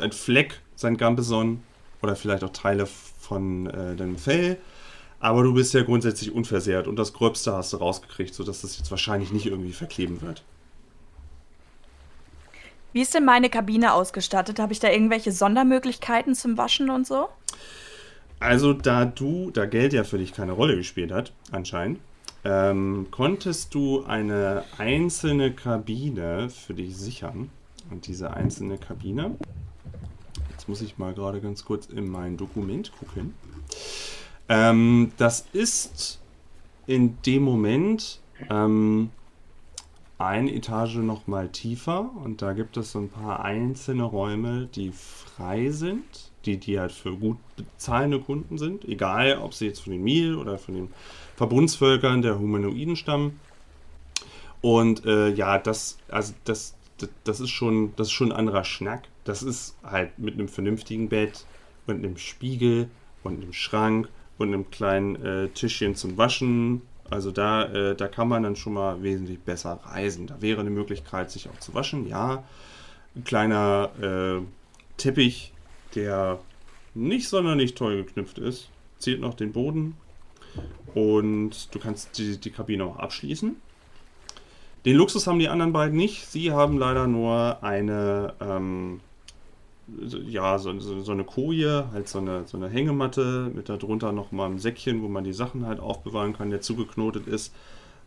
ein 0.00 0.12
Fleck, 0.12 0.60
sein 0.74 0.96
Gambeson, 0.96 1.62
oder 2.02 2.16
vielleicht 2.16 2.44
auch 2.44 2.52
Teile 2.52 2.86
von 2.86 3.66
äh, 3.66 3.94
deinem 3.94 4.16
Fell. 4.16 4.56
Aber 5.20 5.42
du 5.42 5.52
bist 5.52 5.74
ja 5.74 5.82
grundsätzlich 5.82 6.32
unversehrt 6.32 6.88
und 6.88 6.96
das 6.96 7.12
Gröbste 7.12 7.52
hast 7.52 7.74
du 7.74 7.76
rausgekriegt, 7.76 8.34
sodass 8.34 8.62
das 8.62 8.78
jetzt 8.78 8.90
wahrscheinlich 8.90 9.32
nicht 9.32 9.46
irgendwie 9.46 9.72
verkleben 9.72 10.22
wird. 10.22 10.42
Wie 12.92 13.02
ist 13.02 13.14
denn 13.14 13.24
meine 13.24 13.50
Kabine 13.50 13.92
ausgestattet? 13.92 14.58
Habe 14.58 14.72
ich 14.72 14.80
da 14.80 14.88
irgendwelche 14.88 15.30
Sondermöglichkeiten 15.30 16.34
zum 16.34 16.56
Waschen 16.56 16.90
und 16.90 17.06
so? 17.06 17.28
Also, 18.40 18.72
da 18.72 19.04
du, 19.04 19.50
da 19.50 19.66
Geld 19.66 19.92
ja 19.92 20.02
für 20.02 20.18
dich 20.18 20.32
keine 20.32 20.52
Rolle 20.52 20.74
gespielt 20.74 21.12
hat, 21.12 21.32
anscheinend, 21.52 22.00
ähm, 22.42 23.08
konntest 23.10 23.74
du 23.74 24.04
eine 24.04 24.64
einzelne 24.78 25.52
Kabine 25.52 26.48
für 26.48 26.72
dich 26.72 26.96
sichern. 26.96 27.50
Und 27.90 28.06
diese 28.06 28.32
einzelne 28.32 28.78
Kabine, 28.78 29.36
jetzt 30.50 30.68
muss 30.68 30.80
ich 30.80 30.96
mal 30.96 31.12
gerade 31.12 31.40
ganz 31.40 31.64
kurz 31.64 31.86
in 31.86 32.10
mein 32.10 32.36
Dokument 32.36 32.92
gucken. 32.98 33.34
Ähm, 34.50 35.12
das 35.16 35.46
ist 35.52 36.20
in 36.88 37.22
dem 37.22 37.44
Moment 37.44 38.20
ähm, 38.50 39.10
eine 40.18 40.52
Etage 40.52 40.96
noch 40.96 41.28
mal 41.28 41.48
tiefer 41.50 42.10
und 42.24 42.42
da 42.42 42.52
gibt 42.52 42.76
es 42.76 42.90
so 42.90 42.98
ein 42.98 43.10
paar 43.10 43.44
einzelne 43.44 44.02
Räume, 44.02 44.68
die 44.74 44.90
frei 44.90 45.70
sind, 45.70 46.32
die, 46.46 46.56
die 46.56 46.80
halt 46.80 46.90
für 46.90 47.16
gut 47.16 47.36
bezahlende 47.54 48.18
Kunden 48.18 48.58
sind, 48.58 48.84
egal 48.86 49.38
ob 49.38 49.54
sie 49.54 49.66
jetzt 49.66 49.84
von 49.84 49.92
den 49.92 50.02
Mil 50.02 50.34
oder 50.34 50.58
von 50.58 50.74
den 50.74 50.88
Verbundsvölkern 51.36 52.20
der 52.20 52.40
Humanoiden 52.40 52.96
stammen. 52.96 53.38
Und 54.62 55.06
äh, 55.06 55.28
ja, 55.28 55.58
das, 55.58 55.96
also 56.08 56.34
das, 56.44 56.74
das, 56.98 57.08
das, 57.22 57.38
ist 57.38 57.50
schon, 57.50 57.94
das 57.94 58.08
ist 58.08 58.12
schon 58.12 58.32
ein 58.32 58.38
anderer 58.38 58.64
Schnack. 58.64 59.04
Das 59.22 59.44
ist 59.44 59.76
halt 59.84 60.18
mit 60.18 60.34
einem 60.34 60.48
vernünftigen 60.48 61.08
Bett 61.08 61.46
und 61.86 62.04
einem 62.04 62.16
Spiegel 62.16 62.90
und 63.22 63.40
einem 63.40 63.52
Schrank 63.52 64.08
und 64.40 64.48
einem 64.48 64.70
kleinen 64.70 65.22
äh, 65.24 65.48
Tischchen 65.48 65.94
zum 65.94 66.16
Waschen. 66.16 66.80
Also 67.10 67.30
da, 67.30 67.64
äh, 67.64 67.94
da 67.94 68.08
kann 68.08 68.28
man 68.28 68.42
dann 68.42 68.56
schon 68.56 68.72
mal 68.72 69.02
wesentlich 69.02 69.38
besser 69.40 69.80
reisen. 69.84 70.26
Da 70.26 70.40
wäre 70.40 70.60
eine 70.60 70.70
Möglichkeit, 70.70 71.30
sich 71.30 71.48
auch 71.48 71.58
zu 71.58 71.74
waschen. 71.74 72.08
Ja, 72.08 72.42
ein 73.14 73.24
kleiner 73.24 73.90
äh, 74.00 74.42
Teppich, 74.96 75.52
der 75.94 76.38
nicht 76.94 77.28
sonderlich 77.28 77.74
toll 77.74 78.04
geknüpft 78.04 78.38
ist, 78.38 78.70
zieht 78.98 79.20
noch 79.20 79.34
den 79.34 79.52
Boden. 79.52 79.96
Und 80.94 81.74
du 81.74 81.78
kannst 81.78 82.16
die, 82.16 82.38
die 82.38 82.50
Kabine 82.50 82.84
auch 82.84 82.96
abschließen. 82.96 83.56
Den 84.86 84.96
Luxus 84.96 85.26
haben 85.26 85.38
die 85.38 85.48
anderen 85.48 85.74
beiden 85.74 85.96
nicht. 85.98 86.26
Sie 86.26 86.50
haben 86.50 86.78
leider 86.78 87.06
nur 87.06 87.62
eine 87.62 88.32
ähm, 88.40 89.00
ja, 90.26 90.58
so, 90.58 90.78
so, 90.78 91.00
so, 91.00 91.12
eine 91.12 91.24
Koje, 91.24 91.88
halt 91.92 92.08
so 92.08 92.18
eine, 92.18 92.46
so 92.46 92.56
eine 92.56 92.68
Hängematte 92.68 93.50
mit 93.54 93.68
darunter 93.68 94.12
nochmal 94.12 94.50
ein 94.50 94.58
Säckchen, 94.58 95.02
wo 95.02 95.08
man 95.08 95.24
die 95.24 95.32
Sachen 95.32 95.66
halt 95.66 95.80
aufbewahren 95.80 96.36
kann, 96.36 96.50
der 96.50 96.60
zugeknotet 96.60 97.26
ist. 97.26 97.54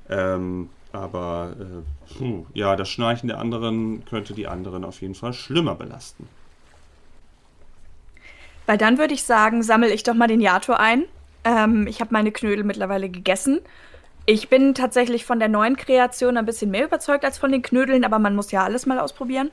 Ähm, 0.10 0.70
aber 0.92 1.56
äh, 1.60 2.18
puh, 2.18 2.46
ja, 2.54 2.76
das 2.76 2.90
Schnarchen 2.90 3.28
der 3.28 3.40
anderen 3.40 4.06
könnte 4.06 4.34
die 4.34 4.48
anderen 4.48 4.84
auf 4.84 5.02
jeden 5.02 5.16
Fall 5.16 5.34
schlimmer 5.34 5.76
belasten. 5.76 6.28
Weil 8.66 8.78
dann 8.78 8.98
würde 8.98 9.14
ich 9.14 9.24
sagen, 9.24 9.64
sammle 9.64 9.94
ich 9.94 10.04
doch 10.04 10.14
mal 10.14 10.28
den 10.28 10.42
Yato 10.42 10.74
ein. 10.74 11.06
Ähm, 11.44 11.88
ich 11.88 12.00
habe 12.00 12.14
meine 12.14 12.32
Knödel 12.32 12.64
mittlerweile 12.64 13.10
gegessen 13.10 13.60
ich 14.26 14.50
bin 14.50 14.74
tatsächlich 14.74 15.26
von 15.26 15.40
der 15.40 15.50
neuen 15.50 15.76
Kreation 15.76 16.38
ein 16.38 16.46
bisschen 16.46 16.72
mehr 16.72 16.86
überzeugt 16.86 17.26
als 17.26 17.38
von 17.38 17.52
den 17.52 17.62
Knödeln, 17.62 18.06
aber 18.06 18.20
man 18.20 18.36
muss 18.36 18.52
ja 18.52 18.64
alles 18.64 18.86
mal 18.86 19.00
ausprobieren. 19.00 19.52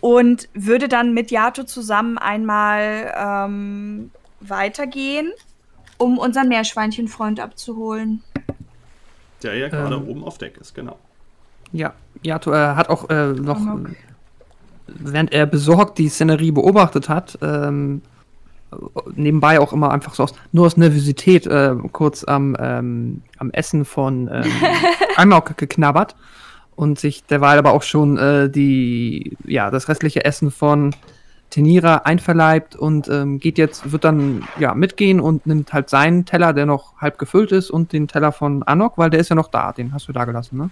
Und 0.00 0.48
würde 0.54 0.88
dann 0.88 1.14
mit 1.14 1.30
Yato 1.30 1.62
zusammen 1.64 2.18
einmal 2.18 3.14
ähm, 3.16 4.10
weitergehen, 4.40 5.32
um 5.98 6.18
unseren 6.18 6.48
Meerschweinchenfreund 6.48 7.38
abzuholen. 7.38 8.22
Der 9.42 9.54
ja 9.54 9.68
gerade 9.68 9.94
ähm, 9.94 10.08
oben 10.08 10.24
auf 10.24 10.38
Deck 10.38 10.56
ist, 10.58 10.74
genau. 10.74 10.98
Ja, 11.70 11.94
Yato 12.22 12.52
äh, 12.52 12.56
hat 12.56 12.88
auch 12.88 13.08
äh, 13.10 13.28
noch, 13.28 13.58
Amok. 13.58 13.90
während 14.86 15.32
er 15.32 15.46
besorgt 15.46 15.98
die 15.98 16.08
Szenerie 16.08 16.50
beobachtet 16.50 17.08
hat, 17.08 17.38
ähm, 17.40 18.02
nebenbei 19.14 19.60
auch 19.60 19.72
immer 19.72 19.90
einfach 19.90 20.14
so 20.14 20.24
aus, 20.24 20.34
nur 20.52 20.66
aus 20.66 20.76
Nervosität 20.76 21.46
äh, 21.46 21.74
kurz 21.92 22.24
am, 22.24 22.56
ähm, 22.58 23.22
am 23.38 23.50
Essen 23.50 23.84
von 23.84 24.28
ähm, 24.32 24.50
Amok 25.16 25.56
geknabbert 25.56 26.14
und 26.76 26.98
sich 26.98 27.24
derweil 27.24 27.58
aber 27.58 27.72
auch 27.72 27.82
schon 27.82 28.18
äh, 28.18 28.50
die, 28.50 29.36
ja, 29.44 29.70
das 29.70 29.88
restliche 29.88 30.24
Essen 30.24 30.50
von 30.50 30.94
Tenira 31.50 32.02
einverleibt 32.04 32.76
und 32.76 33.08
ähm, 33.08 33.38
geht 33.38 33.58
jetzt, 33.58 33.90
wird 33.90 34.04
dann 34.04 34.46
ja 34.58 34.74
mitgehen 34.74 35.18
und 35.18 35.46
nimmt 35.46 35.72
halt 35.72 35.88
seinen 35.88 36.26
Teller, 36.26 36.52
der 36.52 36.66
noch 36.66 36.98
halb 36.98 37.18
gefüllt 37.18 37.52
ist, 37.52 37.70
und 37.70 37.92
den 37.92 38.06
Teller 38.06 38.32
von 38.32 38.62
Anok, 38.64 38.98
weil 38.98 39.10
der 39.10 39.20
ist 39.20 39.30
ja 39.30 39.36
noch 39.36 39.48
da, 39.48 39.72
den 39.72 39.92
hast 39.92 40.08
du 40.08 40.12
da 40.12 40.24
gelassen, 40.24 40.58
ne? 40.58 40.70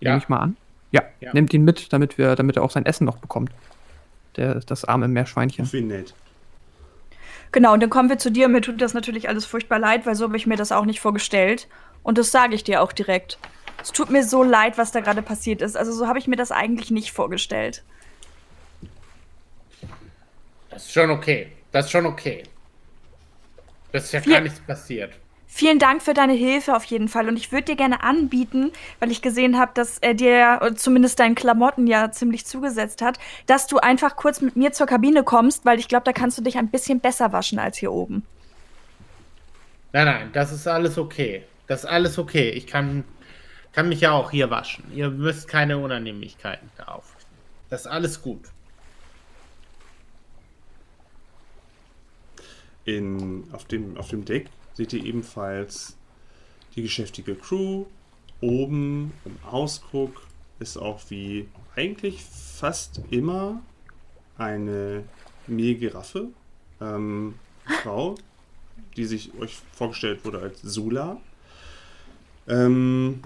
Ja. 0.00 0.10
Nehme 0.10 0.22
ich 0.22 0.28
mal 0.28 0.38
an. 0.38 0.56
Ja, 0.90 1.02
ja, 1.20 1.32
nimmt 1.32 1.52
ihn 1.52 1.64
mit, 1.64 1.92
damit 1.92 2.16
wir, 2.16 2.34
damit 2.34 2.56
er 2.56 2.62
auch 2.62 2.70
sein 2.70 2.86
Essen 2.86 3.04
noch 3.04 3.18
bekommt. 3.18 3.50
Der, 4.36 4.54
das 4.60 4.84
arme 4.84 5.08
Meerschweinchen. 5.08 5.70
Wie 5.72 5.80
nett. 5.82 6.14
Genau, 7.52 7.72
und 7.72 7.82
dann 7.82 7.90
kommen 7.90 8.08
wir 8.08 8.18
zu 8.18 8.30
dir. 8.30 8.48
Mir 8.48 8.60
tut 8.60 8.80
das 8.80 8.94
natürlich 8.94 9.28
alles 9.28 9.46
furchtbar 9.46 9.78
leid, 9.78 10.06
weil 10.06 10.14
so 10.14 10.24
habe 10.24 10.36
ich 10.36 10.46
mir 10.46 10.56
das 10.56 10.72
auch 10.72 10.84
nicht 10.84 11.00
vorgestellt. 11.00 11.68
Und 12.02 12.18
das 12.18 12.30
sage 12.30 12.54
ich 12.54 12.64
dir 12.64 12.82
auch 12.82 12.92
direkt. 12.92 13.38
Es 13.82 13.92
tut 13.92 14.10
mir 14.10 14.24
so 14.24 14.42
leid, 14.42 14.78
was 14.78 14.92
da 14.92 15.00
gerade 15.00 15.22
passiert 15.22 15.62
ist. 15.62 15.76
Also 15.76 15.92
so 15.92 16.06
habe 16.06 16.18
ich 16.18 16.26
mir 16.26 16.36
das 16.36 16.52
eigentlich 16.52 16.90
nicht 16.90 17.12
vorgestellt. 17.12 17.82
Das 20.70 20.84
ist 20.84 20.92
schon 20.92 21.10
okay. 21.10 21.52
Das 21.72 21.86
ist 21.86 21.92
schon 21.92 22.06
okay. 22.06 22.42
Das 23.92 24.04
ist 24.04 24.12
ja 24.12 24.20
gar 24.20 24.40
nichts 24.40 24.60
passiert. 24.60 25.14
Vielen 25.56 25.78
Dank 25.78 26.02
für 26.02 26.12
deine 26.12 26.34
Hilfe 26.34 26.76
auf 26.76 26.84
jeden 26.84 27.08
Fall. 27.08 27.30
Und 27.30 27.38
ich 27.38 27.50
würde 27.50 27.64
dir 27.64 27.76
gerne 27.76 28.02
anbieten, 28.02 28.72
weil 29.00 29.10
ich 29.10 29.22
gesehen 29.22 29.58
habe, 29.58 29.70
dass 29.72 29.96
er 29.96 30.12
dir 30.12 30.60
zumindest 30.76 31.18
deinen 31.18 31.34
Klamotten 31.34 31.86
ja 31.86 32.12
ziemlich 32.12 32.44
zugesetzt 32.44 33.00
hat, 33.00 33.18
dass 33.46 33.66
du 33.66 33.78
einfach 33.78 34.16
kurz 34.16 34.42
mit 34.42 34.54
mir 34.56 34.72
zur 34.72 34.86
Kabine 34.86 35.22
kommst, 35.22 35.64
weil 35.64 35.78
ich 35.78 35.88
glaube, 35.88 36.04
da 36.04 36.12
kannst 36.12 36.36
du 36.36 36.42
dich 36.42 36.58
ein 36.58 36.68
bisschen 36.68 37.00
besser 37.00 37.32
waschen 37.32 37.58
als 37.58 37.78
hier 37.78 37.90
oben. 37.90 38.22
Nein, 39.94 40.04
nein, 40.04 40.30
das 40.34 40.52
ist 40.52 40.68
alles 40.68 40.98
okay. 40.98 41.44
Das 41.68 41.84
ist 41.84 41.86
alles 41.86 42.18
okay. 42.18 42.50
Ich 42.50 42.66
kann, 42.66 43.04
kann 43.72 43.88
mich 43.88 44.02
ja 44.02 44.12
auch 44.12 44.30
hier 44.30 44.50
waschen. 44.50 44.84
Ihr 44.94 45.08
müsst 45.08 45.48
keine 45.48 45.78
Unannehmlichkeiten 45.78 46.68
da 46.76 46.84
auf. 46.88 47.16
Das 47.70 47.80
ist 47.80 47.86
alles 47.86 48.20
gut. 48.20 48.42
In, 52.84 53.48
auf, 53.52 53.64
dem, 53.64 53.96
auf 53.96 54.08
dem 54.08 54.26
Deck 54.26 54.50
seht 54.76 54.92
ihr 54.92 55.04
ebenfalls 55.04 55.96
die 56.74 56.82
geschäftige 56.82 57.34
Crew. 57.34 57.86
Oben 58.42 59.12
im 59.24 59.36
Ausguck 59.50 60.20
ist 60.58 60.76
auch 60.76 61.00
wie 61.08 61.48
eigentlich 61.74 62.22
fast 62.22 63.00
immer 63.10 63.62
eine 64.36 65.04
Mehlgiraffe. 65.46 66.28
Ähm, 66.80 67.34
Frau, 67.82 68.16
die 68.96 69.06
sich 69.06 69.32
euch 69.40 69.56
vorgestellt 69.72 70.24
wurde 70.24 70.40
als 70.40 70.60
Sula. 70.60 71.18
Ähm, 72.46 73.22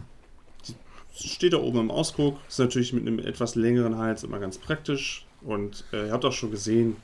steht 1.12 1.52
da 1.52 1.58
oben 1.58 1.80
im 1.80 1.90
Ausguck. 1.90 2.38
Ist 2.48 2.60
natürlich 2.60 2.92
mit 2.92 3.06
einem 3.06 3.18
etwas 3.18 3.56
längeren 3.56 3.98
Hals 3.98 4.22
immer 4.22 4.38
ganz 4.38 4.56
praktisch. 4.58 5.26
Und 5.42 5.84
äh, 5.92 6.06
ihr 6.06 6.12
habt 6.12 6.24
auch 6.24 6.32
schon 6.32 6.52
gesehen, 6.52 6.96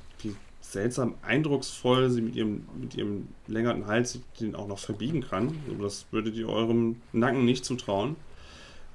seltsam 0.73 1.15
eindrucksvoll 1.23 2.11
sie 2.11 2.23
mit 2.23 2.35
ihrem, 2.35 2.67
mit 2.79 2.95
ihrem 2.95 3.29
längerten 3.47 3.87
Hals 3.87 4.21
den 4.41 4.55
auch 4.55 4.67
noch 4.67 4.79
verbiegen 4.79 5.23
kann. 5.23 5.59
Also 5.69 5.83
das 5.83 6.07
würdet 6.11 6.35
ihr 6.35 6.49
eurem 6.49 7.01
Nacken 7.13 7.45
nicht 7.45 7.65
zutrauen. 7.65 8.17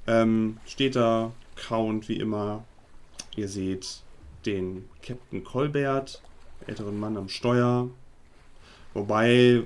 Ähm, 0.08 0.58
steht 0.66 0.96
da 0.96 1.32
kauend 1.56 2.10
wie 2.10 2.18
immer. 2.18 2.64
Ihr 3.36 3.48
seht 3.48 4.02
den 4.46 4.90
Captain 5.02 5.44
Colbert 5.44 6.22
älteren 6.68 7.00
Mann 7.00 7.18
am 7.18 7.30
Steuer. 7.30 7.90
Wobei 8.94 9.64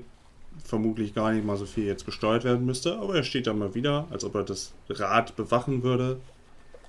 vermutlich 0.63 1.13
gar 1.13 1.31
nicht 1.33 1.45
mal 1.45 1.57
so 1.57 1.65
viel 1.65 1.85
jetzt 1.85 2.05
gesteuert 2.05 2.43
werden 2.43 2.65
müsste, 2.65 2.97
aber 2.97 3.15
er 3.15 3.23
steht 3.23 3.47
da 3.47 3.53
mal 3.53 3.73
wieder, 3.75 4.07
als 4.11 4.23
ob 4.23 4.35
er 4.35 4.43
das 4.43 4.73
Rad 4.89 5.35
bewachen 5.35 5.83
würde. 5.83 6.19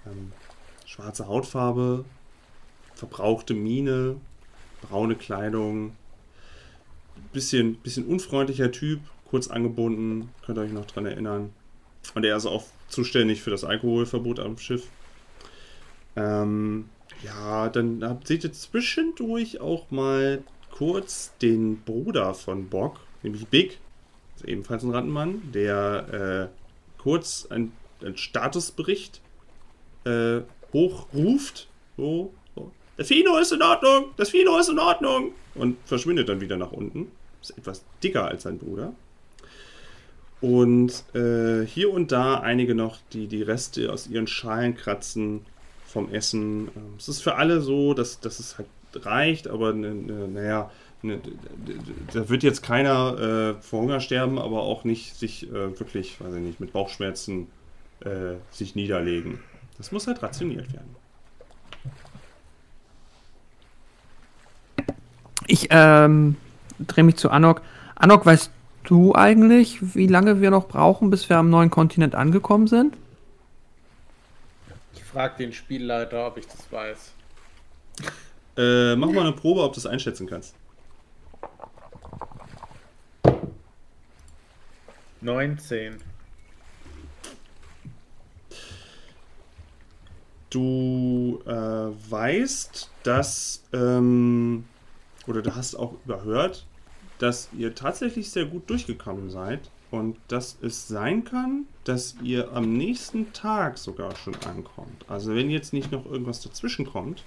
Ähm, 0.06 0.32
schwarze 0.84 1.26
Hautfarbe, 1.26 2.04
verbrauchte 2.94 3.54
Miene, 3.54 4.16
braune 4.82 5.16
Kleidung, 5.16 5.96
bisschen, 7.32 7.76
bisschen 7.76 8.06
unfreundlicher 8.06 8.70
Typ, 8.72 9.00
kurz 9.28 9.48
angebunden, 9.48 10.30
könnt 10.44 10.58
ihr 10.58 10.62
euch 10.62 10.72
noch 10.72 10.86
dran 10.86 11.06
erinnern. 11.06 11.52
Und 12.14 12.24
er 12.24 12.36
ist 12.36 12.46
auch 12.46 12.64
zuständig 12.88 13.42
für 13.42 13.50
das 13.50 13.64
Alkoholverbot 13.64 14.38
am 14.38 14.58
Schiff. 14.58 14.88
Ähm, 16.14 16.88
ja, 17.22 17.68
dann 17.68 18.20
seht 18.24 18.44
ihr 18.44 18.52
zwischendurch 18.52 19.60
auch 19.60 19.90
mal 19.90 20.42
kurz 20.70 21.32
den 21.40 21.80
Bruder 21.82 22.34
von 22.34 22.68
Bock, 22.68 23.00
nämlich 23.22 23.46
Big, 23.48 23.78
ist 24.36 24.44
ebenfalls 24.44 24.82
ein 24.82 24.90
Rattenmann, 24.90 25.40
der 25.52 26.50
äh, 26.52 27.00
kurz 27.02 27.48
einen 27.50 27.72
Statusbericht 28.14 29.20
äh, 30.04 30.40
hochruft. 30.72 31.68
So. 31.96 32.32
Das 32.96 33.08
Fino 33.08 33.36
ist 33.38 33.52
in 33.52 33.62
Ordnung, 33.62 34.06
das 34.16 34.30
Fino 34.30 34.58
ist 34.58 34.68
in 34.68 34.78
Ordnung. 34.78 35.32
Und 35.54 35.76
verschwindet 35.84 36.28
dann 36.28 36.40
wieder 36.40 36.56
nach 36.56 36.72
unten. 36.72 37.10
Ist 37.42 37.56
etwas 37.56 37.84
dicker 38.02 38.26
als 38.26 38.42
sein 38.44 38.58
Bruder. 38.58 38.92
Und 40.40 41.04
äh, 41.14 41.66
hier 41.66 41.92
und 41.92 42.12
da 42.12 42.40
einige 42.40 42.74
noch, 42.74 42.98
die 43.12 43.26
die 43.26 43.42
Reste 43.42 43.92
aus 43.92 44.06
ihren 44.06 44.26
Schalen 44.26 44.76
kratzen 44.76 45.46
vom 45.86 46.10
Essen. 46.10 46.68
Ähm, 46.76 46.94
es 46.98 47.08
ist 47.08 47.22
für 47.22 47.36
alle 47.36 47.60
so, 47.60 47.94
dass, 47.94 48.20
dass 48.20 48.38
es 48.38 48.58
halt 48.58 48.68
reicht, 48.94 49.48
aber 49.48 49.72
ne, 49.72 49.94
ne, 49.94 50.28
naja, 50.28 50.70
ne, 51.02 51.20
da 52.12 52.28
wird 52.28 52.42
jetzt 52.42 52.62
keiner 52.62 53.56
äh, 53.58 53.62
vor 53.62 53.82
Hunger 53.82 54.00
sterben, 54.00 54.38
aber 54.38 54.62
auch 54.62 54.84
nicht 54.84 55.16
sich 55.16 55.48
äh, 55.48 55.78
wirklich, 55.78 56.20
weiß 56.20 56.34
ich 56.34 56.42
nicht, 56.42 56.60
mit 56.60 56.72
Bauchschmerzen 56.72 57.48
äh, 58.00 58.34
sich 58.50 58.74
niederlegen. 58.74 59.40
Das 59.78 59.92
muss 59.92 60.06
halt 60.06 60.22
rationiert 60.22 60.72
werden. 60.72 60.96
Ich 65.46 65.68
ähm, 65.70 66.36
drehe 66.78 67.04
mich 67.04 67.16
zu 67.16 67.30
Anok. 67.30 67.62
Anok, 67.94 68.26
weißt 68.26 68.50
du 68.84 69.14
eigentlich, 69.14 69.94
wie 69.94 70.06
lange 70.06 70.40
wir 70.40 70.50
noch 70.50 70.68
brauchen, 70.68 71.10
bis 71.10 71.28
wir 71.28 71.38
am 71.38 71.50
neuen 71.50 71.70
Kontinent 71.70 72.14
angekommen 72.14 72.66
sind? 72.66 72.96
Ich 74.94 75.04
frage 75.04 75.38
den 75.38 75.52
Spielleiter, 75.52 76.26
ob 76.26 76.38
ich 76.38 76.46
das 76.46 76.70
weiß. 76.70 77.12
Äh, 78.58 78.96
mach 78.96 79.10
mal 79.10 79.20
eine 79.20 79.32
Probe, 79.32 79.62
ob 79.62 79.72
du 79.72 79.80
es 79.80 79.86
einschätzen 79.86 80.26
kannst. 80.26 80.54
19. 85.20 85.96
Du 90.50 91.42
äh, 91.46 91.50
weißt, 91.50 92.90
dass, 93.02 93.62
ähm, 93.72 94.64
oder 95.26 95.42
du 95.42 95.54
hast 95.54 95.74
auch 95.74 95.94
überhört, 96.04 96.66
dass 97.18 97.48
ihr 97.56 97.74
tatsächlich 97.74 98.30
sehr 98.30 98.44
gut 98.46 98.68
durchgekommen 98.68 99.30
seid 99.30 99.70
und 99.90 100.16
dass 100.28 100.58
es 100.62 100.88
sein 100.88 101.24
kann, 101.24 101.64
dass 101.84 102.16
ihr 102.22 102.52
am 102.52 102.72
nächsten 102.72 103.32
Tag 103.32 103.78
sogar 103.78 104.14
schon 104.16 104.34
ankommt. 104.46 105.04
Also 105.08 105.34
wenn 105.34 105.50
jetzt 105.50 105.72
nicht 105.72 105.92
noch 105.92 106.04
irgendwas 106.06 106.40
dazwischen 106.40 106.86
kommt, 106.86 107.22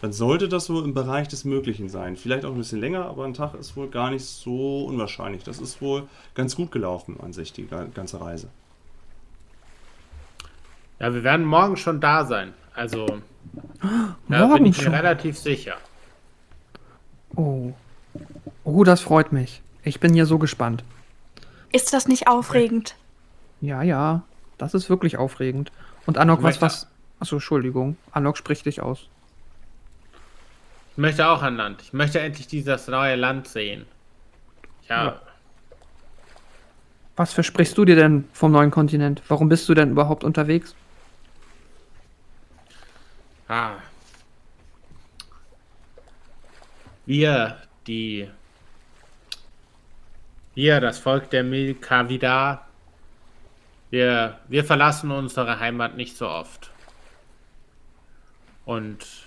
dann 0.00 0.12
sollte 0.12 0.48
das 0.48 0.64
so 0.64 0.82
im 0.82 0.94
Bereich 0.94 1.28
des 1.28 1.44
Möglichen 1.44 1.88
sein. 1.88 2.16
Vielleicht 2.16 2.44
auch 2.44 2.52
ein 2.52 2.56
bisschen 2.58 2.80
länger, 2.80 3.04
aber 3.04 3.24
ein 3.24 3.34
Tag 3.34 3.54
ist 3.54 3.76
wohl 3.76 3.88
gar 3.88 4.10
nicht 4.10 4.24
so 4.24 4.84
unwahrscheinlich. 4.86 5.44
Das 5.44 5.58
ist 5.58 5.82
wohl 5.82 6.04
ganz 6.34 6.56
gut 6.56 6.72
gelaufen 6.72 7.18
an 7.20 7.32
sich, 7.32 7.52
die 7.52 7.66
ganze 7.66 8.20
Reise. 8.20 8.48
Ja, 10.98 11.14
wir 11.14 11.22
werden 11.22 11.46
morgen 11.46 11.76
schon 11.76 12.00
da 12.00 12.24
sein. 12.24 12.54
Also, 12.74 13.06
da 14.28 14.46
Morgen 14.46 14.54
bin 14.54 14.66
ich 14.66 14.78
mir 14.78 14.84
schon. 14.84 14.94
relativ 14.94 15.38
sicher. 15.38 15.76
Oh. 17.36 17.72
Oh, 18.64 18.84
das 18.84 19.00
freut 19.00 19.32
mich. 19.32 19.62
Ich 19.82 20.00
bin 20.00 20.14
hier 20.14 20.26
so 20.26 20.38
gespannt. 20.38 20.84
Ist 21.72 21.92
das 21.92 22.08
nicht 22.08 22.28
aufregend? 22.28 22.96
Ja, 23.60 23.82
ja. 23.82 24.22
Das 24.58 24.74
ist 24.74 24.90
wirklich 24.90 25.16
aufregend. 25.16 25.70
Und 26.06 26.18
Anok, 26.18 26.42
was, 26.42 26.60
was. 26.60 26.86
Achso, 27.20 27.36
Entschuldigung. 27.36 27.96
Anok 28.12 28.36
spricht 28.36 28.66
dich 28.66 28.82
aus. 28.82 29.08
Ich 30.92 30.98
möchte 30.98 31.26
auch 31.28 31.42
an 31.42 31.56
Land. 31.56 31.82
Ich 31.82 31.92
möchte 31.92 32.20
endlich 32.20 32.46
dieses 32.46 32.88
neue 32.88 33.16
Land 33.16 33.48
sehen. 33.48 33.86
Ja, 34.88 35.04
Ja. 35.04 35.20
Was 37.16 37.34
versprichst 37.34 37.76
du 37.76 37.84
dir 37.84 37.96
denn 37.96 38.24
vom 38.32 38.50
neuen 38.50 38.70
Kontinent? 38.70 39.20
Warum 39.28 39.50
bist 39.50 39.68
du 39.68 39.74
denn 39.74 39.90
überhaupt 39.90 40.24
unterwegs? 40.24 40.74
Ah. 43.46 43.72
Wir, 47.10 47.56
die. 47.88 48.30
Wir, 50.54 50.80
das 50.80 51.00
Volk 51.00 51.28
der 51.30 51.42
Milkavida, 51.42 52.64
wir, 53.90 54.38
wir 54.46 54.64
verlassen 54.64 55.10
unsere 55.10 55.58
Heimat 55.58 55.96
nicht 55.96 56.16
so 56.16 56.28
oft. 56.28 56.70
Und. 58.64 59.26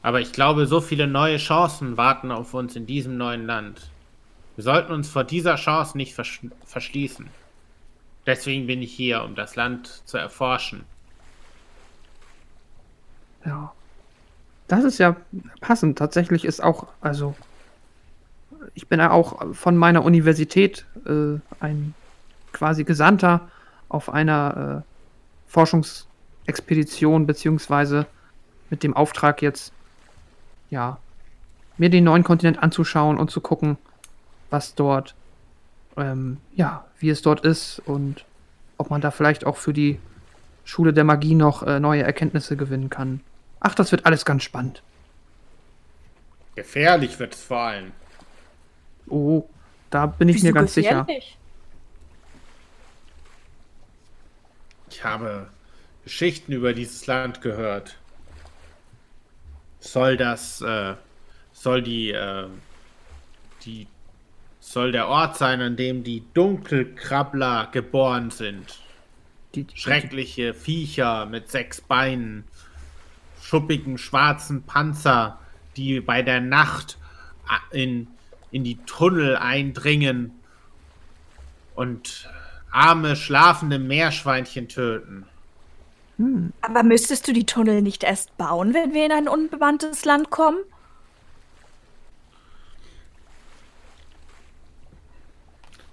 Aber 0.00 0.22
ich 0.22 0.32
glaube, 0.32 0.64
so 0.64 0.80
viele 0.80 1.06
neue 1.06 1.36
Chancen 1.36 1.98
warten 1.98 2.30
auf 2.30 2.54
uns 2.54 2.76
in 2.76 2.86
diesem 2.86 3.18
neuen 3.18 3.44
Land. 3.44 3.90
Wir 4.56 4.64
sollten 4.64 4.92
uns 4.92 5.10
vor 5.10 5.24
dieser 5.24 5.56
Chance 5.56 5.98
nicht 5.98 6.14
versch 6.14 6.40
verschließen. 6.64 7.28
Deswegen 8.24 8.66
bin 8.66 8.80
ich 8.80 8.94
hier, 8.94 9.22
um 9.22 9.34
das 9.34 9.54
Land 9.54 10.00
zu 10.06 10.16
erforschen. 10.16 10.86
Ja. 13.44 13.74
Das 14.72 14.84
ist 14.84 14.96
ja 14.96 15.16
passend. 15.60 15.98
Tatsächlich 15.98 16.46
ist 16.46 16.62
auch, 16.62 16.86
also, 17.02 17.34
ich 18.72 18.88
bin 18.88 19.00
ja 19.00 19.10
auch 19.10 19.54
von 19.54 19.76
meiner 19.76 20.02
Universität 20.02 20.86
äh, 21.04 21.38
ein 21.60 21.92
quasi 22.54 22.84
Gesandter 22.84 23.50
auf 23.90 24.08
einer 24.08 24.82
äh, 24.82 25.50
Forschungsexpedition, 25.50 27.26
beziehungsweise 27.26 28.06
mit 28.70 28.82
dem 28.82 28.96
Auftrag 28.96 29.42
jetzt, 29.42 29.74
ja, 30.70 30.96
mir 31.76 31.90
den 31.90 32.04
neuen 32.04 32.24
Kontinent 32.24 32.62
anzuschauen 32.62 33.18
und 33.18 33.30
zu 33.30 33.42
gucken, 33.42 33.76
was 34.48 34.74
dort, 34.74 35.14
ähm, 35.98 36.38
ja, 36.54 36.86
wie 36.98 37.10
es 37.10 37.20
dort 37.20 37.44
ist 37.44 37.78
und 37.84 38.24
ob 38.78 38.88
man 38.88 39.02
da 39.02 39.10
vielleicht 39.10 39.44
auch 39.44 39.58
für 39.58 39.74
die 39.74 40.00
Schule 40.64 40.94
der 40.94 41.04
Magie 41.04 41.34
noch 41.34 41.62
äh, 41.62 41.78
neue 41.78 42.04
Erkenntnisse 42.04 42.56
gewinnen 42.56 42.88
kann. 42.88 43.20
Ach, 43.64 43.76
das 43.76 43.92
wird 43.92 44.06
alles 44.06 44.24
ganz 44.24 44.42
spannend. 44.42 44.82
Gefährlich 46.56 47.18
wird 47.20 47.34
es 47.34 47.44
vor 47.44 47.58
allem. 47.58 47.92
Oh, 49.06 49.44
da 49.88 50.06
bin 50.06 50.28
ich 50.28 50.42
mir 50.42 50.52
ganz 50.52 50.74
sicher. 50.74 51.04
gefährlich? 51.04 51.38
Ich 54.90 55.04
habe 55.04 55.48
Geschichten 56.02 56.52
über 56.52 56.72
dieses 56.72 57.06
Land 57.06 57.40
gehört. 57.40 57.98
Soll 59.78 60.16
das, 60.16 60.60
äh, 60.60 60.94
soll 61.52 61.82
die, 61.82 62.10
äh, 62.10 62.48
die, 63.64 63.86
soll 64.58 64.90
der 64.90 65.06
Ort 65.06 65.36
sein, 65.36 65.60
an 65.60 65.76
dem 65.76 66.02
die 66.02 66.24
Dunkelkrabbler 66.34 67.68
geboren 67.70 68.32
sind. 68.32 68.80
Die, 69.54 69.66
Schreckliche 69.74 70.52
Viecher 70.52 71.26
mit 71.26 71.48
sechs 71.48 71.80
Beinen, 71.80 72.44
schuppigen 73.42 73.98
schwarzen 73.98 74.64
Panzer, 74.64 75.38
die 75.76 76.00
bei 76.00 76.22
der 76.22 76.40
Nacht 76.40 76.98
a- 77.48 77.60
in, 77.74 78.08
in 78.50 78.64
die 78.64 78.84
Tunnel 78.84 79.36
eindringen 79.36 80.32
und 81.74 82.30
arme, 82.70 83.16
schlafende 83.16 83.78
Meerschweinchen 83.78 84.68
töten. 84.68 85.26
Aber 86.60 86.82
müsstest 86.84 87.26
du 87.26 87.32
die 87.32 87.46
Tunnel 87.46 87.82
nicht 87.82 88.04
erst 88.04 88.36
bauen, 88.36 88.74
wenn 88.74 88.94
wir 88.94 89.04
in 89.06 89.12
ein 89.12 89.28
unbemanntes 89.28 90.04
Land 90.04 90.30
kommen? 90.30 90.58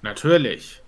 Natürlich. 0.02 0.82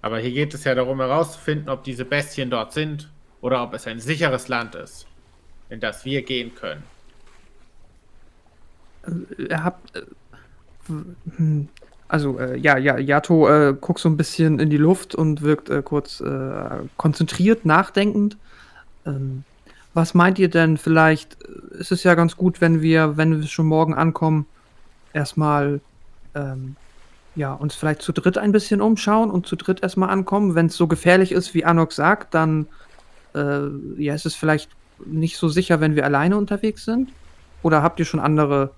Aber 0.00 0.18
hier 0.18 0.32
geht 0.32 0.54
es 0.54 0.64
ja 0.64 0.74
darum 0.74 1.00
herauszufinden, 1.00 1.68
ob 1.68 1.82
diese 1.84 2.04
Bestien 2.04 2.50
dort 2.50 2.72
sind 2.72 3.10
oder 3.40 3.62
ob 3.62 3.74
es 3.74 3.86
ein 3.86 4.00
sicheres 4.00 4.48
Land 4.48 4.74
ist, 4.74 5.06
in 5.74 5.80
das 5.80 6.04
wir 6.04 6.22
gehen 6.22 6.52
können. 6.54 6.82
ihr 9.36 9.62
habt. 9.62 9.96
Äh, 9.96 10.02
hm, 10.86 11.68
also, 12.06 12.38
äh, 12.38 12.56
ja, 12.56 12.78
ja, 12.78 12.98
Yato 12.98 13.48
äh, 13.48 13.74
guckt 13.78 13.98
so 13.98 14.08
ein 14.08 14.16
bisschen 14.16 14.60
in 14.60 14.70
die 14.70 14.76
Luft 14.76 15.14
und 15.14 15.42
wirkt 15.42 15.68
äh, 15.68 15.82
kurz 15.82 16.20
äh, 16.20 16.86
konzentriert, 16.96 17.64
nachdenkend. 17.64 18.36
Ähm, 19.04 19.44
was 19.94 20.14
meint 20.14 20.38
ihr 20.38 20.48
denn? 20.48 20.76
Vielleicht 20.76 21.42
äh, 21.42 21.78
ist 21.78 21.92
es 21.92 22.04
ja 22.04 22.14
ganz 22.14 22.36
gut, 22.36 22.60
wenn 22.60 22.82
wir, 22.82 23.16
wenn 23.16 23.40
wir 23.40 23.46
schon 23.48 23.66
morgen 23.66 23.94
ankommen, 23.94 24.46
erstmal 25.12 25.80
ähm, 26.34 26.76
ja, 27.34 27.52
uns 27.52 27.74
vielleicht 27.74 28.02
zu 28.02 28.12
dritt 28.12 28.38
ein 28.38 28.52
bisschen 28.52 28.80
umschauen 28.80 29.30
und 29.30 29.46
zu 29.46 29.56
dritt 29.56 29.82
erstmal 29.82 30.10
ankommen. 30.10 30.54
Wenn 30.54 30.66
es 30.66 30.76
so 30.76 30.86
gefährlich 30.86 31.32
ist, 31.32 31.54
wie 31.54 31.64
Anok 31.64 31.92
sagt, 31.92 32.34
dann 32.34 32.66
äh, 33.34 33.66
ja, 33.96 34.14
ist 34.14 34.26
es 34.26 34.36
vielleicht 34.36 34.70
nicht 35.04 35.36
so 35.36 35.48
sicher, 35.48 35.80
wenn 35.80 35.96
wir 35.96 36.04
alleine 36.04 36.36
unterwegs 36.36 36.84
sind. 36.84 37.10
Oder 37.62 37.82
habt 37.82 37.98
ihr 37.98 38.04
schon 38.04 38.20
andere, 38.20 38.74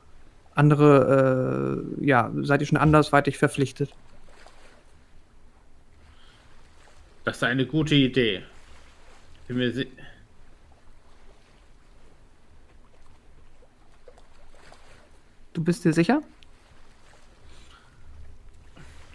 andere, 0.55 1.85
äh, 2.01 2.07
ja, 2.07 2.31
seid 2.43 2.61
ihr 2.61 2.67
schon 2.67 2.79
andersweitig 2.79 3.39
verpflichtet? 3.39 3.91
Das 7.25 7.37
ist 7.37 7.43
eine 7.43 7.67
gute 7.67 7.95
Idee. 7.97 8.43
Bin 9.49 9.59
mir 9.59 9.73
si 9.73 9.89
Du 15.53 15.65
bist 15.65 15.85
dir 15.85 15.93
sicher? 15.95 16.23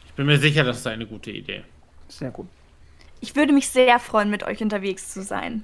Ich 0.08 0.14
bin 0.14 0.26
mir 0.26 0.40
sicher, 0.40 0.64
das 0.64 0.80
ist 0.80 0.88
eine 0.88 1.06
gute 1.06 1.30
Idee. 1.30 1.64
Sehr 2.08 2.32
gut. 2.32 2.48
Ich 3.22 3.36
würde 3.36 3.54
mich 3.54 3.70
sehr 3.70 4.00
freuen, 4.00 4.32
mit 4.32 4.44
euch 4.44 4.62
unterwegs 4.64 5.14
zu 5.14 5.22
sein. 5.22 5.64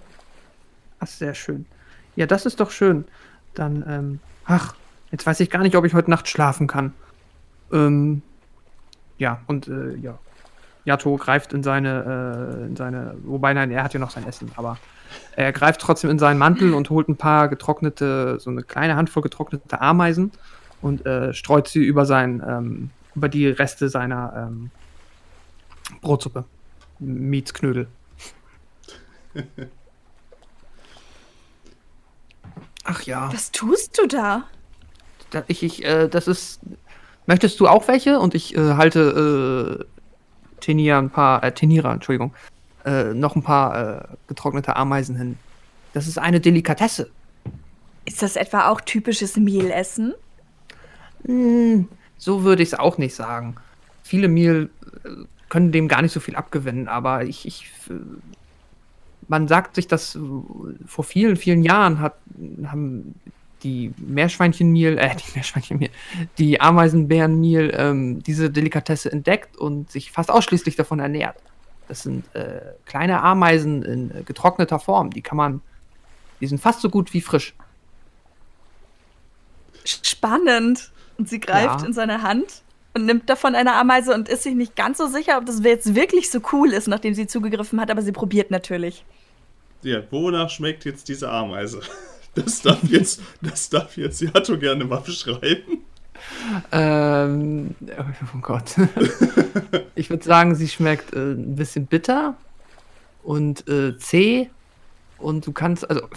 Ach, 1.00 1.08
sehr 1.08 1.34
schön. 1.34 1.66
Ja, 2.16 2.26
das 2.26 2.46
ist 2.46 2.60
doch 2.60 2.72
schön. 2.72 3.06
Dann, 3.54 3.84
ähm, 3.88 4.20
ach, 4.46 4.76
jetzt 5.12 5.26
weiß 5.26 5.40
ich 5.40 5.50
gar 5.50 5.62
nicht, 5.62 5.76
ob 5.76 5.86
ich 5.86 5.94
heute 5.94 6.10
Nacht 6.10 6.28
schlafen 6.28 6.68
kann. 6.68 6.94
Ähm, 7.72 8.22
ja, 9.18 9.42
und, 9.48 9.68
äh, 9.68 9.96
ja. 9.96 10.18
Yato 10.86 11.18
greift 11.18 11.52
in 11.52 11.64
seine, 11.64 12.62
äh, 12.62 12.66
in 12.66 12.76
seine, 12.78 13.16
wobei, 13.24 13.54
nein, 13.54 13.72
er 13.72 13.84
hat 13.84 13.94
ja 13.94 14.00
noch 14.00 14.10
sein 14.10 14.26
Essen, 14.26 14.52
aber 14.56 14.78
er 15.36 15.52
greift 15.52 15.82
trotzdem 15.82 16.10
in 16.10 16.18
seinen 16.18 16.38
Mantel 16.38 16.74
und 16.74 16.90
holt 16.90 17.10
ein 17.10 17.18
paar 17.18 17.50
getrocknete, 17.50 18.40
so 18.40 18.50
eine 18.50 18.64
kleine 18.64 18.96
Handvoll 18.96 19.22
getrocknete 19.22 19.82
Ameisen 19.82 20.32
und 20.82 21.06
äh, 21.06 21.34
streut 21.34 21.68
sie 21.68 21.84
über 21.84 22.06
sein, 22.06 22.42
ähm, 22.48 22.90
über 23.16 23.28
die 23.28 23.48
Reste 23.48 23.90
seiner 23.90 24.48
ähm, 24.48 24.72
Brotsuppe. 26.02 26.46
Mietsknödel. 27.00 27.88
Ach 32.88 33.02
ja. 33.04 33.30
Was 33.32 33.52
tust 33.52 34.00
du 34.00 34.08
da? 34.08 34.46
Da, 35.30 35.44
ich, 35.48 35.62
ich, 35.62 35.84
äh, 35.84 36.08
das 36.08 36.28
ist. 36.28 36.62
Möchtest 37.26 37.60
du 37.60 37.68
auch 37.68 37.88
welche? 37.90 38.20
Und 38.20 38.34
ich 38.34 38.56
äh, 38.56 38.76
halte 38.76 39.82
äh, 39.82 40.62
Tenia 40.62 40.98
ein 40.98 41.10
paar, 41.10 41.44
äh, 41.44 41.52
Tenira, 41.52 41.94
Entschuldigung, 41.94 42.34
äh, 42.86 43.14
noch 43.14 43.36
ein 43.36 43.44
paar 43.44 43.98
äh, 44.00 44.08
getrocknete 44.30 44.78
Ameisen 44.78 45.18
hin. 45.18 45.38
Das 45.92 46.08
ist 46.08 46.18
eine 46.18 46.40
Delikatesse. 46.40 47.10
Ist 48.06 48.22
das 48.22 48.38
etwa 48.38 48.70
auch 48.70 48.80
typisches 48.80 49.36
Mehlessen? 49.36 50.14
Hm, 51.26 51.90
so 52.18 52.44
würde 52.44 52.64
ich 52.64 52.70
es 52.70 52.80
auch 52.80 52.98
nicht 52.98 53.16
sagen. 53.16 53.58
Viele 54.04 54.30
Mehl 54.30 54.70
äh, 55.04 55.10
können 55.50 55.74
dem 55.74 55.90
gar 55.90 56.02
nicht 56.02 56.14
so 56.14 56.22
viel 56.22 56.38
abgewinnen, 56.38 56.88
aber 56.88 57.26
ich, 57.26 57.46
ich 57.46 57.70
äh, 57.90 57.94
man 59.28 59.48
sagt 59.48 59.76
sich, 59.76 59.88
dass 59.88 60.16
äh, 60.16 60.20
vor 60.86 61.04
vielen, 61.04 61.36
vielen 61.36 61.64
Jahren 61.64 62.00
hat, 62.00 62.16
haben 62.66 63.16
die 63.64 63.94
Meerschweinchenmehl, 63.98 64.98
äh, 64.98 65.16
die 65.16 65.32
Meerschweinchenmehl, 65.36 65.90
die 66.38 66.62
Ameisenbärenmehl 66.62 67.74
ähm, 67.76 68.24
diese 68.24 68.50
Delikatesse 68.50 69.12
entdeckt 69.12 69.58
und 69.58 69.92
sich 69.92 70.12
fast 70.12 70.30
ausschließlich 70.32 70.76
davon 70.76 71.00
ernährt. 71.00 71.38
Das 71.88 72.04
sind 72.04 72.34
äh, 72.36 72.62
kleine 72.86 73.22
Ameisen 73.24 73.84
in 73.84 74.12
äh, 74.12 74.24
getrockneter 74.24 74.80
Form. 74.80 75.10
Die 75.10 75.22
kann 75.22 75.38
man, 75.38 75.62
die 76.42 76.48
sind 76.48 76.60
fast 76.60 76.82
so 76.82 76.90
gut 76.90 77.14
wie 77.14 77.22
frisch. 77.22 77.56
Spannend. 79.86 80.92
Und 81.18 81.28
sie 81.30 81.40
greift 81.40 81.82
Ja. 81.82 81.88
in 81.88 81.94
seine 81.94 82.22
Hand 82.22 82.62
und 82.94 83.06
nimmt 83.06 83.30
davon 83.30 83.56
eine 83.56 83.74
Ameise 83.74 84.14
und 84.14 84.30
ist 84.30 84.44
sich 84.44 84.54
nicht 84.54 84.76
ganz 84.76 84.98
so 84.98 85.08
sicher, 85.08 85.38
ob 85.38 85.46
das 85.46 85.64
jetzt 85.64 85.96
wirklich 85.96 86.30
so 86.30 86.42
cool 86.52 86.74
ist, 86.74 86.88
nachdem 86.88 87.14
sie 87.14 87.26
zugegriffen 87.26 87.80
hat, 87.82 87.90
aber 87.90 88.02
sie 88.02 88.12
probiert 88.12 88.52
natürlich. 88.52 89.04
Ja, 89.84 90.02
wonach 90.12 90.50
schmeckt 90.50 90.86
jetzt 90.86 91.08
diese 91.08 91.30
Ameise? 91.30 91.82
Das 92.36 92.62
darf 92.62 92.84
jetzt, 92.84 93.20
das 93.42 93.68
darf 93.68 93.98
jetzt 93.98 94.22
Yato 94.22 94.60
gerne 94.60 94.86
mal 94.86 95.00
beschreiben. 95.00 95.82
Ähm, 96.72 97.76
oh 98.36 98.40
Gott. 98.42 98.76
ich 99.96 100.12
würde 100.12 100.24
sagen, 100.24 100.54
sie 100.54 100.68
schmeckt 100.68 101.16
äh, 101.16 101.32
ein 101.32 101.56
bisschen 101.56 101.88
bitter 101.88 102.36
und 103.24 103.68
äh, 103.68 103.98
zäh. 103.98 104.52
Und 105.18 105.48
du 105.48 105.52
kannst, 105.52 105.90
also, 105.90 106.08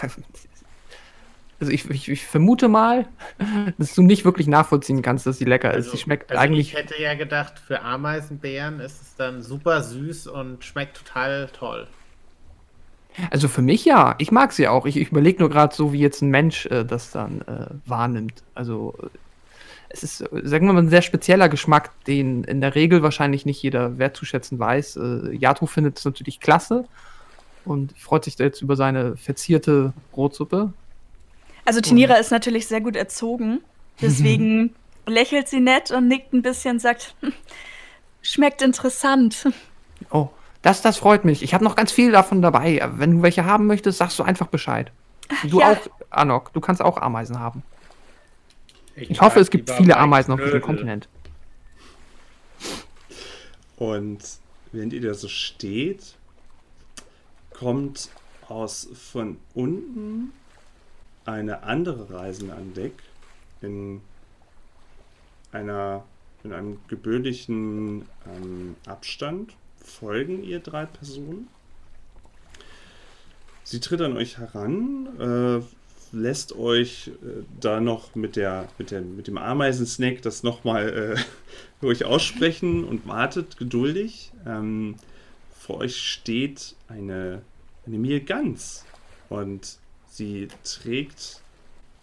also 1.59 1.73
ich, 1.73 1.89
ich, 1.89 2.09
ich 2.11 2.27
vermute 2.27 2.69
mal, 2.69 3.07
dass 3.79 3.95
du 3.95 4.03
nicht 4.03 4.27
wirklich 4.27 4.47
nachvollziehen 4.47 5.01
kannst, 5.01 5.27
dass 5.27 5.39
sie 5.39 5.47
lecker 5.47 5.73
ist. 5.73 5.91
Sie 5.91 5.97
schmeckt 5.97 6.31
also 6.31 6.43
eigentlich. 6.43 6.75
Ich 6.75 6.77
hätte 6.77 7.01
ja 7.01 7.15
gedacht, 7.15 7.59
für 7.59 7.81
Ameisenbären 7.81 8.81
ist 8.81 9.01
es 9.01 9.17
dann 9.17 9.43
super 9.43 9.83
süß 9.83 10.27
und 10.27 10.65
schmeckt 10.65 10.99
total 10.99 11.49
toll. 11.49 11.87
Also 13.31 13.49
für 13.49 13.63
mich 13.63 13.85
ja. 13.85 14.15
Ich 14.19 14.31
mag 14.31 14.53
sie 14.53 14.69
auch. 14.69 14.87
Ich, 14.87 14.97
ich 14.97 15.11
überlege 15.11 15.41
nur 15.41 15.51
gerade 15.51 15.75
so, 15.75 15.93
wie 15.93 16.01
jetzt 16.01 16.23
ein 16.23 16.31
Mensch 16.31 16.67
äh, 16.67 16.85
das 16.85 17.11
dann 17.11 17.43
äh, 17.43 17.67
wahrnimmt. 17.87 18.43
Also 18.55 18.95
äh, 19.03 19.07
es 19.91 20.05
ist, 20.05 20.19
sagen 20.19 20.67
wir 20.67 20.73
mal, 20.73 20.83
ein 20.83 20.89
sehr 20.89 21.03
spezieller 21.03 21.49
Geschmack, 21.49 21.91
den 22.07 22.45
in 22.45 22.61
der 22.61 22.75
Regel 22.75 23.03
wahrscheinlich 23.03 23.45
nicht 23.45 23.63
jeder 23.63 23.99
wertzuschätzen 23.99 24.59
weiß. 24.59 24.97
Äh, 24.97 25.37
Yato 25.37 25.67
findet 25.67 25.99
es 25.99 26.05
natürlich 26.05 26.39
klasse 26.41 26.85
und 27.65 27.99
freut 27.99 28.25
sich 28.25 28.37
da 28.37 28.45
jetzt 28.45 28.63
über 28.63 28.77
seine 28.77 29.17
verzierte 29.17 29.93
Brotsuppe. 30.13 30.73
Also 31.65 31.81
Tinira 31.81 32.15
ist 32.15 32.31
natürlich 32.31 32.67
sehr 32.67 32.81
gut 32.81 32.97
erzogen, 32.97 33.61
deswegen 34.01 34.75
lächelt 35.07 35.49
sie 35.49 35.61
nett 35.61 35.91
und 35.91 36.09
nickt 36.09 36.33
ein 36.33 36.43
bisschen 36.43 36.73
und 36.73 36.79
sagt, 36.81 37.15
"Hm, 37.21 37.33
schmeckt 38.23 38.63
interessant. 38.63 39.49
Oh, 40.11 40.29
das, 40.63 40.83
das 40.83 40.99
freut 40.99 41.25
mich. 41.25 41.43
Ich 41.43 41.55
habe 41.55 41.65
noch 41.65 41.77
ganz 41.77 41.91
viel 41.93 42.13
davon 42.13 42.43
dabei. 42.43 42.89
Wenn 42.97 43.17
du 43.17 43.23
welche 43.23 43.45
haben 43.45 43.67
möchtest, 43.67 43.99
sagst 43.99 44.19
du 44.19 44.23
einfach 44.23 44.49
Bescheid. 44.49 44.93
Du 45.45 45.61
Ja. 45.61 45.73
auch, 45.73 45.79
Anok, 46.11 46.53
du 46.53 46.61
kannst 46.61 46.83
auch 46.83 46.99
Ameisen 46.99 47.39
haben. 47.39 47.63
Ich 48.97 49.21
hoffe, 49.21 49.41
es 49.41 49.51
gibt 49.51 49.71
viele 49.71 49.97
Ameisen 49.97 50.33
auf 50.35 50.41
diesem 50.41 50.61
Kontinent. 50.61 51.09
Und 53.77 54.19
während 54.73 54.93
ihr 54.93 55.01
da 55.01 55.15
so 55.15 55.29
steht, 55.29 56.17
kommt 57.55 58.11
aus 58.49 58.89
von 59.11 59.39
unten 59.55 60.33
eine 61.25 61.63
andere 61.63 62.13
Reisende 62.13 62.55
an 62.55 62.75
Deck 62.75 62.95
in 63.63 64.01
einer 65.53 66.05
in 66.43 66.53
einem 66.53 66.79
gewöhnlichen 66.89 68.07
ähm, 68.27 68.75
Abstand 68.87 69.53
folgen 69.85 70.43
ihr 70.43 70.61
drei 70.61 70.87
Personen. 70.87 71.49
Sie 73.65 73.81
tritt 73.81 74.01
an 74.01 74.17
euch 74.17 74.39
heran, 74.39 75.09
äh, 75.21 75.61
lässt 76.17 76.57
euch 76.57 77.09
äh, 77.23 77.45
da 77.61 77.81
noch 77.81 78.15
mit, 78.15 78.35
der, 78.37 78.69
mit, 78.79 78.91
der, 78.91 79.01
mit 79.01 79.29
dem 79.29 79.39
Ameisensnack 79.39 80.23
das 80.23 80.43
nochmal 80.43 81.17
äh, 81.83 81.87
euch 81.87 82.05
aussprechen 82.05 82.85
und 82.85 83.07
wartet 83.07 83.57
geduldig. 83.59 84.33
Ähm, 84.47 84.97
vor 85.57 85.79
euch 85.79 85.97
steht 86.01 86.75
eine, 86.89 87.43
eine 87.87 87.99
Mehlgans 87.99 88.85
und 89.29 89.79
sie 90.09 90.49
trägt 90.65 91.41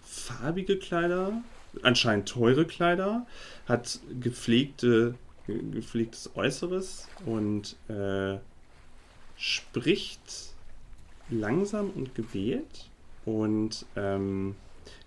farbige 0.05 0.77
Kleider, 0.77 1.33
anscheinend 1.81 2.29
teure 2.29 2.65
Kleider, 2.65 3.25
hat 3.67 3.99
gepflegte, 4.21 5.15
ge- 5.25 5.26
gepflegtes 5.47 6.29
Äußeres 6.35 7.07
und 7.25 7.75
äh, 7.89 8.37
spricht 9.37 10.21
langsam 11.29 11.89
und 11.91 12.15
gewählt. 12.15 12.85
Und 13.25 13.85
ähm, 13.95 14.55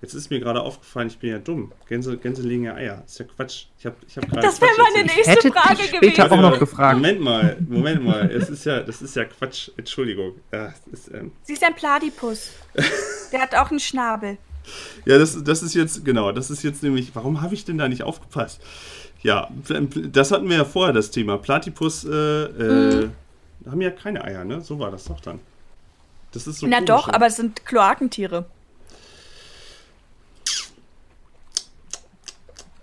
jetzt 0.03 0.15
ist 0.15 0.31
mir 0.31 0.41
gerade 0.41 0.61
aufgefallen, 0.61 1.09
ich 1.09 1.19
bin 1.19 1.31
ja 1.31 1.39
dumm. 1.39 1.73
Gänse, 1.89 2.17
Gänse 2.19 2.43
legen 2.43 2.65
ja 2.65 2.75
Eier. 2.75 2.99
Das 3.03 3.13
ist 3.13 3.19
ja 3.19 3.25
Quatsch. 3.27 3.65
Ich 3.79 3.87
habe 3.87 3.97
ich 4.07 4.17
hab 4.17 4.29
gerade 4.29 4.43
Das 4.43 4.61
wäre 4.61 4.71
meine 4.77 4.99
erzählt. 5.09 5.17
nächste 5.17 5.31
Hätte 5.33 5.53
Frage 5.53 5.81
ich 5.81 5.87
später 5.89 6.01
gewesen. 6.29 6.33
auch 6.45 6.51
noch 6.51 6.59
gefragt. 6.59 6.97
Moment 6.97 7.21
mal, 7.21 7.57
Moment 7.69 8.05
mal. 8.05 8.31
Es 8.31 8.51
ist 8.51 8.65
ja, 8.67 8.81
das 8.81 9.01
ist 9.01 9.17
ja 9.17 9.25
Quatsch. 9.25 9.71
Entschuldigung. 9.77 10.35
Ja, 10.53 10.75
ist, 10.93 11.09
ähm, 11.13 11.33
Sie 11.43 11.55
ist 11.55 11.65
ein 11.65 11.75
Platypus. 11.75 12.51
Der 13.33 13.41
hat 13.41 13.55
auch 13.55 13.71
einen 13.71 13.81
Schnabel. 13.81 14.37
Ja 15.05 15.19
das, 15.19 15.43
das 15.43 15.63
ist 15.63 15.75
jetzt, 15.75 16.05
genau, 16.05 16.33
das 16.33 16.51
ist 16.51 16.63
jetzt 16.63 16.83
nämlich, 16.83 17.15
warum 17.15 17.41
habe 17.41 17.55
ich 17.55 17.65
denn 17.65 17.79
da 17.79 17.89
nicht 17.89 18.03
aufgepasst? 18.03 18.61
Ja, 19.23 19.49
das 20.13 20.33
hatten 20.33 20.49
wir 20.49 20.57
ja 20.57 20.65
vorher, 20.65 20.95
das 20.95 21.11
Thema. 21.11 21.37
Platypus 21.37 22.05
äh, 22.05 22.11
äh, 22.11 23.11
haben 23.69 23.81
ja 23.81 23.91
keine 23.91 24.25
Eier, 24.25 24.45
ne? 24.45 24.63
So 24.63 24.79
war 24.79 24.91
das 24.91 25.05
doch 25.05 25.21
dann. 25.21 25.41
Das 26.33 26.47
ist 26.47 26.61
so 26.61 26.67
Na 26.67 26.77
komisch, 26.77 26.89
doch, 26.89 27.07
ne? 27.09 27.15
aber 27.15 27.27
es 27.27 27.37
sind 27.37 27.67
Kloakentiere. 27.67 28.47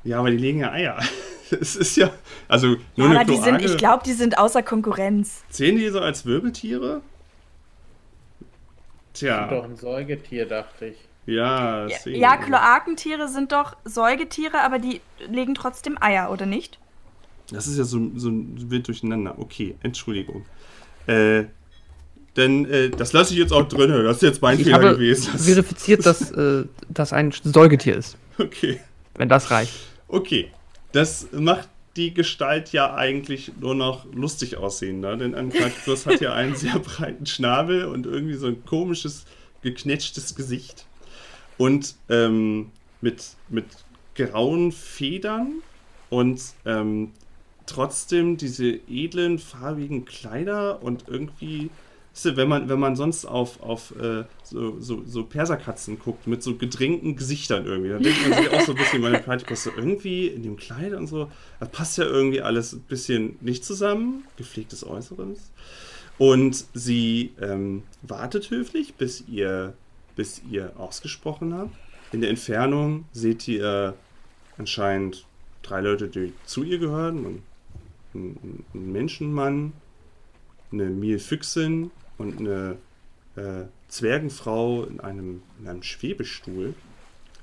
Ja, 0.04 0.20
aber 0.20 0.32
die 0.32 0.38
legen 0.38 0.60
ja 0.60 0.72
Eier. 0.72 1.00
Es 1.50 1.78
ist 1.78 1.96
ja, 1.96 2.12
also 2.50 2.74
Ja, 2.74 2.78
nur 2.98 3.08
eine 3.08 3.22
aber 3.22 3.32
die 3.32 3.38
sind, 3.38 3.62
ich 3.62 3.78
glaube, 3.78 4.04
die 4.06 4.12
sind 4.12 4.38
außer 4.38 4.62
Konkurrenz. 4.64 5.44
Zählen 5.50 5.78
die 5.78 5.88
so 5.88 6.02
als 6.02 6.26
Wirbeltiere? 6.26 7.02
Doch 9.14 9.20
Tja, 9.20 9.48
ein 9.64 9.78
Säugetier, 9.78 10.46
dachte 10.46 10.88
ich. 10.88 10.98
Ja, 11.28 11.88
Ja, 11.88 12.00
sehen. 12.00 12.20
ja, 12.20 12.38
Kloakentiere 12.38 13.28
sind 13.28 13.52
doch 13.52 13.76
Säugetiere, 13.84 14.62
aber 14.62 14.80
die 14.80 15.02
legen 15.30 15.54
trotzdem 15.54 15.98
Eier, 16.02 16.32
oder 16.32 16.46
nicht? 16.46 16.80
Das 17.52 17.68
ist 17.68 17.78
ja 17.78 17.84
so, 17.84 18.00
so 18.16 18.30
ein 18.30 18.70
wild 18.72 18.88
durcheinander. 18.88 19.36
Okay, 19.38 19.76
Entschuldigung. 19.84 20.46
Äh, 21.06 21.46
denn 22.36 22.66
äh, 22.66 22.90
das 22.90 23.14
lasse 23.14 23.34
ich 23.34 23.40
jetzt 23.40 23.52
auch 23.52 23.68
drin. 23.68 23.90
Das 24.04 24.18
ist 24.18 24.22
jetzt 24.22 24.42
mein 24.42 24.58
Ich 24.58 24.66
Fehler 24.66 24.78
habe 24.78 24.90
gewesen. 24.94 25.30
Das, 25.34 25.46
verifiziert, 25.46 26.06
dass 26.06 26.32
äh, 26.32 26.66
das 26.90 27.14
ein 27.14 27.32
Säugetier 27.32 27.96
ist, 27.96 28.18
okay. 28.38 28.80
wenn 29.16 29.30
das 29.30 29.52
reicht. 29.52 29.74
Okay. 30.08 30.52
Das 30.92 31.28
macht 31.32 31.70
die 31.98 32.14
Gestalt 32.14 32.72
ja 32.72 32.94
eigentlich 32.94 33.52
nur 33.60 33.76
noch 33.76 34.06
lustig 34.14 34.56
aussehen, 34.56 35.00
ne? 35.00 35.18
denn 35.18 35.36
ein 35.36 35.52
hat 35.52 36.22
ja 36.22 36.34
einen 36.34 36.56
sehr 36.56 36.80
breiten 36.80 37.26
Schnabel 37.26 37.86
und 37.86 38.06
irgendwie 38.06 38.36
so 38.36 38.48
ein 38.48 38.64
komisches, 38.66 39.26
geknetschtes 39.62 40.36
Gesicht. 40.36 40.86
Und 41.58 41.95
ähm, 42.10 42.72
mit, 43.01 43.24
mit 43.49 43.66
grauen 44.16 44.72
Federn 44.72 45.62
und 46.10 46.41
ähm, 46.66 47.12
trotzdem 47.66 48.38
diese 48.38 48.80
edlen, 48.89 49.39
farbigen 49.39 50.05
Kleider 50.05 50.82
und 50.82 51.05
irgendwie, 51.08 51.70
wenn 52.24 52.47
man, 52.47 52.70
wenn 52.70 52.80
man 52.80 52.95
sonst 52.95 53.26
auf, 53.26 53.62
auf 53.62 53.93
äh, 53.99 54.24
so, 54.43 54.80
so, 54.80 55.03
so 55.05 55.24
Perserkatzen 55.24 55.99
guckt, 55.99 56.26
mit 56.26 56.41
so 56.41 56.55
gedrängten 56.55 57.16
Gesichtern 57.16 57.66
irgendwie, 57.66 57.89
dann 57.89 58.01
denkt 58.01 58.28
man 58.28 58.39
sich 58.39 58.51
auch 58.51 58.62
so 58.62 58.72
ein 58.72 58.78
bisschen, 58.78 59.01
meine 59.01 59.20
Platypus, 59.20 59.68
irgendwie 59.68 60.28
in 60.28 60.41
dem 60.43 60.58
Kleid 60.58 60.93
und 60.93 61.08
so, 61.08 61.30
das 61.60 61.70
passt 61.70 61.97
ja 61.97 62.05
irgendwie 62.05 62.41
alles 62.41 62.74
ein 62.74 62.82
bisschen 62.82 63.38
nicht 63.41 63.64
zusammen, 63.64 64.24
gepflegtes 64.38 64.86
Äußeres. 64.86 65.51
Und 66.18 66.66
sie 66.74 67.34
ähm, 67.39 67.84
wartet 68.01 68.49
höflich, 68.49 68.95
bis 68.95 69.24
ihr, 69.28 69.76
bis 70.18 70.41
ihr 70.49 70.74
ausgesprochen 70.78 71.53
habt. 71.53 71.74
In 72.11 72.20
der 72.20 72.30
Entfernung 72.30 73.05
seht 73.13 73.47
ihr 73.47 73.93
anscheinend 74.57 75.26
drei 75.61 75.80
Leute, 75.80 76.09
die 76.09 76.34
zu 76.45 76.63
ihr 76.63 76.80
gehören. 76.80 77.26
Ein, 77.26 77.43
ein, 78.74 78.91
Menschenmann, 78.91 79.74
eine 80.72 80.86
Mielfüchsin 80.86 81.91
und 82.18 82.39
eine 82.39 82.78
äh, 83.36 83.65
Zwergenfrau 83.88 84.84
in 84.84 84.99
einem, 84.99 85.43
in 85.59 85.68
einem 85.68 85.84
Schwebestuhl, 85.84 86.74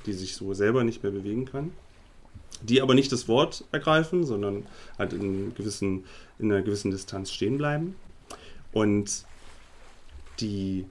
die 0.06 0.12
sich 0.12 0.34
so 0.34 0.52
selber 0.52 0.84
nicht 0.84 1.02
mehr 1.02 1.12
bewegen 1.12 1.44
kann. 1.44 1.72
Die 2.62 2.82
aber 2.82 2.94
nicht 2.94 3.12
das 3.12 3.28
Wort 3.28 3.64
ergreifen, 3.72 4.24
sondern 4.24 4.66
halt 4.98 5.12
in, 5.12 5.54
gewissen, 5.54 6.04
in 6.38 6.50
einer 6.50 6.62
gewissen 6.62 6.90
Distanz 6.90 7.30
stehen 7.32 7.58
bleiben. 7.58 7.94
Und 8.72 9.24
die 10.40 10.86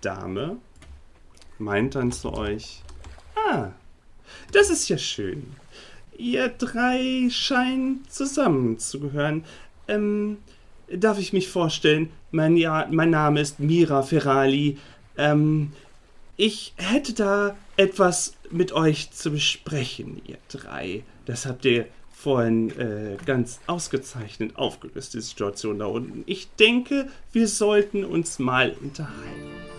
Platypus-Dame 0.00 0.58
meint 1.58 1.94
dann 1.94 2.12
zu 2.12 2.32
euch, 2.32 2.82
ah, 3.34 3.70
das 4.52 4.70
ist 4.70 4.88
ja 4.88 4.98
schön. 4.98 5.54
Ihr 6.18 6.48
drei 6.48 7.28
scheint 7.30 8.10
zusammenzugehören. 8.10 9.44
Ähm, 9.88 10.38
darf 10.90 11.18
ich 11.18 11.32
mich 11.32 11.48
vorstellen? 11.48 12.10
Mein, 12.30 12.56
ja, 12.56 12.86
mein 12.90 13.10
Name 13.10 13.40
ist 13.40 13.60
Mira 13.60 14.02
Ferrali. 14.02 14.78
Ähm, 15.16 15.72
ich 16.36 16.74
hätte 16.76 17.12
da 17.14 17.56
etwas 17.76 18.34
mit 18.50 18.72
euch 18.72 19.10
zu 19.10 19.30
besprechen, 19.30 20.20
ihr 20.26 20.38
drei. 20.48 21.02
Das 21.24 21.46
habt 21.46 21.64
ihr 21.64 21.86
vorhin 22.12 22.70
äh, 22.78 23.16
ganz 23.24 23.60
ausgezeichnet 23.66 24.56
aufgelöst, 24.56 25.14
die 25.14 25.20
Situation 25.20 25.78
da 25.78 25.86
unten. 25.86 26.24
Ich 26.26 26.48
denke, 26.56 27.08
wir 27.32 27.48
sollten 27.48 28.04
uns 28.04 28.38
mal 28.38 28.74
unterhalten. 28.80 29.75